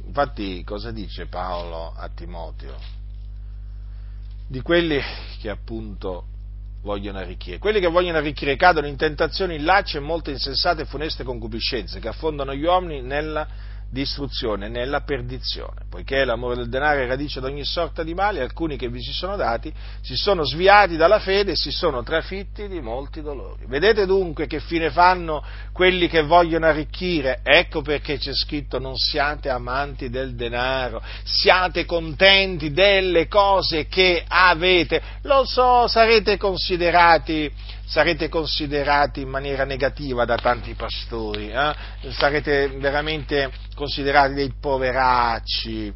Infatti 0.05 0.63
cosa 0.63 0.91
dice 0.91 1.27
Paolo 1.27 1.93
a 1.95 2.09
Timoteo? 2.09 2.75
Di 4.47 4.61
quelli 4.61 4.99
che 5.39 5.49
appunto 5.49 6.25
vogliono 6.81 7.19
arricchire. 7.19 7.59
Quelli 7.59 7.79
che 7.79 7.87
vogliono 7.87 8.17
arricchire 8.17 8.55
cadono 8.55 8.87
in 8.87 8.97
tentazioni, 8.97 9.55
in 9.55 9.63
lacci 9.63 9.97
e 9.97 9.99
molte 9.99 10.31
insensate 10.31 10.81
e 10.81 10.85
funeste 10.85 11.23
concupiscenze 11.23 11.99
che 11.99 12.07
affondano 12.07 12.55
gli 12.55 12.63
uomini 12.63 13.01
nella 13.01 13.47
distruzione, 13.91 14.69
nella 14.69 15.01
perdizione, 15.01 15.81
poiché 15.89 16.23
l'amore 16.23 16.55
del 16.55 16.69
denaro 16.69 17.01
è 17.01 17.07
radice 17.07 17.41
di 17.41 17.45
ogni 17.45 17.65
sorta 17.65 18.03
di 18.03 18.13
male, 18.13 18.41
alcuni 18.41 18.77
che 18.77 18.87
vi 18.87 19.01
si 19.01 19.11
sono 19.11 19.35
dati 19.35 19.71
si 20.01 20.15
sono 20.15 20.45
sviati 20.45 20.95
dalla 20.95 21.19
fede 21.19 21.51
e 21.51 21.55
si 21.55 21.71
sono 21.71 22.01
trafitti 22.01 22.69
di 22.69 22.79
molti 22.79 23.21
dolori. 23.21 23.65
Vedete 23.67 24.05
dunque 24.05 24.47
che 24.47 24.61
fine 24.61 24.91
fanno 24.91 25.43
quelli 25.73 26.07
che 26.07 26.21
vogliono 26.21 26.67
arricchire? 26.67 27.41
Ecco 27.43 27.81
perché 27.81 28.17
c'è 28.17 28.33
scritto 28.33 28.79
non 28.79 28.95
siate 28.95 29.49
amanti 29.49 30.09
del 30.09 30.35
denaro, 30.35 31.01
siate 31.23 31.85
contenti 31.85 32.71
delle 32.71 33.27
cose 33.27 33.87
che 33.87 34.23
avete. 34.25 35.01
Lo 35.23 35.43
so, 35.45 35.87
sarete 35.87 36.37
considerati 36.37 37.51
sarete 37.91 38.29
considerati 38.29 39.19
in 39.19 39.27
maniera 39.27 39.65
negativa 39.65 40.23
da 40.23 40.37
tanti 40.37 40.75
pastori, 40.75 41.49
eh? 41.49 41.75
sarete 42.11 42.69
veramente 42.77 43.51
considerati 43.75 44.33
dei 44.33 44.53
poveracci, 44.57 45.93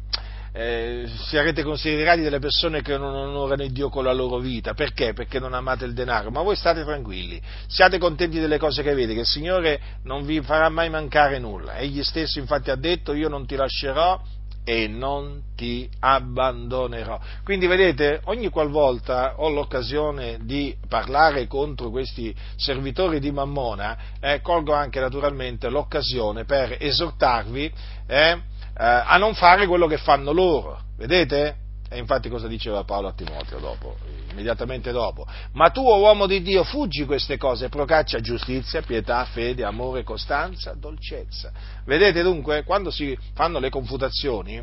eh, 0.52 1.08
sarete 1.08 1.62
considerati 1.62 2.20
delle 2.20 2.38
persone 2.38 2.82
che 2.82 2.98
non 2.98 3.14
onorano 3.14 3.62
il 3.62 3.72
Dio 3.72 3.88
con 3.88 4.04
la 4.04 4.12
loro 4.12 4.38
vita. 4.38 4.74
Perché? 4.74 5.14
Perché 5.14 5.38
non 5.38 5.54
amate 5.54 5.86
il 5.86 5.94
denaro. 5.94 6.30
Ma 6.30 6.42
voi 6.42 6.54
state 6.54 6.84
tranquilli, 6.84 7.40
siate 7.66 7.96
contenti 7.96 8.38
delle 8.38 8.58
cose 8.58 8.82
che 8.82 8.90
avete, 8.90 9.14
che 9.14 9.20
il 9.20 9.26
Signore 9.26 9.80
non 10.02 10.26
vi 10.26 10.42
farà 10.42 10.68
mai 10.68 10.90
mancare 10.90 11.38
nulla. 11.38 11.78
Egli 11.78 12.02
stesso 12.02 12.38
infatti 12.38 12.70
ha 12.70 12.76
detto 12.76 13.14
io 13.14 13.30
non 13.30 13.46
ti 13.46 13.56
lascerò 13.56 14.20
e 14.68 14.88
non 14.88 15.42
ti 15.54 15.88
abbandonerò. 16.00 17.20
Quindi 17.44 17.68
vedete, 17.68 18.20
ogni 18.24 18.48
qualvolta 18.48 19.34
ho 19.36 19.48
l'occasione 19.48 20.38
di 20.42 20.76
parlare 20.88 21.46
contro 21.46 21.90
questi 21.90 22.34
servitori 22.56 23.20
di 23.20 23.30
Mammona, 23.30 23.96
eh, 24.18 24.40
colgo 24.40 24.74
anche 24.74 24.98
naturalmente 24.98 25.68
l'occasione 25.68 26.44
per 26.44 26.76
esortarvi 26.80 27.72
eh, 28.08 28.16
eh, 28.18 28.40
a 28.74 29.16
non 29.18 29.34
fare 29.34 29.68
quello 29.68 29.86
che 29.86 29.98
fanno 29.98 30.32
loro. 30.32 30.80
Vedete? 30.96 31.58
E 31.88 31.98
infatti 31.98 32.28
cosa 32.28 32.48
diceva 32.48 32.82
Paolo 32.82 33.06
a 33.06 33.12
Timoteo 33.12 33.60
dopo, 33.60 33.94
immediatamente 34.36 34.92
dopo? 34.92 35.26
Ma 35.52 35.70
tu, 35.70 35.80
oh 35.80 35.98
uomo 35.98 36.26
di 36.26 36.42
Dio, 36.42 36.62
fuggi 36.62 37.06
queste 37.06 37.38
cose, 37.38 37.70
procaccia 37.70 38.20
giustizia, 38.20 38.82
pietà, 38.82 39.24
fede, 39.24 39.64
amore, 39.64 40.04
costanza, 40.04 40.74
dolcezza. 40.74 41.50
Vedete 41.86 42.22
dunque, 42.22 42.62
quando 42.64 42.90
si 42.90 43.16
fanno 43.34 43.58
le 43.58 43.70
confutazioni, 43.70 44.62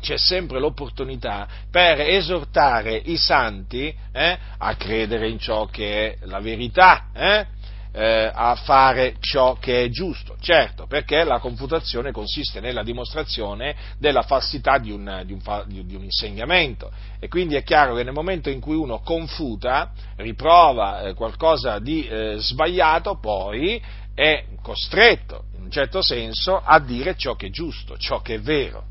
c'è 0.00 0.18
sempre 0.18 0.58
l'opportunità 0.58 1.46
per 1.70 2.00
esortare 2.00 3.00
i 3.04 3.16
santi 3.16 3.94
eh, 4.12 4.38
a 4.58 4.74
credere 4.74 5.28
in 5.28 5.38
ciò 5.38 5.66
che 5.66 6.18
è 6.18 6.26
la 6.26 6.40
verità, 6.40 7.10
eh, 7.14 7.46
eh, 7.92 8.30
a 8.32 8.54
fare 8.54 9.16
ciò 9.20 9.56
che 9.58 9.84
è 9.84 9.88
giusto. 9.88 10.36
Certo, 10.40 10.86
perché 10.86 11.24
la 11.24 11.38
confutazione 11.38 12.10
consiste 12.10 12.60
nella 12.60 12.82
dimostrazione 12.82 13.76
della 13.98 14.22
falsità 14.22 14.78
di 14.78 14.90
un, 14.90 15.22
di, 15.26 15.32
un, 15.32 15.64
di 15.66 15.94
un, 15.94 16.02
insegnamento 16.02 16.90
e 17.20 17.28
quindi 17.28 17.54
è 17.54 17.62
chiaro 17.62 17.94
che 17.94 18.02
nel 18.02 18.12
momento 18.12 18.50
in 18.50 18.60
cui 18.60 18.74
uno 18.74 19.00
confuta, 19.00 19.92
riprova 20.16 21.02
eh, 21.02 21.14
qualcosa 21.14 21.78
di 21.78 22.06
eh, 22.06 22.36
sbagliato, 22.38 23.18
poi 23.18 23.80
è 24.14 24.44
costretto, 24.62 25.44
in 25.56 25.64
un 25.64 25.70
certo 25.70 26.02
senso, 26.02 26.60
a 26.62 26.78
dire 26.80 27.16
ciò 27.16 27.34
che 27.34 27.46
è 27.46 27.50
giusto, 27.50 27.96
ciò 27.96 28.20
che 28.20 28.34
è 28.34 28.40
vero. 28.40 28.90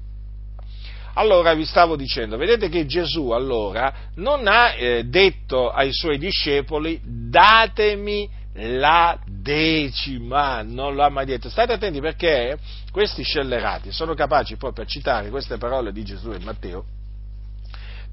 Allora 1.15 1.53
vi 1.53 1.65
stavo 1.65 1.97
dicendo, 1.97 2.37
vedete 2.37 2.69
che 2.69 2.85
Gesù 2.85 3.31
allora 3.31 3.93
non 4.15 4.47
ha 4.47 4.73
eh, 4.73 5.03
detto 5.03 5.69
ai 5.69 5.91
suoi 5.91 6.17
discepoli 6.17 7.01
datemi 7.03 8.29
la 8.53 9.17
decima, 9.25 10.61
non 10.61 10.95
l'ha 10.95 11.09
mai 11.09 11.25
detto. 11.25 11.49
State 11.49 11.73
attenti 11.73 11.99
perché 11.99 12.57
questi 12.91 13.23
scellerati 13.23 13.91
sono 13.91 14.13
capaci 14.13 14.57
poi 14.57 14.73
per 14.73 14.87
citare 14.87 15.29
queste 15.29 15.57
parole 15.57 15.91
di 15.91 16.03
Gesù 16.03 16.31
e 16.31 16.39
Matteo 16.39 16.85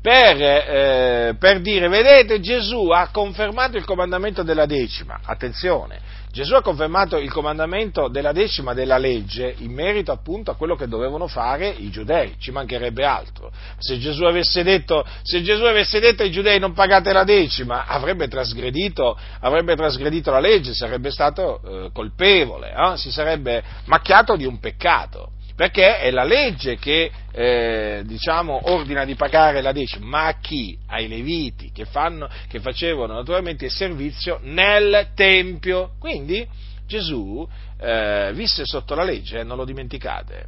per, 0.01 0.41
eh, 0.41 1.37
per 1.39 1.61
dire, 1.61 1.89
vedete, 1.89 2.41
Gesù 2.41 2.89
ha 2.91 3.09
confermato 3.09 3.77
il 3.77 3.85
comandamento 3.85 4.43
della 4.43 4.67
decima, 4.67 5.21
attenzione, 5.25 6.01
Gesù 6.39 6.55
ha 6.55 6.63
confermato 6.63 7.19
il 7.19 7.33
comandamento 7.33 8.07
della 8.07 8.31
decima 8.31 8.73
della 8.73 8.97
legge 8.97 9.57
in 9.59 9.73
merito 9.73 10.13
appunto 10.13 10.53
a 10.53 10.55
quello 10.55 10.77
che 10.77 10.87
dovevano 10.87 11.27
fare 11.27 11.69
i 11.69 11.91
giudei, 11.91 12.37
ci 12.39 12.53
mancherebbe 12.53 13.05
altro. 13.05 13.51
Se 13.77 13.99
Gesù 13.99 14.23
avesse 14.23 14.63
detto, 14.63 15.05
Gesù 15.25 15.65
avesse 15.65 15.99
detto 15.99 16.23
ai 16.23 16.31
giudei 16.31 16.61
non 16.61 16.75
pagate 16.75 17.13
la 17.13 17.25
decima, 17.25 17.87
avrebbe 17.87 18.29
trasgredito, 18.29 19.19
avrebbe 19.41 19.75
trasgredito 19.75 20.31
la 20.31 20.39
legge, 20.39 20.75
sarebbe 20.75 21.11
stato 21.11 21.61
eh, 21.61 21.91
colpevole, 21.93 22.71
eh? 22.71 22.97
si 22.99 23.11
sarebbe 23.11 23.61
macchiato 23.87 24.37
di 24.37 24.45
un 24.45 24.61
peccato 24.61 25.33
perché 25.59 25.99
è 25.99 26.13
la 26.13 26.23
legge 26.23 26.77
che 26.77 27.11
eh, 27.33 28.03
diciamo, 28.07 28.71
ordina 28.71 29.05
di 29.05 29.17
pagare 29.17 29.61
la 29.61 29.73
decima, 29.73 30.07
ma 30.07 30.27
a 30.27 30.39
chi? 30.39 30.79
Ai 30.87 31.09
leviti 31.09 31.73
che, 31.73 31.85
fanno, 31.85 32.29
che 32.47 32.61
facevano 32.61 33.15
naturalmente 33.15 33.65
il 33.65 33.73
servizio 33.73 34.39
nel 34.43 35.09
Tempio. 35.17 35.95
Quindi 35.99 36.47
Gesù 36.87 37.45
eh, 37.77 38.31
visse 38.35 38.65
sotto 38.67 38.95
la 38.95 39.03
legge, 39.03 39.41
eh, 39.41 39.43
non 39.43 39.57
lo 39.57 39.65
dimenticate. 39.65 40.47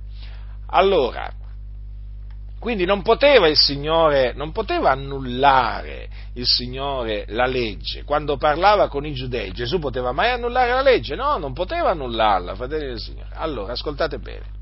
Allora, 0.69 1.29
quindi 2.61 2.85
non 2.85 3.03
poteva 3.03 3.49
il 3.49 3.57
Signore, 3.57 4.33
non 4.37 4.53
poteva 4.53 4.93
annullare 4.93 6.09
il 6.35 6.47
Signore 6.47 7.25
la 7.31 7.47
legge. 7.47 8.05
Quando 8.05 8.37
parlava 8.37 8.87
con 8.87 9.05
i 9.05 9.13
giudei, 9.13 9.51
Gesù 9.51 9.81
poteva 9.81 10.13
mai 10.13 10.31
annullare 10.31 10.71
la 10.71 10.83
legge? 10.83 11.17
No, 11.17 11.37
non 11.37 11.53
poteva 11.53 11.91
annullarla, 11.91 12.55
fratelli 12.55 12.87
del 12.87 13.01
Signore. 13.01 13.31
Allora, 13.33 13.73
ascoltate 13.73 14.19
bene 14.19 14.59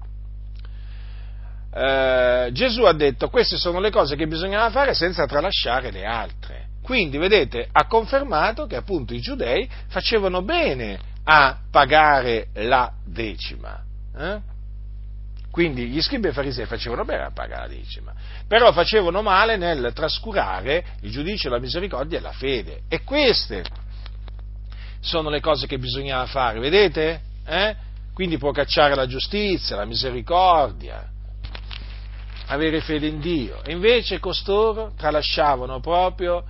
eh, 1.72 2.50
Gesù 2.52 2.82
ha 2.82 2.92
detto 2.92 3.28
queste 3.28 3.56
sono 3.56 3.80
le 3.80 3.90
cose 3.90 4.16
che 4.16 4.26
bisognava 4.26 4.70
fare 4.70 4.94
senza 4.94 5.26
tralasciare 5.26 5.90
le 5.90 6.04
altre. 6.04 6.66
Quindi, 6.82 7.18
vedete, 7.18 7.68
ha 7.70 7.86
confermato 7.86 8.66
che 8.66 8.76
appunto 8.76 9.12
i 9.12 9.20
giudei 9.20 9.68
facevano 9.88 10.42
bene 10.42 10.98
a 11.24 11.58
pagare 11.70 12.48
la 12.54 12.90
decima. 13.04 13.82
Eh? 14.16 14.38
Quindi 15.50 15.88
gli 15.88 16.00
scribi 16.00 16.28
e 16.28 16.32
farisei 16.32 16.66
facevano 16.66 17.04
bene 17.04 17.24
a 17.24 17.32
pagare 17.32 17.68
la 17.68 17.74
decima, 17.74 18.12
però 18.46 18.72
facevano 18.72 19.22
male 19.22 19.56
nel 19.56 19.92
trascurare 19.94 20.84
il 21.00 21.10
giudizio, 21.10 21.50
la 21.50 21.58
misericordia 21.58 22.18
e 22.18 22.22
la 22.22 22.32
fede. 22.32 22.82
E 22.88 23.02
queste 23.02 23.64
sono 25.00 25.30
le 25.30 25.40
cose 25.40 25.66
che 25.66 25.78
bisognava 25.78 26.26
fare, 26.26 26.60
vedete? 26.60 27.20
Eh? 27.46 27.76
quindi 28.18 28.36
può 28.36 28.50
cacciare 28.50 28.96
la 28.96 29.06
giustizia, 29.06 29.76
la 29.76 29.84
misericordia, 29.84 31.08
avere 32.48 32.80
fede 32.80 33.06
in 33.06 33.20
Dio. 33.20 33.62
E 33.64 33.72
invece 33.72 34.18
costoro 34.18 34.92
tralasciavano 34.96 35.80
proprio 35.80 36.44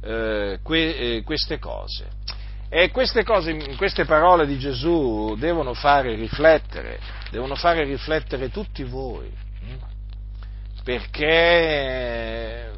eh, 0.00 0.58
que, 0.62 1.16
eh, 1.16 1.22
queste 1.22 1.58
cose. 1.58 2.22
E 2.68 2.90
queste 2.90 3.22
cose, 3.22 3.54
queste 3.76 4.04
parole 4.04 4.46
di 4.46 4.58
Gesù 4.58 5.36
devono 5.38 5.74
fare 5.74 6.14
riflettere, 6.16 6.98
devono 7.30 7.54
fare 7.54 7.84
riflettere 7.84 8.50
tutti 8.50 8.82
voi, 8.82 9.30
hm? 9.60 9.76
perché, 10.82 12.72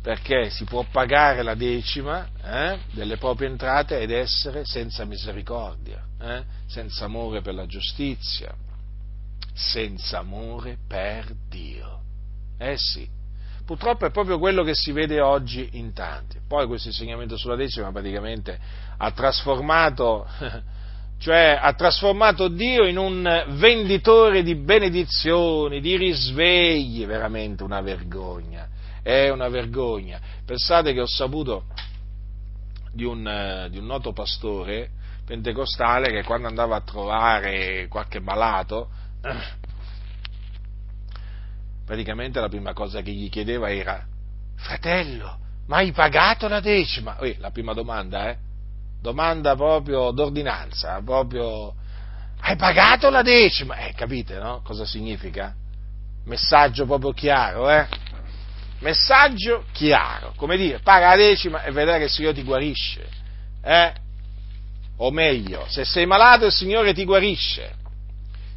perché 0.00 0.48
si 0.48 0.64
può 0.64 0.86
pagare 0.90 1.42
la 1.42 1.54
decima 1.54 2.26
eh, 2.42 2.78
delle 2.92 3.18
proprie 3.18 3.48
entrate 3.48 4.00
ed 4.00 4.10
essere 4.10 4.64
senza 4.64 5.04
misericordia, 5.04 6.02
eh, 6.18 6.44
senza 6.66 7.04
amore 7.04 7.42
per 7.42 7.52
la 7.52 7.66
giustizia, 7.66 8.54
senza 9.54 10.18
amore 10.18 10.76
per 10.86 11.32
Dio. 11.48 12.00
Eh 12.58 12.76
sì, 12.76 13.08
purtroppo 13.64 14.06
è 14.06 14.10
proprio 14.10 14.38
quello 14.38 14.62
che 14.62 14.74
si 14.74 14.92
vede 14.92 15.20
oggi 15.20 15.70
in 15.72 15.92
tanti. 15.92 16.38
Poi 16.46 16.66
questo 16.66 16.88
insegnamento 16.88 17.36
sulla 17.36 17.56
decima 17.56 17.90
praticamente 17.92 18.58
ha 18.96 19.10
trasformato, 19.12 20.26
cioè 21.18 21.58
ha 21.60 21.72
trasformato 21.72 22.48
Dio 22.48 22.84
in 22.84 22.98
un 22.98 23.44
venditore 23.56 24.42
di 24.42 24.56
benedizioni, 24.56 25.80
di 25.80 25.96
risvegli, 25.96 27.06
veramente 27.06 27.62
una 27.62 27.80
vergogna, 27.80 28.68
è 29.02 29.28
una 29.28 29.48
vergogna. 29.48 30.20
Pensate 30.44 30.92
che 30.92 31.00
ho 31.00 31.06
saputo 31.06 31.64
di 32.92 33.04
un, 33.04 33.68
di 33.70 33.78
un 33.78 33.86
noto 33.86 34.12
pastore 34.12 34.90
pentecostale 35.24 36.10
che 36.10 36.22
quando 36.22 36.48
andava 36.48 36.76
a 36.76 36.82
trovare 36.82 37.86
qualche 37.88 38.20
malato, 38.20 38.88
praticamente 41.84 42.40
la 42.40 42.48
prima 42.48 42.72
cosa 42.72 43.02
che 43.02 43.10
gli 43.10 43.28
chiedeva 43.28 43.70
era, 43.70 44.04
fratello, 44.56 45.38
ma 45.66 45.76
hai 45.76 45.92
pagato 45.92 46.48
la 46.48 46.60
decima? 46.60 47.18
Eh, 47.18 47.36
la 47.38 47.50
prima 47.50 47.72
domanda, 47.72 48.30
eh? 48.30 48.36
Domanda 49.00 49.54
proprio 49.54 50.10
d'ordinanza, 50.10 51.00
proprio, 51.04 51.74
hai 52.40 52.56
pagato 52.56 53.10
la 53.10 53.22
decima? 53.22 53.76
Eh, 53.76 53.92
capite, 53.94 54.38
no? 54.38 54.60
Cosa 54.62 54.84
significa? 54.86 55.54
Messaggio 56.24 56.86
proprio 56.86 57.12
chiaro, 57.12 57.70
eh? 57.70 57.86
Messaggio 58.80 59.64
chiaro, 59.72 60.32
come 60.36 60.56
dire, 60.56 60.80
paga 60.80 61.08
la 61.08 61.16
decima 61.16 61.62
e 61.62 61.70
vedrai 61.70 62.02
il 62.02 62.10
Signore 62.10 62.34
ti 62.34 62.42
guarisce, 62.42 63.08
eh? 63.62 63.92
O 64.96 65.10
meglio, 65.10 65.64
se 65.68 65.84
sei 65.84 66.06
malato 66.06 66.46
il 66.46 66.52
Signore 66.52 66.94
ti 66.94 67.04
guarisce. 67.04 67.82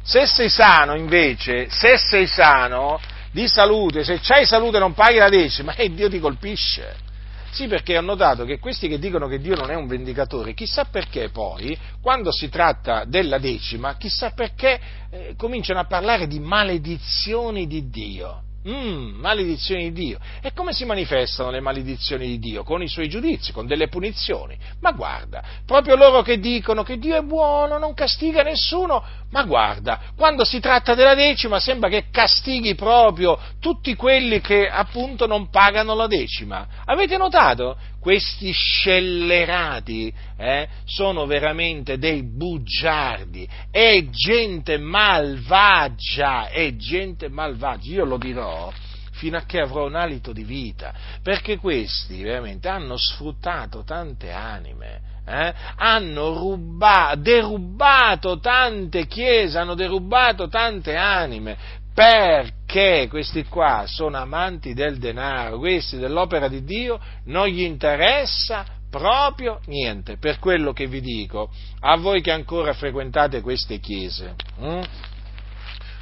Se 0.02 0.26
sei 0.26 0.48
sano, 0.48 0.94
invece, 0.96 1.68
se 1.70 1.98
sei 1.98 2.26
sano, 2.26 2.98
di 3.30 3.46
salute, 3.46 4.04
se 4.04 4.20
c'hai 4.20 4.46
salute 4.46 4.78
non 4.78 4.94
paghi 4.94 5.18
la 5.18 5.28
decima 5.28 5.74
e 5.74 5.92
Dio 5.92 6.08
ti 6.08 6.18
colpisce. 6.18 7.06
Sì, 7.50 7.66
perché 7.66 7.96
ho 7.96 8.02
notato 8.02 8.44
che 8.44 8.58
questi 8.58 8.88
che 8.88 8.98
dicono 8.98 9.26
che 9.26 9.38
Dio 9.40 9.54
non 9.54 9.70
è 9.70 9.74
un 9.74 9.86
vendicatore, 9.86 10.54
chissà 10.54 10.84
perché 10.84 11.30
poi, 11.30 11.76
quando 12.00 12.30
si 12.30 12.48
tratta 12.48 13.04
della 13.04 13.38
decima, 13.38 13.96
chissà 13.96 14.30
perché 14.30 14.80
eh, 15.10 15.34
cominciano 15.36 15.80
a 15.80 15.84
parlare 15.84 16.26
di 16.26 16.40
maledizioni 16.40 17.66
di 17.66 17.88
Dio. 17.88 18.42
Mm, 18.66 19.20
maledizioni 19.20 19.92
di 19.92 20.06
Dio. 20.06 20.18
E 20.42 20.52
come 20.52 20.72
si 20.72 20.84
manifestano 20.84 21.50
le 21.50 21.60
maledizioni 21.60 22.26
di 22.26 22.38
Dio? 22.38 22.64
Con 22.64 22.82
i 22.82 22.88
suoi 22.88 23.08
giudizi, 23.08 23.52
con 23.52 23.66
delle 23.66 23.86
punizioni. 23.88 24.58
Ma 24.80 24.90
guarda, 24.92 25.42
proprio 25.64 25.94
loro 25.94 26.22
che 26.22 26.40
dicono 26.40 26.82
che 26.82 26.98
Dio 26.98 27.16
è 27.16 27.22
buono, 27.22 27.78
non 27.78 27.94
castiga 27.94 28.42
nessuno, 28.42 29.02
ma 29.30 29.44
guarda, 29.44 30.00
quando 30.16 30.44
si 30.44 30.58
tratta 30.58 30.94
della 30.94 31.14
decima 31.14 31.60
sembra 31.60 31.88
che 31.88 32.06
castighi 32.10 32.74
proprio 32.74 33.38
tutti 33.60 33.94
quelli 33.94 34.40
che 34.40 34.68
appunto 34.68 35.26
non 35.26 35.50
pagano 35.50 35.94
la 35.94 36.08
decima. 36.08 36.66
Avete 36.84 37.16
notato? 37.16 37.76
Questi 38.00 38.52
scellerati 38.52 40.12
eh, 40.36 40.68
sono 40.84 41.26
veramente 41.26 41.98
dei 41.98 42.22
bugiardi, 42.22 43.48
è 43.70 44.04
gente 44.10 44.78
malvagia, 44.78 46.48
è 46.48 46.76
gente 46.76 47.28
malvagia, 47.28 47.94
io 47.94 48.04
lo 48.04 48.16
dirò 48.16 48.72
fino 49.18 49.36
a 49.36 49.42
che 49.42 49.60
avrò 49.60 49.86
un 49.86 49.96
alito 49.96 50.32
di 50.32 50.44
vita, 50.44 50.94
perché 51.22 51.58
questi 51.58 52.22
veramente 52.22 52.68
hanno 52.68 52.96
sfruttato 52.96 53.82
tante 53.82 54.30
anime, 54.30 55.00
eh? 55.26 55.52
hanno 55.76 56.32
rubato, 56.34 57.16
derubato 57.20 58.38
tante 58.38 59.06
chiese, 59.06 59.58
hanno 59.58 59.74
derubato 59.74 60.48
tante 60.48 60.94
anime, 60.94 61.56
perché 61.98 63.08
questi 63.10 63.42
qua 63.42 63.82
sono 63.88 64.18
amanti 64.18 64.72
del 64.72 64.98
denaro, 64.98 65.58
questi 65.58 65.96
dell'opera 65.96 66.46
di 66.46 66.62
Dio 66.62 67.00
non 67.24 67.48
gli 67.48 67.62
interessa 67.62 68.64
proprio 68.88 69.58
niente, 69.66 70.16
per 70.16 70.38
quello 70.38 70.72
che 70.72 70.86
vi 70.86 71.00
dico, 71.00 71.50
a 71.80 71.96
voi 71.96 72.20
che 72.20 72.30
ancora 72.30 72.72
frequentate 72.72 73.40
queste 73.40 73.80
chiese. 73.80 74.36
Hm? 74.60 74.82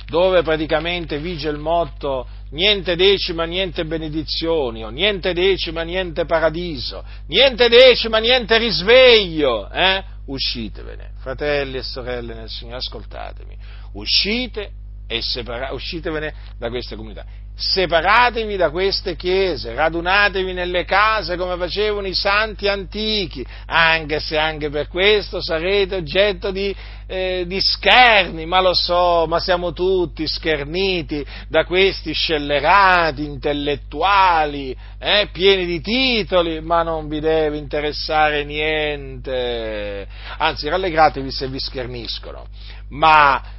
dove 0.09 0.43
praticamente 0.43 1.19
vige 1.19 1.49
il 1.49 1.59
motto 1.59 2.29
niente 2.51 2.95
decima, 2.95 3.43
niente 3.45 3.87
benedizioni, 3.87 4.85
o 4.85 4.91
niente 4.91 5.33
decima, 5.33 5.83
niente 5.83 6.27
paradiso, 6.27 7.03
niente 7.29 7.69
decima, 7.69 8.19
niente 8.19 8.57
risveglio, 8.59 9.69
eh? 9.71 10.05
uscitevene, 10.27 11.13
fratelli 11.21 11.79
e 11.79 11.83
sorelle 11.83 12.35
nel 12.35 12.51
Signore, 12.51 12.77
ascoltatemi, 12.77 13.57
uscite 13.95 14.85
e 15.07 15.23
separa- 15.23 15.73
uscitevene 15.73 16.33
da 16.59 16.69
queste 16.69 16.97
comunità. 16.97 17.25
Separatevi 17.59 18.55
da 18.57 18.69
queste 18.69 19.17
chiese, 19.17 19.75
radunatevi 19.75 20.53
nelle 20.53 20.85
case 20.85 21.37
come 21.37 21.57
facevano 21.57 22.07
i 22.07 22.13
santi 22.13 22.69
antichi, 22.69 23.47
anche 23.65 24.21
se 24.21 24.37
anche 24.37 24.69
per 24.69 24.89
questo 24.89 25.41
sarete 25.41 25.95
oggetto 25.95 26.51
di, 26.51 26.77
eh, 27.07 27.45
di 27.47 27.59
scherni, 27.59 28.45
ma 28.45 28.61
lo 28.61 28.75
so, 28.75 29.25
ma 29.27 29.41
siamo 29.41 29.73
tutti 29.73 30.27
scherniti 30.27 31.25
da 31.49 31.65
questi 31.65 32.13
scellerati 32.13 33.25
intellettuali, 33.25 34.77
eh, 34.99 35.31
pieni 35.33 35.65
di 35.65 35.81
titoli, 35.81 36.61
ma 36.61 36.83
non 36.83 37.09
vi 37.09 37.21
deve 37.21 37.57
interessare 37.57 38.45
niente, 38.45 40.07
anzi 40.37 40.69
rallegratevi 40.69 41.31
se 41.31 41.49
vi 41.49 41.59
scherniscono, 41.59 42.49
ma 42.91 43.56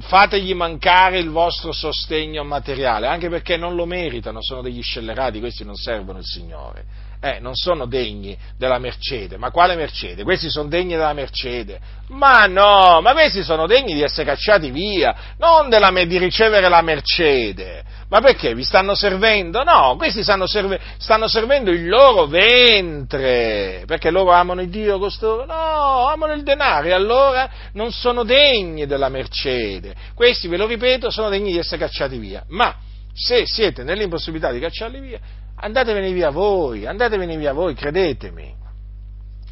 fategli 0.00 0.54
mancare 0.54 1.18
il 1.18 1.28
vostro 1.28 1.72
sostegno 1.72 2.44
materiale, 2.44 3.06
anche 3.06 3.28
perché 3.28 3.56
non 3.56 3.74
lo 3.74 3.84
meritano, 3.84 4.42
sono 4.42 4.62
degli 4.62 4.82
scellerati, 4.82 5.38
questi 5.38 5.64
non 5.64 5.74
servono 5.74 6.18
il 6.18 6.24
Signore. 6.24 6.84
Eh, 7.22 7.38
non 7.38 7.54
sono 7.54 7.86
degni 7.86 8.36
della 8.56 8.78
Mercede, 8.78 9.36
ma 9.36 9.50
quale 9.50 9.76
Mercede? 9.76 10.22
Questi 10.22 10.48
sono 10.48 10.70
degni 10.70 10.92
della 10.92 11.12
Mercede. 11.12 11.78
Ma 12.08 12.46
no, 12.46 13.02
ma 13.02 13.12
questi 13.12 13.42
sono 13.42 13.66
degni 13.66 13.92
di 13.92 14.00
essere 14.00 14.24
cacciati 14.24 14.70
via, 14.70 15.14
non 15.36 15.68
della, 15.68 15.90
di 15.90 16.16
ricevere 16.16 16.70
la 16.70 16.80
Mercede. 16.80 17.84
Ma 18.08 18.20
perché? 18.20 18.54
Vi 18.54 18.64
stanno 18.64 18.94
servendo? 18.94 19.62
No, 19.62 19.96
questi 19.98 20.22
stanno, 20.22 20.46
serve, 20.46 20.80
stanno 20.96 21.28
servendo 21.28 21.70
il 21.70 21.86
loro 21.86 22.26
ventre, 22.26 23.84
perché 23.86 24.10
loro 24.10 24.32
amano 24.32 24.62
il 24.62 24.70
Dio 24.70 24.98
costoro? 24.98 25.44
No, 25.44 26.08
amano 26.08 26.32
il 26.32 26.42
denaro 26.42 26.88
e 26.88 26.92
allora 26.92 27.50
non 27.74 27.92
sono 27.92 28.24
degni 28.24 28.86
della 28.86 29.10
mercede. 29.10 29.94
Questi, 30.14 30.48
ve 30.48 30.56
lo 30.56 30.66
ripeto, 30.66 31.10
sono 31.10 31.28
degni 31.28 31.52
di 31.52 31.58
essere 31.58 31.76
cacciati 31.76 32.16
via. 32.16 32.42
Ma 32.48 32.74
se 33.12 33.44
siete 33.46 33.82
nell'impossibilità 33.82 34.50
di 34.50 34.60
cacciarli 34.60 35.00
via, 35.00 35.20
andatevene 35.60 36.12
via 36.12 36.30
voi, 36.30 36.86
andatevene 36.86 37.36
via 37.36 37.52
voi, 37.52 37.74
credetemi 37.74 38.58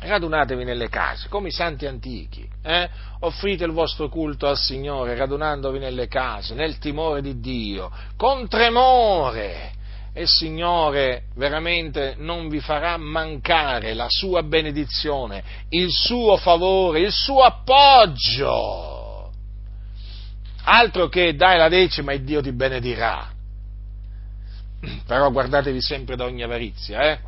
radunatevi 0.00 0.64
nelle 0.64 0.88
case, 0.88 1.28
come 1.28 1.48
i 1.48 1.52
santi 1.52 1.86
antichi, 1.86 2.48
eh? 2.62 2.88
offrite 3.20 3.64
il 3.64 3.72
vostro 3.72 4.08
culto 4.08 4.46
al 4.46 4.56
Signore 4.56 5.16
radunandovi 5.16 5.78
nelle 5.78 6.06
case, 6.06 6.54
nel 6.54 6.78
timore 6.78 7.20
di 7.20 7.40
Dio, 7.40 7.90
con 8.16 8.46
tremore, 8.48 9.72
e 10.12 10.22
il 10.22 10.28
Signore 10.28 11.24
veramente 11.34 12.14
non 12.18 12.48
vi 12.48 12.60
farà 12.60 12.96
mancare 12.96 13.94
la 13.94 14.06
sua 14.08 14.42
benedizione, 14.42 15.42
il 15.70 15.90
suo 15.90 16.36
favore, 16.36 17.00
il 17.00 17.12
suo 17.12 17.42
appoggio. 17.42 18.96
Altro 20.64 21.08
che 21.08 21.34
dai 21.34 21.56
la 21.56 21.68
decima 21.68 22.12
e 22.12 22.22
Dio 22.22 22.40
ti 22.42 22.52
benedirà. 22.52 23.36
Però 25.06 25.30
guardatevi 25.30 25.80
sempre 25.80 26.16
da 26.16 26.24
ogni 26.24 26.42
avarizia, 26.42 27.00
eh? 27.00 27.18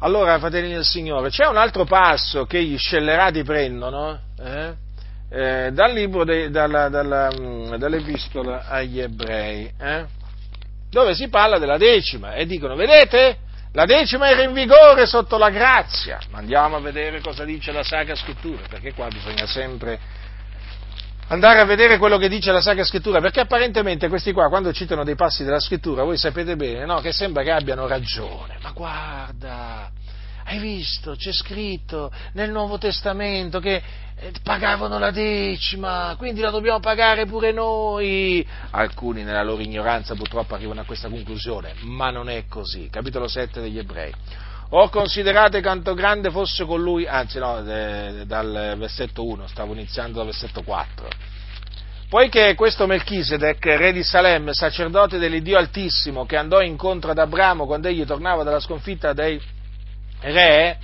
Allora, 0.00 0.38
fratelli 0.38 0.72
del 0.72 0.84
Signore, 0.84 1.30
c'è 1.30 1.46
un 1.46 1.56
altro 1.56 1.84
passo 1.84 2.44
che 2.44 2.62
gli 2.62 2.76
scellerati 2.76 3.44
prendono 3.44 4.18
eh, 4.38 4.74
eh, 5.30 5.70
dal 5.72 5.92
libro 5.92 6.24
de, 6.24 6.50
dalla, 6.50 6.88
dalla, 6.88 7.30
mm, 7.30 7.74
dall'epistola 7.76 8.66
agli 8.66 9.00
ebrei, 9.00 9.72
eh, 9.78 10.06
dove 10.90 11.14
si 11.14 11.28
parla 11.28 11.58
della 11.58 11.78
decima 11.78 12.34
e 12.34 12.46
dicono, 12.46 12.74
vedete, 12.74 13.38
La 13.74 13.86
decima 13.86 14.28
era 14.28 14.42
in 14.42 14.52
vigore 14.52 15.06
sotto 15.06 15.38
la 15.38 15.48
grazia. 15.48 16.18
Ma 16.30 16.38
andiamo 16.38 16.76
a 16.76 16.80
vedere 16.80 17.22
cosa 17.22 17.44
dice 17.44 17.72
la 17.72 17.82
Sacra 17.82 18.14
Scrittura, 18.14 18.60
perché 18.68 18.92
qua 18.92 19.08
bisogna 19.08 19.46
sempre 19.46 19.98
andare 21.28 21.60
a 21.60 21.64
vedere 21.64 21.98
quello 21.98 22.18
che 22.18 22.28
dice 22.28 22.52
la 22.52 22.60
Sacra 22.60 22.84
Scrittura, 22.84 23.20
perché 23.20 23.40
apparentemente 23.40 24.08
questi 24.08 24.32
qua, 24.32 24.48
quando 24.48 24.72
citano 24.72 25.04
dei 25.04 25.14
passi 25.14 25.44
della 25.44 25.60
Scrittura, 25.60 26.02
voi 26.04 26.18
sapete 26.18 26.56
bene, 26.56 26.84
no? 26.84 27.00
Che 27.00 27.12
sembra 27.12 27.42
che 27.42 27.50
abbiano 27.50 27.86
ragione. 27.86 28.58
Ma 28.62 28.70
guarda, 28.72 29.90
hai 30.44 30.58
visto, 30.58 31.14
c'è 31.14 31.32
scritto 31.32 32.10
nel 32.32 32.50
Nuovo 32.50 32.76
Testamento 32.76 33.60
che 33.60 33.82
eh, 34.16 34.32
pagavano 34.42 34.98
la 34.98 35.10
decima, 35.10 36.14
quindi 36.18 36.40
la 36.40 36.50
dobbiamo 36.50 36.80
pagare 36.80 37.26
pure 37.26 37.52
noi. 37.52 38.46
Alcuni 38.70 39.22
nella 39.22 39.42
loro 39.42 39.62
ignoranza 39.62 40.14
purtroppo 40.14 40.54
arrivano 40.54 40.80
a 40.80 40.84
questa 40.84 41.08
conclusione, 41.08 41.74
ma 41.82 42.10
non 42.10 42.28
è 42.28 42.44
così. 42.48 42.88
Capitolo 42.90 43.28
7 43.28 43.60
degli 43.60 43.78
Ebrei. 43.78 44.12
O 44.74 44.88
considerate 44.88 45.60
quanto 45.60 45.92
grande 45.92 46.30
fosse 46.30 46.64
colui, 46.64 47.06
anzi 47.06 47.38
no, 47.38 47.58
eh, 47.58 48.24
dal 48.24 48.74
versetto 48.78 49.22
1, 49.22 49.46
stavo 49.46 49.74
iniziando 49.74 50.16
dal 50.16 50.24
versetto 50.24 50.62
4. 50.62 51.08
Poiché 52.08 52.54
questo 52.54 52.86
Melchisedec, 52.86 53.62
re 53.66 53.92
di 53.92 54.02
Salem, 54.02 54.50
sacerdote 54.52 55.18
dell'Iddio 55.18 55.58
Altissimo, 55.58 56.24
che 56.24 56.36
andò 56.36 56.62
incontro 56.62 57.10
ad 57.10 57.18
Abramo 57.18 57.66
quando 57.66 57.88
egli 57.88 58.06
tornava 58.06 58.44
dalla 58.44 58.60
sconfitta 58.60 59.12
dei 59.12 59.38
re, 60.20 60.78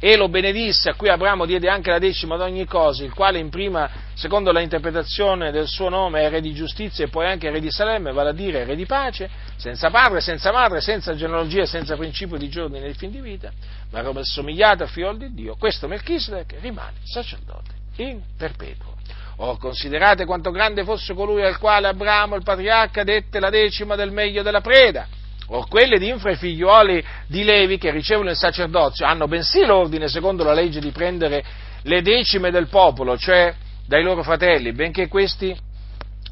e 0.00 0.16
lo 0.16 0.28
benedisse, 0.28 0.90
a 0.90 0.94
cui 0.94 1.08
Abramo 1.08 1.44
diede 1.44 1.68
anche 1.68 1.90
la 1.90 1.98
decima 1.98 2.36
ad 2.36 2.42
ogni 2.42 2.64
cosa, 2.66 3.02
il 3.04 3.12
quale 3.12 3.38
in 3.38 3.50
prima, 3.50 3.90
secondo 4.14 4.52
la 4.52 4.60
interpretazione 4.60 5.50
del 5.50 5.66
suo 5.66 5.88
nome, 5.88 6.22
è 6.22 6.30
re 6.30 6.40
di 6.40 6.54
giustizia 6.54 7.04
e 7.04 7.08
poi 7.08 7.26
anche 7.26 7.50
re 7.50 7.60
di 7.60 7.70
Salemme, 7.70 8.12
vale 8.12 8.30
a 8.30 8.32
dire 8.32 8.64
re 8.64 8.76
di 8.76 8.86
pace, 8.86 9.28
senza 9.56 9.90
padre, 9.90 10.20
senza 10.20 10.52
madre, 10.52 10.80
senza 10.80 11.16
genealogia, 11.16 11.66
senza 11.66 11.96
principio 11.96 12.36
di 12.36 12.48
giorni 12.48 12.78
nel 12.78 12.94
fin 12.94 13.10
di 13.10 13.20
vita, 13.20 13.50
ma 13.90 14.02
come 14.02 14.22
somigliato 14.22 14.84
a 14.84 14.86
figlio 14.86 15.14
di 15.14 15.34
Dio, 15.34 15.56
questo 15.56 15.88
Melchisedec 15.88 16.54
rimane 16.60 16.98
sacerdote 17.02 17.72
in 17.96 18.20
perpetuo. 18.36 18.96
O 19.40 19.56
considerate 19.56 20.24
quanto 20.24 20.50
grande 20.50 20.82
fosse 20.82 21.14
colui 21.14 21.44
al 21.44 21.58
quale 21.58 21.86
Abramo, 21.86 22.34
il 22.34 22.42
patriarca, 22.42 23.04
dette 23.04 23.38
la 23.38 23.50
decima 23.50 23.94
del 23.94 24.10
meglio 24.10 24.42
della 24.42 24.60
preda, 24.60 25.06
o 25.48 25.66
quelle 25.66 25.98
di 25.98 26.08
infra 26.08 26.32
i 26.32 26.36
figliuoli 26.36 27.02
di 27.26 27.44
Levi 27.44 27.78
che 27.78 27.90
ricevono 27.90 28.30
il 28.30 28.36
sacerdozio 28.36 29.06
hanno 29.06 29.26
bensì 29.26 29.64
l'ordine, 29.64 30.08
secondo 30.08 30.44
la 30.44 30.52
legge, 30.52 30.80
di 30.80 30.90
prendere 30.90 31.44
le 31.82 32.02
decime 32.02 32.50
del 32.50 32.68
popolo, 32.68 33.16
cioè 33.16 33.54
dai 33.86 34.02
loro 34.02 34.22
fratelli, 34.22 34.72
benché 34.72 35.08
questi 35.08 35.56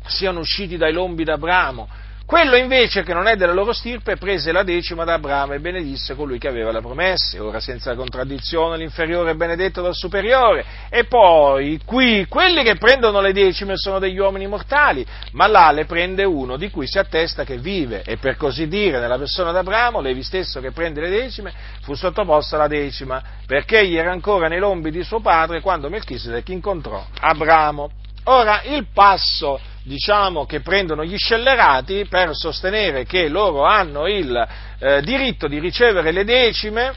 siano 0.06 0.40
usciti 0.40 0.76
dai 0.76 0.92
lombi 0.92 1.24
d'Abramo, 1.24 1.88
quello 2.26 2.56
invece 2.56 3.04
che 3.04 3.14
non 3.14 3.28
è 3.28 3.36
della 3.36 3.52
loro 3.52 3.72
stirpe 3.72 4.16
prese 4.16 4.50
la 4.50 4.64
decima 4.64 5.04
da 5.04 5.14
Abramo 5.14 5.52
e 5.52 5.60
benedisse 5.60 6.16
colui 6.16 6.38
che 6.38 6.48
aveva 6.48 6.72
la 6.72 6.80
promessa, 6.80 7.40
ora 7.40 7.60
senza 7.60 7.94
contraddizione 7.94 8.76
l'inferiore 8.76 9.30
è 9.30 9.34
benedetto 9.34 9.80
dal 9.80 9.94
superiore. 9.94 10.64
E 10.90 11.04
poi 11.04 11.80
qui 11.84 12.26
quelli 12.28 12.64
che 12.64 12.74
prendono 12.78 13.20
le 13.20 13.32
decime 13.32 13.76
sono 13.76 14.00
degli 14.00 14.18
uomini 14.18 14.48
mortali, 14.48 15.06
ma 15.32 15.46
là 15.46 15.70
le 15.70 15.84
prende 15.84 16.24
uno 16.24 16.56
di 16.56 16.68
cui 16.68 16.88
si 16.88 16.98
attesta 16.98 17.44
che 17.44 17.58
vive 17.58 18.02
e 18.02 18.16
per 18.16 18.36
così 18.36 18.66
dire 18.66 18.98
nella 18.98 19.18
persona 19.18 19.52
d'Abramo, 19.52 20.00
Levi 20.00 20.24
stesso 20.24 20.60
che 20.60 20.72
prende 20.72 21.00
le 21.00 21.10
decime, 21.10 21.52
fu 21.82 21.94
sottoposta 21.94 22.56
alla 22.56 22.66
decima, 22.66 23.22
perché 23.46 23.78
egli 23.78 23.96
era 23.96 24.10
ancora 24.10 24.48
nei 24.48 24.58
lombi 24.58 24.90
di 24.90 25.04
suo 25.04 25.20
padre 25.20 25.60
quando 25.60 25.88
Melchisedec 25.88 26.48
incontrò 26.48 27.06
Abramo. 27.20 27.88
Ora 28.24 28.62
il 28.64 28.88
passo 28.92 29.60
diciamo, 29.87 30.47
che 30.47 30.61
prendono 30.61 31.05
gli 31.05 31.16
scellerati 31.16 32.07
per 32.09 32.34
sostenere 32.34 33.05
che 33.05 33.28
loro 33.28 33.64
hanno 33.64 34.07
il 34.09 34.49
eh, 34.78 35.01
diritto 35.03 35.47
di 35.47 35.59
ricevere 35.61 36.11
le 36.11 36.24
decime, 36.24 36.93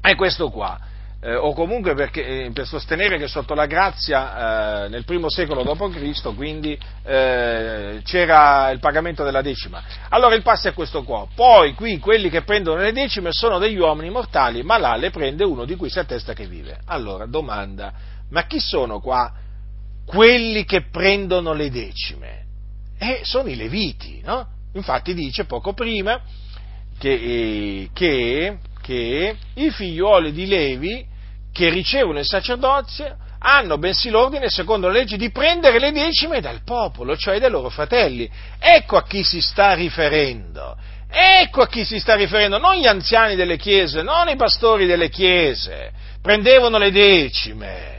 è 0.00 0.14
questo 0.14 0.48
qua. 0.50 0.78
Eh, 1.20 1.34
o 1.34 1.54
comunque 1.54 1.94
perché, 1.94 2.44
eh, 2.44 2.50
per 2.52 2.66
sostenere 2.66 3.16
che 3.16 3.28
sotto 3.28 3.54
la 3.54 3.64
grazia 3.64 4.84
eh, 4.84 4.88
nel 4.88 5.04
primo 5.04 5.30
secolo 5.30 5.62
d.C. 5.62 6.34
quindi 6.34 6.78
eh, 7.02 8.00
c'era 8.04 8.70
il 8.70 8.78
pagamento 8.78 9.24
della 9.24 9.40
decima. 9.40 9.82
Allora 10.10 10.34
il 10.34 10.42
passo 10.42 10.68
è 10.68 10.74
questo 10.74 11.02
qua. 11.02 11.26
Poi 11.34 11.72
qui 11.74 11.98
quelli 11.98 12.28
che 12.28 12.42
prendono 12.42 12.80
le 12.80 12.92
decime 12.92 13.30
sono 13.32 13.58
degli 13.58 13.78
uomini 13.78 14.10
mortali, 14.10 14.62
ma 14.62 14.76
là 14.76 14.96
le 14.96 15.10
prende 15.10 15.44
uno 15.44 15.64
di 15.64 15.76
cui 15.76 15.88
si 15.88 15.98
attesta 15.98 16.34
che 16.34 16.46
vive. 16.46 16.78
Allora, 16.86 17.24
domanda, 17.24 17.92
ma 18.28 18.44
chi 18.46 18.58
sono 18.58 19.00
qua 19.00 19.32
quelli 20.04 20.64
che 20.64 20.82
prendono 20.90 21.52
le 21.52 21.70
decime. 21.70 22.42
E 22.98 23.20
sono 23.22 23.48
i 23.48 23.56
leviti, 23.56 24.20
no? 24.24 24.46
Infatti 24.74 25.14
dice 25.14 25.44
poco 25.44 25.72
prima 25.72 26.20
che, 26.98 27.12
eh, 27.12 27.88
che, 27.92 28.58
che 28.80 29.36
i 29.54 29.70
figliuoli 29.70 30.32
di 30.32 30.46
Levi 30.46 31.06
che 31.52 31.68
ricevono 31.68 32.18
il 32.18 32.26
sacerdozio 32.26 33.16
hanno 33.46 33.76
bensì 33.76 34.08
l'ordine, 34.08 34.48
secondo 34.48 34.86
la 34.86 34.94
legge, 34.94 35.18
di 35.18 35.30
prendere 35.30 35.78
le 35.78 35.92
decime 35.92 36.40
dal 36.40 36.62
popolo, 36.64 37.14
cioè 37.14 37.38
dai 37.38 37.50
loro 37.50 37.68
fratelli. 37.68 38.28
Ecco 38.58 38.96
a 38.96 39.04
chi 39.04 39.22
si 39.22 39.42
sta 39.42 39.74
riferendo. 39.74 40.76
Ecco 41.10 41.60
a 41.60 41.68
chi 41.68 41.84
si 41.84 42.00
sta 42.00 42.14
riferendo, 42.14 42.58
non 42.58 42.74
gli 42.76 42.86
anziani 42.86 43.36
delle 43.36 43.58
chiese, 43.58 44.02
non 44.02 44.28
i 44.28 44.36
pastori 44.36 44.86
delle 44.86 45.10
chiese, 45.10 45.92
prendevano 46.22 46.78
le 46.78 46.90
decime 46.90 47.93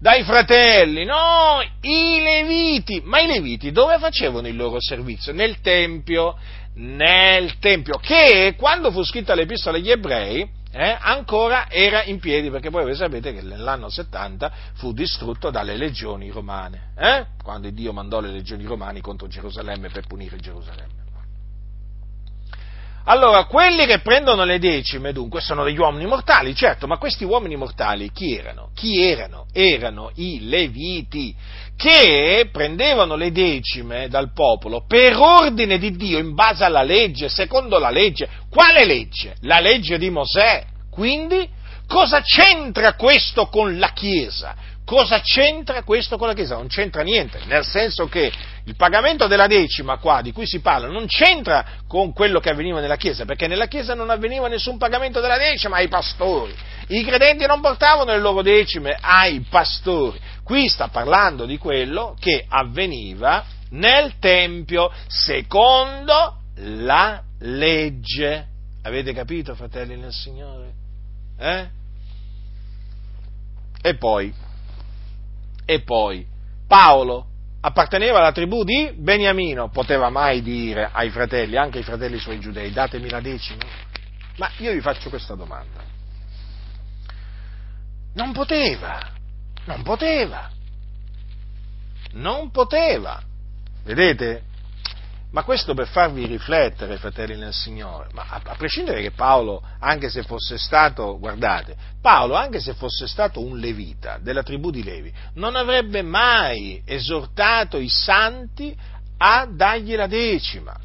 dai 0.00 0.24
fratelli, 0.24 1.04
no, 1.04 1.60
i 1.82 2.20
leviti, 2.22 3.02
ma 3.04 3.20
i 3.20 3.26
leviti 3.26 3.70
dove 3.70 3.98
facevano 3.98 4.48
il 4.48 4.56
loro 4.56 4.80
servizio? 4.80 5.34
Nel 5.34 5.60
Tempio, 5.60 6.38
nel 6.76 7.58
Tempio, 7.58 7.98
che 7.98 8.54
quando 8.56 8.90
fu 8.90 9.04
scritta 9.04 9.34
l'epistola 9.34 9.76
agli 9.76 9.90
ebrei, 9.90 10.48
eh, 10.72 10.96
ancora 10.98 11.68
era 11.68 12.02
in 12.04 12.18
piedi, 12.18 12.48
perché 12.48 12.70
poi 12.70 12.84
voi 12.84 12.94
sapete 12.94 13.34
che 13.34 13.42
nell'anno 13.42 13.90
70 13.90 14.52
fu 14.76 14.94
distrutto 14.94 15.50
dalle 15.50 15.76
legioni 15.76 16.30
romane, 16.30 16.92
eh? 16.96 17.26
quando 17.42 17.68
Dio 17.68 17.92
mandò 17.92 18.20
le 18.20 18.30
legioni 18.30 18.64
romane 18.64 19.02
contro 19.02 19.28
Gerusalemme 19.28 19.90
per 19.90 20.06
punire 20.06 20.38
Gerusalemme. 20.38 20.99
Allora, 23.04 23.44
quelli 23.44 23.86
che 23.86 24.00
prendono 24.00 24.44
le 24.44 24.58
decime, 24.58 25.12
dunque, 25.12 25.40
sono 25.40 25.64
degli 25.64 25.78
uomini 25.78 26.06
mortali, 26.06 26.54
certo, 26.54 26.86
ma 26.86 26.98
questi 26.98 27.24
uomini 27.24 27.56
mortali 27.56 28.10
chi 28.12 28.36
erano? 28.36 28.70
Chi 28.74 29.00
erano? 29.00 29.46
Erano 29.52 30.10
i 30.16 30.46
leviti, 30.48 31.34
che 31.76 32.48
prendevano 32.52 33.16
le 33.16 33.32
decime 33.32 34.08
dal 34.08 34.32
popolo 34.32 34.84
per 34.86 35.16
ordine 35.16 35.78
di 35.78 35.96
Dio, 35.96 36.18
in 36.18 36.34
base 36.34 36.62
alla 36.62 36.82
legge, 36.82 37.28
secondo 37.30 37.78
la 37.78 37.90
legge. 37.90 38.28
Quale 38.50 38.84
legge? 38.84 39.36
La 39.40 39.60
legge 39.60 39.96
di 39.96 40.10
Mosè. 40.10 40.64
Quindi, 40.90 41.48
cosa 41.86 42.20
c'entra 42.20 42.94
questo 42.94 43.46
con 43.46 43.78
la 43.78 43.92
Chiesa? 43.92 44.54
Cosa 44.90 45.20
c'entra 45.20 45.84
questo 45.84 46.18
con 46.18 46.26
la 46.26 46.34
Chiesa? 46.34 46.56
Non 46.56 46.66
c'entra 46.66 47.02
niente, 47.02 47.38
nel 47.46 47.64
senso 47.64 48.08
che 48.08 48.32
il 48.64 48.74
pagamento 48.74 49.28
della 49.28 49.46
decima 49.46 49.98
qua 49.98 50.20
di 50.20 50.32
cui 50.32 50.48
si 50.48 50.58
parla 50.58 50.88
non 50.88 51.06
c'entra 51.06 51.64
con 51.86 52.12
quello 52.12 52.40
che 52.40 52.50
avveniva 52.50 52.80
nella 52.80 52.96
Chiesa, 52.96 53.24
perché 53.24 53.46
nella 53.46 53.68
Chiesa 53.68 53.94
non 53.94 54.10
avveniva 54.10 54.48
nessun 54.48 54.78
pagamento 54.78 55.20
della 55.20 55.38
decima 55.38 55.76
ai 55.76 55.86
pastori. 55.86 56.52
I 56.88 57.04
credenti 57.04 57.46
non 57.46 57.60
portavano 57.60 58.10
le 58.10 58.18
loro 58.18 58.42
decime 58.42 58.98
ai 59.00 59.46
pastori. 59.48 60.18
Qui 60.42 60.68
sta 60.68 60.88
parlando 60.88 61.46
di 61.46 61.56
quello 61.56 62.16
che 62.18 62.44
avveniva 62.48 63.44
nel 63.70 64.18
Tempio 64.18 64.90
secondo 65.06 66.38
la 66.56 67.22
legge. 67.38 68.44
Avete 68.82 69.12
capito, 69.12 69.54
fratelli 69.54 69.96
nel 69.96 70.12
Signore? 70.12 70.72
Eh? 71.38 71.68
E 73.82 73.94
poi, 73.94 74.48
e 75.70 75.82
poi 75.82 76.26
Paolo 76.66 77.26
apparteneva 77.60 78.18
alla 78.18 78.32
tribù 78.32 78.64
di 78.64 78.92
Beniamino, 78.96 79.68
poteva 79.68 80.10
mai 80.10 80.42
dire 80.42 80.90
ai 80.92 81.10
fratelli, 81.10 81.56
anche 81.56 81.78
ai 81.78 81.84
fratelli 81.84 82.18
suoi 82.18 82.40
giudei, 82.40 82.72
datemi 82.72 83.08
la 83.08 83.20
decima? 83.20 83.62
Ma 84.38 84.50
io 84.56 84.72
vi 84.72 84.80
faccio 84.80 85.10
questa 85.10 85.36
domanda. 85.36 85.80
Non 88.14 88.32
poteva, 88.32 89.12
non 89.66 89.82
poteva, 89.84 90.50
non 92.14 92.50
poteva. 92.50 93.22
Vedete? 93.84 94.42
Ma 95.32 95.44
questo 95.44 95.74
per 95.74 95.86
farvi 95.86 96.26
riflettere, 96.26 96.96
fratelli 96.96 97.36
nel 97.36 97.52
Signore, 97.52 98.08
ma 98.12 98.26
a, 98.28 98.40
a, 98.44 98.54
prescindere 98.56 99.00
che 99.00 99.12
Paolo, 99.12 99.62
anche 99.78 100.08
se 100.10 100.24
fosse 100.24 100.58
stato, 100.58 101.18
guardate, 101.20 101.76
Paolo, 102.02 102.34
anche 102.34 102.58
se 102.58 102.74
fosse 102.74 103.06
stato 103.06 103.40
un 103.40 103.58
levita 103.58 104.18
della 104.20 104.42
tribù 104.42 104.70
di 104.70 104.82
Levi, 104.82 105.12
non 105.34 105.54
avrebbe 105.54 106.02
mai 106.02 106.82
esortato 106.84 107.78
i 107.78 107.88
santi 107.88 108.76
a 109.18 109.46
dargli 109.48 109.94
la 109.94 110.08
decima. 110.08 110.76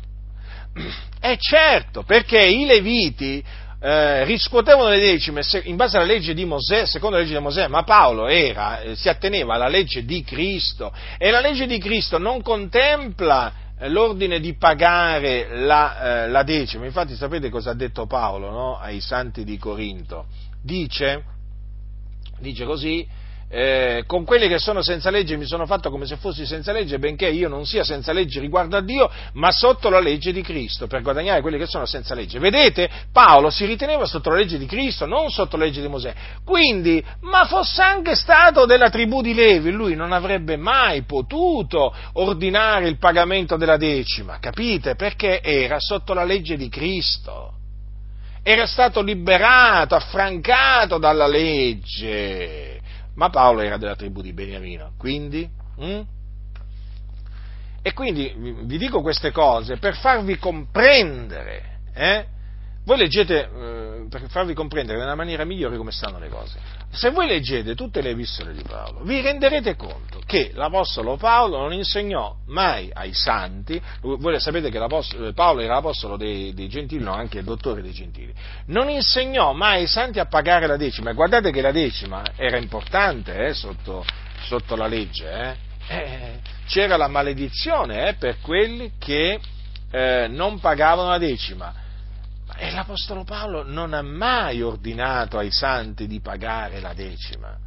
È 1.20 1.36
certo, 1.38 2.04
perché 2.04 2.40
i 2.40 2.66
leviti 2.66 3.44
eh, 3.80 4.24
riscuotevano 4.26 4.90
le 4.90 5.00
decime 5.00 5.42
in 5.64 5.76
base 5.76 5.98
alla 5.98 6.06
legge 6.06 6.36
di 6.36 6.46
Mosè, 6.46 6.86
secondo 6.86 7.16
la 7.16 7.24
legge 7.24 7.36
di 7.36 7.42
Mosè, 7.42 7.68
ma 7.68 7.84
Paolo 7.84 8.28
era, 8.28 8.82
eh, 8.82 8.96
si 8.96 9.10
atteneva 9.10 9.56
alla 9.56 9.68
legge 9.68 10.06
di 10.06 10.24
Cristo 10.24 10.94
e 11.18 11.32
la 11.32 11.40
legge 11.40 11.66
di 11.66 11.80
Cristo 11.80 12.20
non 12.20 12.44
contempla 12.44 13.65
l'ordine 13.80 14.40
di 14.40 14.56
pagare 14.56 15.48
la, 15.66 16.24
eh, 16.24 16.30
la, 16.30 16.44
decima. 16.44 16.86
Infatti 16.86 17.16
sapete 17.16 17.50
cosa 17.50 17.72
ha 17.72 17.76
detto 17.76 18.06
Paolo 18.06 18.50
no? 18.50 18.78
ai 18.78 19.02
santi 19.02 19.44
di 19.44 19.58
Corinto? 19.58 20.28
Dice, 20.62 21.24
dice 22.40 22.66
così, 22.66 23.08
eh, 23.58 24.04
con 24.06 24.26
quelli 24.26 24.50
che 24.50 24.60
sono 24.60 24.82
senza 24.82 25.10
legge 25.10 25.38
mi 25.38 25.46
sono 25.46 25.66
fatto 25.66 25.90
come 25.90 26.06
se 26.06 26.18
fossi 26.18 26.46
senza 26.46 26.74
legge, 26.74 27.00
benché 27.00 27.30
io 27.30 27.48
non 27.48 27.66
sia 27.66 27.86
senza 27.86 28.12
legge 28.12 28.42
riguardo 28.42 28.76
a 28.76 28.82
Dio, 28.82 29.10
ma 29.36 29.50
sotto 29.50 29.90
la 29.90 30.02
legge 30.02 30.34
di 30.34 30.42
Cristo, 30.42 30.88
per 30.88 31.02
guadagnare 31.02 31.40
quelli 31.40 31.58
che 31.58 31.66
sono 31.66 31.86
senza 31.86 32.14
legge. 32.16 32.38
Vedete? 32.38 32.90
Paolo 33.14 33.50
si 33.50 33.64
riteneva 33.64 34.04
sotto 34.04 34.30
la 34.30 34.36
legge 34.36 34.58
di 34.58 34.66
Cristo, 34.66 35.06
non 35.06 35.30
sotto 35.30 35.56
la 35.56 35.64
legge 35.64 35.80
di 35.80 35.88
Mosè. 35.88 36.14
Quindi, 36.44 37.02
ma 37.22 37.46
fosse 37.46 37.82
anche 37.82 38.16
stato 38.16 38.66
della 38.66 38.90
tribù 38.90 39.22
di 39.22 39.34
Levi, 39.34 39.72
lui 39.72 39.96
non 39.96 40.12
avrebbe 40.12 40.58
mai 40.58 41.04
potuto 41.04 41.96
ordinare 42.16 42.90
il 42.90 42.98
pagamento 42.98 43.56
della 43.56 43.78
decima, 43.78 44.38
capite? 44.38 44.96
Perché 44.96 45.40
era 45.42 45.78
sotto 45.80 46.14
la 46.14 46.26
legge 46.26 46.58
di 46.58 46.68
Cristo. 46.68 47.54
Era 48.44 48.68
stato 48.68 49.02
liberato, 49.02 49.96
affrancato 49.96 50.98
dalla 50.98 51.26
legge 51.26 52.75
ma 53.16 53.30
Paolo 53.30 53.62
era 53.62 53.78
della 53.78 53.96
tribù 53.96 54.22
di 54.22 54.34
Beniamino, 54.34 54.94
quindi... 54.98 55.50
Hm? 55.78 56.02
E 57.82 57.94
quindi 57.94 58.34
vi 58.64 58.78
dico 58.80 59.02
queste 59.02 59.32
cose 59.32 59.78
per 59.78 59.96
farvi 59.96 60.40
comprendere, 60.40 61.82
eh? 61.94 62.26
Voi 62.86 62.98
leggete, 62.98 63.40
eh, 63.40 64.06
per 64.10 64.30
farvi 64.30 64.54
comprendere 64.54 65.00
nella 65.00 65.16
maniera 65.16 65.44
migliore 65.44 65.76
come 65.76 65.92
stanno 65.92 66.20
le 66.20 66.30
cose. 66.30 66.60
Se 66.92 67.10
voi 67.10 67.28
leggete 67.28 67.74
tutte 67.74 68.00
le 68.02 68.12
epistole 68.12 68.54
di 68.54 68.62
Paolo, 68.62 69.04
vi 69.04 69.22
renderete 69.22 69.76
conto 69.76 70.22
che 70.24 70.52
l'Apostolo 70.54 71.18
Paolo 71.18 71.58
non 71.58 71.74
insegnò 71.74 72.36
mai 72.46 72.92
ai 72.94 73.12
santi, 73.14 73.82
voi 74.02 74.40
sapete 74.40 74.70
che 74.70 74.80
Paolo 75.34 75.62
era 75.62 75.74
l'Apostolo 75.74 76.16
dei, 76.16 76.54
dei 76.54 76.70
Gentili, 76.70 77.04
no, 77.04 77.14
anche 77.14 77.40
il 77.40 77.44
dottore 77.44 77.82
dei 77.82 77.92
Gentili, 77.92 78.32
non 78.68 78.88
insegnò 78.90 79.54
mai 79.54 79.80
ai 79.80 79.88
santi 79.88 80.20
a 80.20 80.26
pagare 80.26 80.68
la 80.68 80.78
decima, 80.78 81.12
guardate 81.14 81.52
che 81.52 81.62
la 81.62 81.72
decima 81.72 82.24
era 82.36 82.58
importante 82.58 83.48
eh, 83.48 83.54
sotto, 83.56 84.06
sotto, 84.44 84.76
la 84.76 84.88
legge, 84.88 85.32
eh. 85.32 85.74
Eh, 85.88 86.40
c'era 86.68 86.98
la 86.98 87.08
maledizione 87.08 88.10
eh, 88.10 88.14
per 88.14 88.40
quelli 88.42 88.94
che 88.98 89.40
eh, 89.92 90.28
non 90.28 90.60
pagavano 90.60 91.10
la 91.10 91.20
decima 91.20 91.84
e 92.58 92.72
l'Apostolo 92.72 93.24
Paolo 93.24 93.64
non 93.64 93.94
ha 93.94 94.02
mai 94.02 94.62
ordinato 94.62 95.38
ai 95.38 95.52
santi 95.52 96.08
di 96.08 96.20
pagare 96.22 96.80
la 96.80 96.94
decima. 96.94 97.58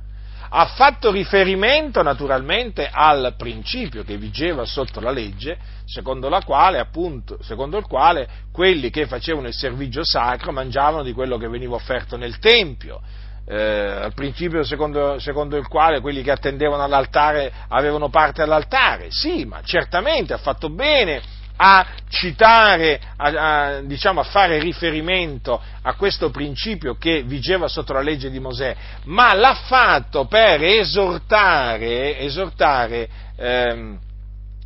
Ha 0.51 0.67
fatto 0.67 1.11
riferimento 1.11 2.03
naturalmente 2.03 2.89
al 2.91 3.35
principio 3.37 4.03
che 4.03 4.17
vigeva 4.17 4.65
sotto 4.65 4.99
la 4.99 5.11
legge, 5.11 5.59
secondo, 5.85 6.31
quale, 6.45 6.79
appunto, 6.79 7.37
secondo 7.43 7.77
il 7.77 7.87
quale 7.87 8.29
quelli 8.51 8.89
che 8.89 9.07
facevano 9.07 9.49
il 9.49 9.55
servizio 9.55 10.03
sacro 10.05 10.53
mangiavano 10.53 11.03
di 11.03 11.13
quello 11.13 11.37
che 11.37 11.49
veniva 11.49 11.75
offerto 11.75 12.17
nel 12.17 12.39
Tempio, 12.39 13.03
eh, 13.47 13.57
al 13.57 14.15
principio 14.15 14.63
secondo, 14.63 15.19
secondo, 15.19 15.57
il 15.57 15.67
quale 15.69 16.01
quelli 16.01 16.23
che 16.23 16.31
attendevano 16.31 16.83
all'altare 16.83 17.53
avevano 17.69 18.09
parte 18.09 18.41
all'altare. 18.41 19.09
Sì, 19.11 19.45
ma 19.45 19.61
certamente 19.63 20.33
ha 20.33 20.39
fatto 20.39 20.71
bene 20.71 21.21
a 21.61 21.87
citare, 22.09 23.01
a, 23.17 23.27
a, 23.27 23.81
diciamo, 23.81 24.21
a 24.21 24.25
fare 24.25 24.59
riferimento 24.59 25.61
a 25.83 25.95
questo 25.95 26.31
principio 26.31 26.97
che 26.97 27.23
vigeva 27.23 27.69
sotto 27.69 27.93
la 27.93 28.01
legge 28.01 28.31
di 28.31 28.39
Mosè, 28.39 28.75
ma 29.05 29.35
l'ha 29.35 29.55
fatto 29.55 30.27
per 30.27 30.63
esortare, 30.63 32.19
esortare 32.21 33.09
ehm, 33.37 33.99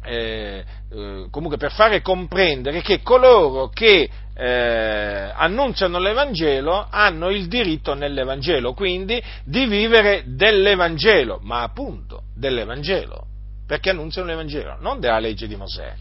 eh, 0.05 0.64
eh, 0.90 1.26
comunque 1.30 1.57
per 1.57 1.72
fare 1.72 2.03
comprendere 2.03 2.82
che 2.82 3.03
coloro 3.03 3.68
che 3.68 4.11
eh, 4.34 5.32
annunciano 5.34 5.99
l'Evangelo 5.99 6.86
hanno 6.90 7.30
il 7.30 7.47
diritto 7.49 7.95
nell'Evangelo, 7.95 8.74
quindi 8.74 9.22
di 9.45 9.66
vivere 9.66 10.24
dell'Evangelo, 10.26 11.38
ma 11.43 11.62
appunto 11.62 12.24
dell'Evangelo, 12.34 13.26
perché 13.66 13.90
annunciano 13.90 14.26
l'Evangelo, 14.26 14.76
non 14.80 15.01
della 15.01 15.18
legge 15.18 15.47
di 15.47 15.57
Mosè. 15.57 15.95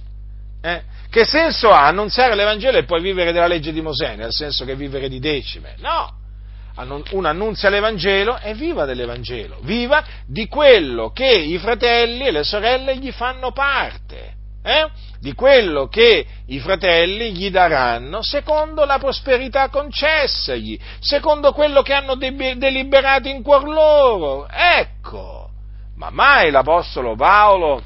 Eh? 0.61 0.81
Che 1.09 1.25
senso 1.25 1.71
ha 1.71 1.87
annunziare 1.87 2.35
l'Evangelo 2.35 2.77
e 2.77 2.83
poi 2.83 3.01
vivere 3.01 3.31
della 3.31 3.47
legge 3.47 3.73
di 3.73 3.81
Mosè, 3.81 4.15
nel 4.15 4.31
senso 4.31 4.63
che 4.63 4.75
vivere 4.75 5.09
di 5.09 5.19
decime? 5.19 5.75
No! 5.79 6.19
Uno 7.11 7.27
annunzia 7.27 7.69
l'Evangelo 7.69 8.39
e 8.39 8.53
viva 8.53 8.85
dell'Evangelo, 8.85 9.59
viva 9.61 10.03
di 10.25 10.47
quello 10.47 11.11
che 11.11 11.27
i 11.27 11.57
fratelli 11.57 12.27
e 12.27 12.31
le 12.31 12.43
sorelle 12.43 12.97
gli 12.97 13.11
fanno 13.11 13.51
parte, 13.51 14.33
eh? 14.63 14.89
di 15.19 15.33
quello 15.33 15.87
che 15.87 16.25
i 16.47 16.59
fratelli 16.59 17.33
gli 17.33 17.51
daranno 17.51 18.23
secondo 18.23 18.85
la 18.85 18.97
prosperità 18.99 19.67
concessagli, 19.69 20.79
secondo 20.99 21.51
quello 21.51 21.81
che 21.81 21.93
hanno 21.93 22.15
deliberato 22.15 23.27
in 23.27 23.43
cuor 23.43 23.67
loro. 23.67 24.47
Ecco, 24.49 25.49
ma 25.97 26.09
mai 26.09 26.49
l'Apostolo 26.51 27.15
Paolo 27.15 27.83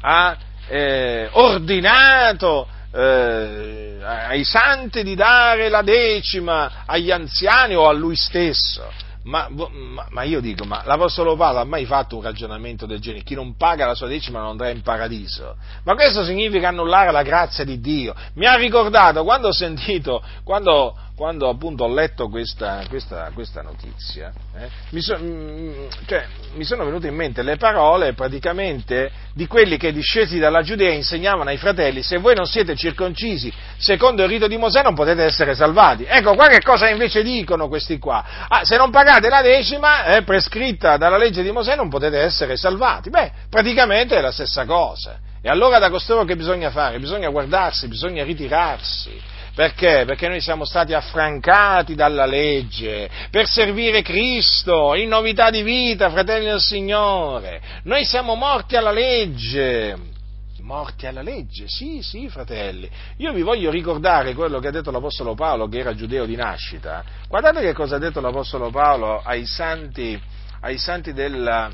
ha 0.00 0.36
eh, 0.68 1.28
ordinato 1.32 2.68
eh, 2.92 3.98
ai 4.02 4.44
santi 4.44 5.02
di 5.02 5.14
dare 5.14 5.68
la 5.68 5.82
decima 5.82 6.84
agli 6.86 7.10
anziani 7.10 7.74
o 7.74 7.88
a 7.88 7.92
lui 7.92 8.16
stesso. 8.16 9.02
Ma, 9.24 9.48
ma, 9.48 10.06
ma, 10.10 10.22
io 10.22 10.40
dico, 10.40 10.64
ma 10.64 10.82
l'Apostolo 10.84 11.34
Paolo 11.34 11.60
ha 11.60 11.64
mai 11.64 11.86
fatto 11.86 12.16
un 12.16 12.22
ragionamento 12.22 12.84
del 12.84 13.00
genere? 13.00 13.24
Chi 13.24 13.34
non 13.34 13.56
paga 13.56 13.86
la 13.86 13.94
sua 13.94 14.06
decima 14.06 14.40
non 14.40 14.50
andrà 14.50 14.68
in 14.68 14.82
paradiso. 14.82 15.56
Ma 15.84 15.94
questo 15.94 16.24
significa 16.24 16.68
annullare 16.68 17.10
la 17.10 17.22
grazia 17.22 17.64
di 17.64 17.80
Dio. 17.80 18.14
Mi 18.34 18.44
ha 18.44 18.54
ricordato 18.56 19.24
quando 19.24 19.48
ho 19.48 19.52
sentito, 19.52 20.22
quando 20.44 20.94
quando 21.16 21.48
appunto 21.48 21.84
ho 21.84 21.94
letto 21.94 22.28
questa, 22.28 22.82
questa, 22.88 23.30
questa 23.32 23.62
notizia, 23.62 24.32
eh, 24.56 24.68
mi, 24.90 25.00
so, 25.00 25.16
mm, 25.16 25.86
cioè, 26.06 26.26
mi, 26.54 26.64
sono 26.64 26.84
venute 26.84 27.06
in 27.06 27.14
mente 27.14 27.42
le 27.42 27.56
parole 27.56 28.14
praticamente 28.14 29.10
di 29.32 29.46
quelli 29.46 29.76
che 29.76 29.92
discesi 29.92 30.40
dalla 30.40 30.62
Giudea 30.62 30.92
insegnavano 30.92 31.50
ai 31.50 31.56
fratelli, 31.56 32.02
se 32.02 32.18
voi 32.18 32.34
non 32.34 32.46
siete 32.46 32.74
circoncisi 32.74 33.52
secondo 33.76 34.24
il 34.24 34.28
rito 34.28 34.48
di 34.48 34.56
Mosè 34.56 34.82
non 34.82 34.94
potete 34.94 35.22
essere 35.22 35.54
salvati. 35.54 36.04
Ecco 36.04 36.34
qua 36.34 36.48
che 36.48 36.60
cosa 36.62 36.88
invece 36.88 37.22
dicono 37.22 37.68
questi 37.68 37.98
qua. 38.00 38.24
Ah, 38.48 38.64
se 38.64 38.76
non 38.76 38.90
pagate 38.90 39.28
la 39.28 39.40
decima 39.40 40.06
eh, 40.06 40.22
prescritta 40.22 40.96
dalla 40.96 41.16
legge 41.16 41.44
di 41.44 41.52
Mosè 41.52 41.76
non 41.76 41.88
potete 41.88 42.18
essere 42.18 42.56
salvati. 42.56 43.10
Beh, 43.10 43.30
praticamente 43.48 44.16
è 44.16 44.20
la 44.20 44.32
stessa 44.32 44.64
cosa. 44.64 45.18
E 45.40 45.48
allora 45.48 45.78
da 45.78 45.90
costoro 45.90 46.24
che 46.24 46.34
bisogna 46.34 46.70
fare? 46.70 46.98
Bisogna 46.98 47.28
guardarsi, 47.28 47.86
bisogna 47.86 48.24
ritirarsi 48.24 49.33
perché? 49.54 50.02
Perché 50.04 50.26
noi 50.26 50.40
siamo 50.40 50.64
stati 50.64 50.94
affrancati 50.94 51.94
dalla 51.94 52.26
legge 52.26 53.08
per 53.30 53.46
servire 53.46 54.02
Cristo 54.02 54.94
in 54.94 55.08
novità 55.08 55.50
di 55.50 55.62
vita, 55.62 56.10
fratelli 56.10 56.46
del 56.46 56.60
Signore. 56.60 57.60
Noi 57.84 58.04
siamo 58.04 58.34
morti 58.34 58.74
alla 58.74 58.90
legge. 58.90 60.12
Morti 60.60 61.06
alla 61.06 61.22
legge, 61.22 61.66
sì, 61.68 62.00
sì, 62.02 62.28
fratelli. 62.28 62.90
Io 63.18 63.32
vi 63.32 63.42
voglio 63.42 63.70
ricordare 63.70 64.34
quello 64.34 64.58
che 64.58 64.68
ha 64.68 64.72
detto 64.72 64.90
l'Apostolo 64.90 65.34
Paolo, 65.34 65.68
che 65.68 65.78
era 65.78 65.94
giudeo 65.94 66.24
di 66.24 66.34
nascita. 66.34 67.04
Guardate 67.28 67.60
che 67.60 67.74
cosa 67.74 67.96
ha 67.96 67.98
detto 67.98 68.20
l'Apostolo 68.20 68.70
Paolo 68.70 69.20
ai 69.22 69.46
santi, 69.46 70.20
ai 70.62 70.78
santi 70.78 71.12
della, 71.12 71.70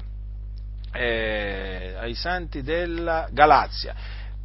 eh, 0.93 1.95
ai 1.99 2.14
santi 2.14 2.62
della 2.62 3.28
Galazia 3.31 3.95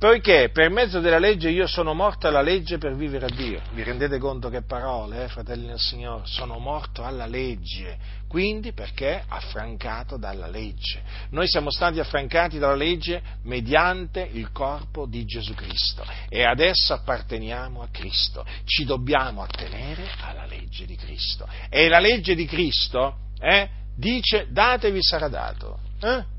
poiché 0.06 0.52
per 0.54 0.70
mezzo 0.70 1.00
della 1.00 1.18
legge 1.18 1.50
io 1.50 1.66
sono 1.66 1.96
morto 1.96 2.28
alla 2.28 2.44
legge 2.44 2.78
per 2.78 2.96
vivere 2.96 3.26
a 3.26 3.30
Dio. 3.30 3.60
Vi 3.72 3.82
rendete 3.82 4.20
conto 4.20 4.50
che 4.50 4.62
parole, 4.62 5.24
eh, 5.24 5.28
fratelli 5.30 5.66
del 5.66 5.80
Signore? 5.80 6.28
Sono 6.28 6.60
morto 6.60 7.04
alla 7.04 7.26
legge, 7.26 7.98
quindi 8.28 8.72
perché 8.72 9.24
affrancato 9.28 10.18
dalla 10.18 10.46
legge. 10.46 11.02
Noi 11.32 11.48
siamo 11.48 11.72
stati 11.72 12.00
affrancati 12.00 12.60
dalla 12.60 12.76
legge 12.76 13.20
mediante 13.46 14.30
il 14.32 14.52
corpo 14.52 15.08
di 15.08 15.26
Gesù 15.26 15.56
Cristo 15.56 16.06
e 16.30 16.44
adesso 16.44 16.94
apparteniamo 16.94 17.82
a 17.82 17.88
Cristo. 17.90 18.46
Ci 18.64 18.86
dobbiamo 18.86 19.42
attenere 19.42 20.08
alla 20.22 20.46
legge 20.46 20.86
di 20.86 20.96
Cristo. 20.96 21.48
E 21.68 21.88
la 21.88 21.98
legge 21.98 22.36
di 22.36 22.46
Cristo 22.46 23.22
eh, 23.40 23.68
dice 23.96 24.50
datevi 24.52 25.02
sarà 25.02 25.30
dato. 25.30 25.80
Eh? 26.00 26.35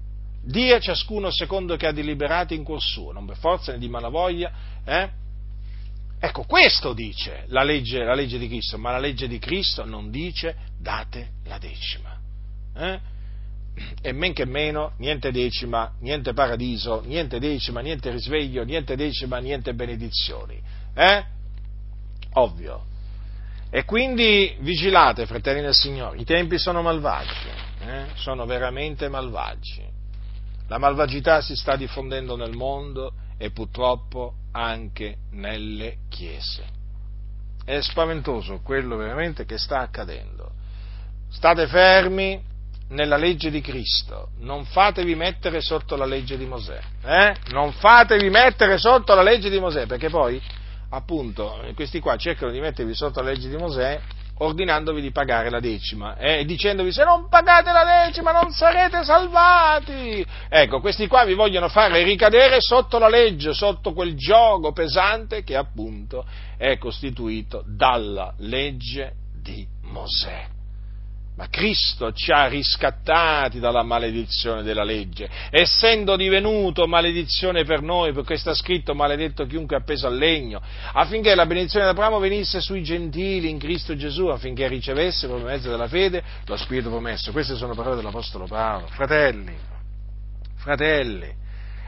Dia 0.47 0.79
ciascuno 0.79 1.31
secondo 1.31 1.77
che 1.77 1.89
ha 1.89 1.93
deliberato 1.93 2.55
in 2.55 2.63
cuor 2.63 2.81
suo, 2.81 3.11
non 3.11 3.27
per 3.27 3.37
forza 3.37 3.73
né 3.73 3.79
di 3.79 3.89
malavoglia. 3.89 4.53
Eh? 4.85 5.11
Ecco, 6.21 6.45
questo 6.45 6.93
dice 6.93 7.45
la 7.49 7.65
legge, 7.65 8.05
la 8.05 8.15
legge, 8.15 8.39
di 8.39 8.47
Cristo, 8.47 8.79
ma 8.79 8.93
la 8.93 8.99
legge 8.99 9.27
di 9.27 9.39
Cristo 9.41 9.85
non 9.85 10.11
dice 10.11 10.57
date 10.79 11.33
la 11.47 11.59
decima. 11.59 12.17
Eh? 12.77 13.01
E 14.01 14.13
men 14.13 14.33
che 14.33 14.47
meno, 14.47 14.93
niente 14.99 15.33
decima, 15.33 15.93
niente 16.01 16.33
paradiso, 16.33 17.03
niente 17.05 17.41
decima, 17.41 17.81
niente 17.81 18.11
risveglio, 18.11 18.63
niente 18.63 18.95
decima, 18.95 19.39
niente 19.39 19.75
benedizioni. 19.75 20.59
Eh? 20.95 21.25
Ovvio. 22.35 22.85
E 23.69 23.85
quindi 23.85 24.57
vigilate, 24.61 25.27
fratelli 25.27 25.61
del 25.61 25.75
Signore, 25.75 26.19
i 26.19 26.25
tempi 26.25 26.57
sono 26.57 26.83
malvagi, 26.83 27.49
eh? 27.81 28.05
sono 28.15 28.47
veramente 28.47 29.09
malvagi 29.09 29.96
la 30.69 30.79
malvagità 30.79 31.41
si 31.41 31.55
sta 31.55 31.77
diffondendo 31.77 32.37
nel 32.37 32.55
mondo 32.55 33.13
e 33.39 33.51
purtroppo 33.51 34.35
anche 34.53 35.17
nelle 35.33 35.99
chiese. 36.09 36.65
È 37.65 37.81
spaventoso 37.81 38.61
quello 38.63 38.97
veramente 38.97 39.45
che 39.45 39.59
sta 39.59 39.81
accadendo. 39.81 40.51
State 41.29 41.67
fermi 41.67 42.43
nella 42.89 43.17
legge 43.17 43.51
di 43.51 43.61
Cristo, 43.61 44.31
non 44.39 44.65
fatevi 44.65 45.15
mettere 45.17 45.61
sotto 45.61 45.97
la 45.97 46.05
legge 46.05 46.37
di 46.37 46.47
Mosè, 46.47 46.81
eh? 47.03 47.35
non 47.51 47.73
fatevi 47.73 48.31
mettere 48.31 48.79
sotto 48.79 49.15
la 49.15 49.23
legge 49.23 49.51
di 49.51 49.59
Mosè, 49.59 49.87
perché 49.87 50.09
poi, 50.09 50.41
appunto, 50.91 51.61
questi 51.75 51.99
qua 51.99 52.17
cercano 52.17 52.53
di 52.53 52.61
mettervi 52.61 52.95
sotto 52.95 53.21
la 53.23 53.31
legge 53.31 53.49
di 53.49 53.57
Mosè 53.57 54.01
ordinandovi 54.39 55.01
di 55.01 55.11
pagare 55.11 55.51
la 55.51 55.61
decima 55.61 56.17
eh, 56.17 56.41
e 56.41 56.45
dicendovi 56.45 56.93
se 56.93 57.05
non 57.05 57.29
pagate 57.29 57.73
la 57.73 58.05
decima 58.07 58.33
non 58.33 58.51
sarete 58.51 59.05
salvati. 59.05 60.27
Ecco, 60.49 60.81
questi 60.81 61.07
qua 61.07 61.25
vi 61.25 61.35
vogliono 61.35 61.69
fare 61.69 62.03
ricadere 62.03 62.57
sotto 62.61 62.99
la 62.99 63.09
legge, 63.09 63.55
sotto 63.55 63.93
quel 63.93 64.15
gioco 64.15 64.73
pesante 64.73 65.43
che 65.43 65.57
appunto 65.57 66.27
è 66.57 66.77
costituito 66.79 67.63
dalla 67.67 68.33
legge 68.39 69.13
di 69.41 69.67
Mosè. 69.83 70.56
Ma 71.37 71.49
Cristo 71.51 72.13
ci 72.15 72.33
ha 72.33 72.47
riscattati 72.47 73.61
dalla 73.61 73.83
maledizione 73.83 74.63
della 74.63 74.85
legge, 74.85 75.29
essendo 75.51 76.17
divenuto 76.17 76.87
maledizione 76.87 77.63
per 77.65 77.83
noi, 77.83 78.15
perché 78.15 78.39
sta 78.39 78.55
scritto 78.55 78.95
maledetto 78.95 79.45
chiunque 79.45 79.77
è 79.77 79.81
appeso 79.81 80.07
al 80.07 80.17
legno, 80.17 80.63
affinché 80.95 81.35
la 81.35 81.45
benedizione 81.45 81.85
d'Abramo 81.85 82.19
venisse 82.21 82.63
sui 82.63 82.83
gentili 82.83 83.51
in 83.51 83.59
Cristo 83.59 83.95
Gesù, 83.97 84.29
affinché 84.29 84.67
ricevessero 84.67 85.35
per 85.35 85.45
mezzo 85.45 85.69
della 85.69 85.89
fede 85.89 86.23
lo 86.47 86.57
Spirito 86.57 86.89
promesso. 86.89 87.33
Queste 87.33 87.55
sono 87.55 87.75
parole 87.75 87.97
dell'Apostolo 87.97 88.47
Paolo. 88.47 88.87
Fratelli, 88.87 89.55
fratelli, 90.55 91.35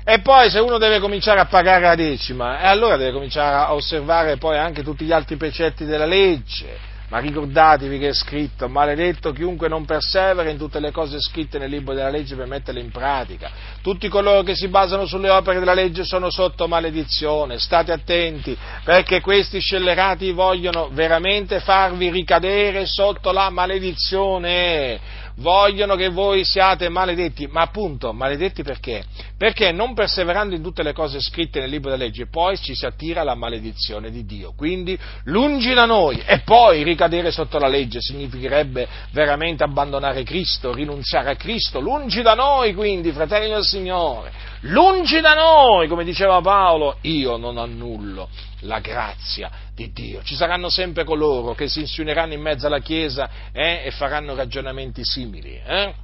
e 0.05 0.21
poi 0.21 0.51
se 0.51 0.59
uno 0.59 0.77
deve 0.77 1.01
cominciare 1.01 1.41
a 1.41 1.47
pagare 1.47 1.87
la 1.87 1.95
decima, 1.95 2.61
e 2.61 2.67
allora 2.67 2.99
deve 2.99 3.13
cominciare 3.13 3.57
a 3.57 3.73
osservare 3.73 4.37
poi 4.37 4.59
anche 4.59 4.83
tutti 4.83 5.07
gli 5.07 5.13
altri 5.13 5.37
precetti 5.37 5.87
della 5.87 6.05
legge 6.05 6.97
ma 7.09 7.19
ricordatevi 7.19 7.99
che 7.99 8.09
è 8.09 8.13
scritto, 8.13 8.69
maledetto 8.69 9.33
chiunque 9.33 9.69
non 9.69 9.85
persevera 9.87 10.51
in 10.51 10.59
tutte 10.59 10.79
le 10.79 10.91
cose 10.91 11.21
scritte 11.21 11.59
nel 11.59 11.71
libro 11.71 11.95
della 11.95 12.11
legge 12.11 12.37
per 12.37 12.47
metterle 12.47 12.81
in 12.81 12.91
pratica. 12.91 13.51
Tutti 13.81 14.09
coloro 14.09 14.43
che 14.43 14.55
si 14.55 14.69
basano 14.69 15.07
sulle 15.07 15.31
opere 15.31 15.59
della 15.59 15.73
legge 15.73 16.05
sono 16.05 16.31
sotto 16.31 16.69
maledizione. 16.69 17.59
State 17.59 17.93
attenti, 17.93 18.57
perché 18.85 19.21
questi 19.21 19.59
scellerati 19.59 20.33
vogliono 20.33 20.91
veramente 20.93 21.61
farvi 21.61 22.11
ricadere 22.11 22.85
sotto 22.85 23.33
la 23.33 23.49
maledizione 23.49 25.27
vogliono 25.39 25.97
che 25.97 26.09
voi 26.09 26.45
siate 26.45 26.89
maledetti, 26.89 27.47
ma 27.47 27.63
appunto 27.63 28.13
maledetti 28.13 28.63
perché? 28.63 29.05
Perché 29.37 29.73
non 29.73 29.95
perseverando 29.95 30.55
in 30.55 30.63
tutte 30.63 30.83
le 30.83 30.93
cose 30.93 31.21
scritte 31.21 31.61
nel 31.61 31.71
libro 31.71 31.91
della 31.91 32.05
legge, 32.05 32.27
poi 32.27 32.57
ci 32.59 32.75
si 32.75 32.87
attira 32.87 33.23
la 33.23 33.35
maledizione 33.35 34.11
di 34.11 34.25
Dio. 34.25 34.53
Quindi 34.57 34.99
lungi 35.25 35.75
da 35.75 35.85
noi 35.85 36.23
e 36.25 36.41
poi 36.41 36.83
ricadere 36.83 37.31
sotto 37.31 37.59
la 37.59 37.69
legge 37.69 38.01
significherebbe 38.01 38.89
veramente 39.13 39.63
abbandonare 39.63 40.23
Cristo, 40.25 40.73
rinunciare 40.73 41.31
a 41.31 41.37
Cristo, 41.37 41.81
lungi 41.81 42.23
da 42.23 42.35
noi 42.35 42.75
quindi, 42.75 43.13
fratelli 43.13 43.49
del 43.49 43.65
Signore, 43.65 44.33
lungi 44.63 45.21
da 45.21 45.35
noi, 45.35 45.89
come 45.89 46.05
diceva 46.05 46.41
Paolo, 46.41 46.97
io 47.03 47.37
non 47.37 47.59
annullo 47.59 48.29
la 48.61 48.81
grazia 48.81 49.51
di 49.75 49.93
Dio. 49.93 50.23
Ci 50.23 50.35
saranno 50.35 50.69
sempre 50.69 51.05
coloro 51.05 51.55
che 51.55 51.69
si 51.69 51.81
insinueranno 51.81 52.33
in 52.33 52.41
mezzo 52.41 52.67
alla 52.67 52.81
Chiesa 52.81 53.29
eh, 53.53 53.83
e 53.85 53.91
faranno 53.91 54.35
ragionamenti 54.35 55.05
simili. 55.05 55.61
Eh? 55.65 55.95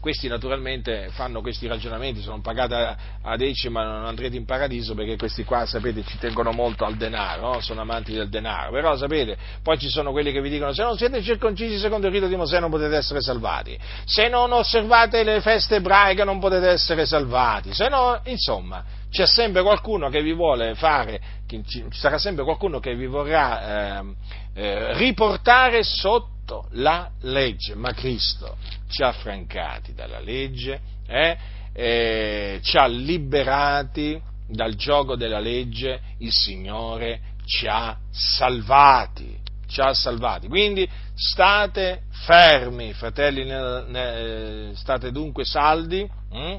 Questi 0.00 0.28
naturalmente 0.28 1.08
fanno 1.10 1.40
questi 1.40 1.66
ragionamenti, 1.66 2.20
sono 2.20 2.40
pagati 2.40 2.72
a, 2.72 2.96
a 3.22 3.36
decima, 3.36 3.82
non 3.82 4.06
andrete 4.06 4.36
in 4.36 4.44
paradiso 4.44 4.94
perché 4.94 5.16
questi 5.16 5.42
qua, 5.42 5.66
sapete, 5.66 6.04
ci 6.04 6.18
tengono 6.18 6.52
molto 6.52 6.84
al 6.84 6.94
denaro, 6.94 7.54
no? 7.54 7.60
sono 7.60 7.80
amanti 7.80 8.12
del 8.12 8.28
denaro. 8.28 8.70
Però, 8.70 8.96
sapete, 8.96 9.36
poi 9.62 9.76
ci 9.76 9.88
sono 9.88 10.12
quelli 10.12 10.30
che 10.30 10.40
vi 10.40 10.50
dicono 10.50 10.72
se 10.72 10.84
non 10.84 10.96
siete 10.96 11.20
circoncisi 11.22 11.78
secondo 11.78 12.06
il 12.06 12.12
rito 12.12 12.28
di 12.28 12.36
Mosè 12.36 12.60
non 12.60 12.70
potete 12.70 12.96
essere 12.96 13.20
salvati, 13.20 13.76
se 14.04 14.28
non 14.28 14.52
osservate 14.52 15.24
le 15.24 15.40
feste 15.40 15.76
ebraiche 15.76 16.22
non 16.22 16.38
potete 16.38 16.68
essere 16.68 17.04
salvati, 17.04 17.74
se 17.74 17.88
no, 17.88 18.20
insomma, 18.24 18.84
c'è 19.10 19.26
sempre 19.26 19.62
qualcuno 19.62 20.10
che 20.10 20.22
vi 20.22 20.32
vuole 20.32 20.74
fare, 20.74 21.20
ci 21.66 21.84
sarà 21.90 22.18
sempre 22.18 22.44
qualcuno 22.44 22.78
che 22.78 22.94
vi 22.94 23.06
vorrà 23.06 24.00
eh, 24.00 24.14
eh, 24.54 24.96
riportare 24.96 25.82
sotto 25.82 26.36
la 26.72 27.10
legge, 27.20 27.74
ma 27.74 27.92
Cristo 27.92 28.56
ci 28.88 29.02
ha 29.02 29.08
affrancati 29.08 29.94
dalla 29.94 30.20
legge, 30.20 30.80
eh, 31.06 32.60
ci 32.62 32.76
ha 32.76 32.86
liberati 32.86 34.20
dal 34.48 34.74
gioco 34.74 35.14
della 35.14 35.40
legge, 35.40 36.00
il 36.18 36.32
Signore 36.32 37.20
ci 37.44 37.66
ha 37.66 37.96
salvati, 38.10 39.38
ci 39.66 39.80
ha 39.80 39.92
salvati. 39.92 40.48
Quindi 40.48 40.88
state 41.14 42.02
fermi, 42.10 42.92
fratelli, 42.94 43.44
ne, 43.44 44.72
state 44.74 45.12
dunque 45.12 45.44
saldi. 45.44 46.08
Hm? 46.32 46.58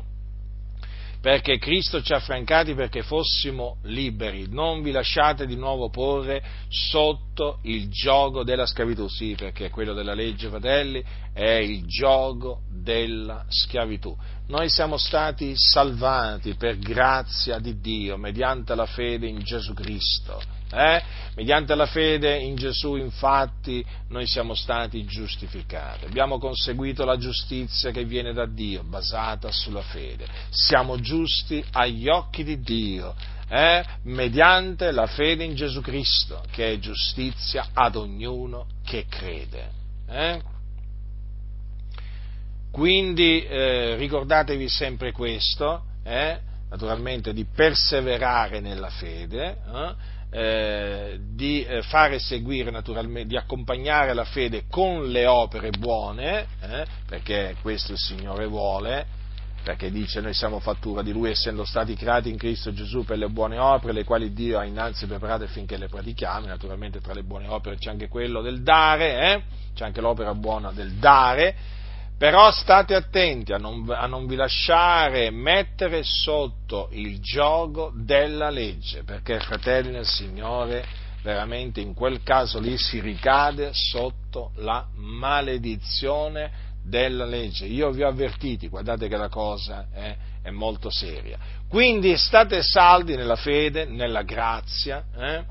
Perché 1.21 1.57
Cristo 1.57 2.01
ci 2.01 2.13
ha 2.13 2.17
affrancati 2.17 2.73
perché 2.73 3.03
fossimo 3.03 3.77
liberi. 3.83 4.47
Non 4.49 4.81
vi 4.81 4.91
lasciate 4.91 5.45
di 5.45 5.55
nuovo 5.55 5.89
porre 5.89 6.41
sotto 6.69 7.59
il 7.63 7.89
gioco 7.89 8.43
della 8.43 8.65
schiavitù, 8.65 9.07
sì, 9.07 9.35
perché 9.35 9.69
quello 9.69 9.93
della 9.93 10.13
legge, 10.13 10.47
fratelli, 10.47 11.03
è 11.33 11.51
il 11.51 11.85
gioco 11.85 12.61
della 12.69 13.45
schiavitù. 13.49 14.15
Noi 14.47 14.69
siamo 14.69 14.97
stati 14.97 15.53
salvati 15.55 16.55
per 16.55 16.77
grazia 16.79 17.59
di 17.59 17.79
Dio, 17.79 18.17
mediante 18.17 18.73
la 18.73 18.85
fede 18.85 19.27
in 19.27 19.39
Gesù 19.39 19.73
Cristo 19.73 20.58
eh? 20.71 21.01
Mediante 21.35 21.73
la 21.75 21.85
fede 21.85 22.37
in 22.37 22.55
Gesù, 22.55 22.95
infatti, 22.95 23.83
noi 24.09 24.27
siamo 24.27 24.53
stati 24.53 25.05
giustificati. 25.05 26.05
Abbiamo 26.05 26.37
conseguito 26.37 27.05
la 27.05 27.17
giustizia 27.17 27.91
che 27.91 28.03
viene 28.03 28.33
da 28.33 28.45
Dio, 28.45 28.83
basata 28.83 29.51
sulla 29.51 29.81
fede. 29.81 30.25
Siamo 30.49 30.99
giusti 30.99 31.63
agli 31.71 32.09
occhi 32.09 32.43
di 32.43 32.59
Dio, 32.59 33.15
eh? 33.47 33.83
mediante 34.03 34.91
la 34.91 35.07
fede 35.07 35.43
in 35.43 35.55
Gesù 35.55 35.81
Cristo, 35.81 36.43
che 36.51 36.73
è 36.73 36.79
giustizia 36.79 37.67
ad 37.73 37.95
ognuno 37.95 38.65
che 38.83 39.05
crede. 39.07 39.71
Eh? 40.07 40.41
Quindi 42.71 43.43
eh, 43.45 43.95
ricordatevi 43.95 44.67
sempre 44.67 45.11
questo, 45.11 45.83
eh? 46.03 46.39
naturalmente 46.69 47.33
di 47.33 47.45
perseverare 47.45 48.59
nella 48.59 48.89
fede, 48.89 49.57
eh? 50.31 51.19
di 51.33 51.63
eh, 51.63 51.81
fare 51.81 52.19
seguire 52.19 52.71
naturalmente, 52.71 53.29
di 53.29 53.37
accompagnare 53.37 54.13
la 54.13 54.25
fede 54.25 54.65
con 54.69 55.09
le 55.09 55.25
opere 55.25 55.69
buone, 55.71 56.45
eh, 56.61 56.85
perché 57.07 57.55
questo 57.61 57.93
il 57.93 57.97
Signore 57.97 58.45
vuole, 58.45 59.05
perché 59.63 59.91
dice 59.91 60.21
noi 60.21 60.33
siamo 60.33 60.59
fattura 60.59 61.01
di 61.01 61.11
Lui 61.11 61.31
essendo 61.31 61.65
stati 61.65 61.95
creati 61.95 62.29
in 62.29 62.37
Cristo 62.37 62.73
Gesù 62.73 63.03
per 63.03 63.17
le 63.17 63.27
buone 63.27 63.57
opere, 63.57 63.93
le 63.93 64.03
quali 64.03 64.33
Dio 64.33 64.59
ha 64.59 64.65
innanzi 64.65 65.05
preparate 65.05 65.45
affinché 65.45 65.77
le 65.77 65.87
pratichiamo, 65.87 66.45
naturalmente 66.45 67.01
tra 67.01 67.13
le 67.13 67.23
buone 67.23 67.47
opere 67.47 67.77
c'è 67.77 67.89
anche 67.89 68.07
quello 68.07 68.41
del 68.41 68.61
dare, 68.61 69.33
eh, 69.33 69.41
c'è 69.75 69.85
anche 69.85 70.01
l'opera 70.01 70.33
buona 70.33 70.71
del 70.71 70.93
dare, 70.93 71.77
però 72.19 72.51
state 72.51 72.95
attenti 72.95 73.53
a 73.53 73.57
non, 73.57 73.89
a 73.89 74.05
non, 74.05 74.27
vi 74.27 74.35
lasciare 74.35 75.31
mettere 75.31 76.03
sotto 76.03 76.89
il 76.91 77.21
gioco 77.21 77.93
della 77.95 78.49
legge, 78.49 79.03
perché 79.03 79.39
fratelli 79.39 79.91
nel 79.91 80.05
Signore, 80.05 80.85
veramente 81.23 81.79
in 81.79 81.93
quel 81.93 82.21
caso 82.21 82.59
lì 82.59 82.77
si 82.77 82.99
ricade 82.99 83.69
sotto 83.71 84.51
la 84.55 84.85
maledizione 84.95 86.51
della 86.83 87.23
legge. 87.23 87.67
Io 87.67 87.89
vi 87.91 88.03
ho 88.03 88.09
avvertiti, 88.09 88.67
guardate 88.67 89.07
che 89.07 89.15
la 89.15 89.29
cosa 89.29 89.87
è, 89.89 90.13
è 90.41 90.49
molto 90.49 90.89
seria. 90.89 91.37
Quindi 91.69 92.17
state 92.17 92.61
saldi 92.61 93.15
nella 93.15 93.37
fede, 93.37 93.85
nella 93.85 94.23
grazia, 94.23 95.05
eh? 95.17 95.45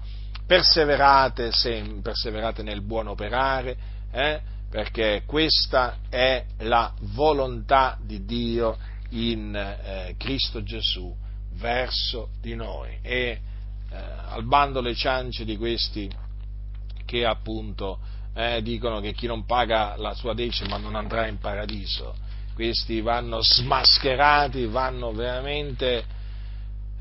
perseverate, 0.47 1.51
se, 1.51 1.83
perseverate 2.03 2.63
nel 2.63 2.83
buon 2.83 3.07
operare, 3.07 3.77
eh? 4.13 4.57
Perché 4.71 5.23
questa 5.27 5.99
è 6.09 6.45
la 6.59 6.93
volontà 7.15 7.99
di 8.01 8.25
Dio 8.25 8.77
in 9.11 9.55
eh, 9.55 10.15
Cristo 10.19 10.63
Gesù 10.63 11.15
verso 11.53 12.31
di 12.41 12.55
noi 12.55 12.99
e 13.03 13.41
eh, 13.91 13.97
al 14.29 14.45
bando 14.45 14.81
le 14.81 14.95
ciance 14.95 15.45
di 15.45 15.57
questi 15.57 16.11
che 17.05 17.25
appunto 17.25 17.99
eh, 18.35 18.63
dicono 18.63 19.01
che 19.01 19.13
chi 19.15 19.27
non 19.27 19.47
paga 19.47 19.97
la 19.97 20.15
sua 20.15 20.35
decima 20.35 20.77
non 20.77 20.95
andrà 20.95 21.27
in 21.27 21.39
paradiso, 21.39 22.15
questi 22.55 23.01
vanno 23.01 23.41
smascherati, 23.41 24.67
vanno 24.67 25.13
veramente 25.13 26.05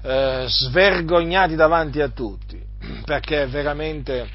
eh, 0.02 0.46
svergognati 0.48 1.56
davanti 1.56 2.00
a 2.00 2.10
tutti, 2.10 2.60
perché 3.04 3.46
veramente 3.48 4.30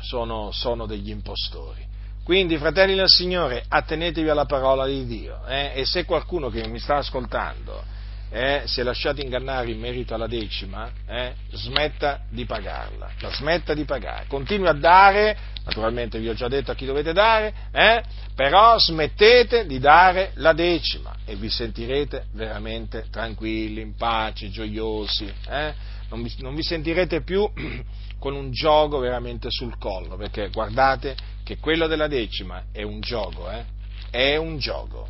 sono, 0.00 0.52
sono 0.52 0.86
degli 0.86 1.10
impostori. 1.10 1.85
Quindi, 2.26 2.58
fratelli 2.58 2.96
del 2.96 3.06
Signore, 3.06 3.62
attenetevi 3.68 4.28
alla 4.28 4.46
parola 4.46 4.84
di 4.84 5.06
Dio 5.06 5.46
eh? 5.46 5.70
e 5.76 5.86
se 5.86 6.04
qualcuno 6.04 6.48
che 6.48 6.66
mi 6.66 6.80
sta 6.80 6.96
ascoltando 6.96 7.84
eh, 8.30 8.62
si 8.64 8.80
è 8.80 8.82
lasciato 8.82 9.20
ingannare 9.20 9.70
in 9.70 9.78
merito 9.78 10.12
alla 10.12 10.26
decima, 10.26 10.90
eh, 11.06 11.34
smetta 11.52 12.22
di 12.28 12.44
pagarla, 12.44 13.10
la 13.20 13.30
smetta 13.30 13.74
di 13.74 13.84
pagare, 13.84 14.24
continui 14.26 14.66
a 14.66 14.72
dare, 14.72 15.38
naturalmente 15.66 16.18
vi 16.18 16.28
ho 16.28 16.34
già 16.34 16.48
detto 16.48 16.72
a 16.72 16.74
chi 16.74 16.84
dovete 16.84 17.12
dare, 17.12 17.54
eh, 17.70 18.02
però 18.34 18.76
smettete 18.76 19.64
di 19.64 19.78
dare 19.78 20.32
la 20.34 20.52
decima 20.52 21.14
e 21.24 21.36
vi 21.36 21.48
sentirete 21.48 22.24
veramente 22.32 23.06
tranquilli, 23.08 23.82
in 23.82 23.94
pace, 23.94 24.50
gioiosi, 24.50 25.32
eh. 25.48 25.72
non 26.08 26.24
vi, 26.24 26.34
non 26.40 26.56
vi 26.56 26.64
sentirete 26.64 27.22
più 27.22 27.48
con 28.18 28.34
un 28.34 28.50
gioco 28.50 28.98
veramente 28.98 29.46
sul 29.48 29.78
collo, 29.78 30.16
perché 30.16 30.50
guardate 30.50 31.34
che 31.46 31.58
quello 31.58 31.86
della 31.86 32.08
decima 32.08 32.64
è 32.72 32.82
un 32.82 32.98
gioco, 32.98 33.48
eh? 33.48 33.64
è 34.10 34.34
un 34.34 34.58
gioco. 34.58 35.06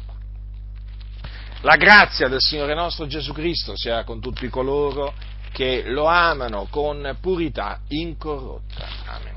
La 1.62 1.76
grazia 1.76 2.28
del 2.28 2.42
Signore 2.42 2.74
nostro 2.74 3.06
Gesù 3.06 3.32
Cristo 3.32 3.74
sia 3.74 4.04
con 4.04 4.20
tutti 4.20 4.46
coloro 4.50 5.14
che 5.50 5.84
lo 5.86 6.04
amano 6.04 6.66
con 6.68 7.16
purità 7.22 7.80
incorrotta. 7.88 8.86
Amen. 9.06 9.35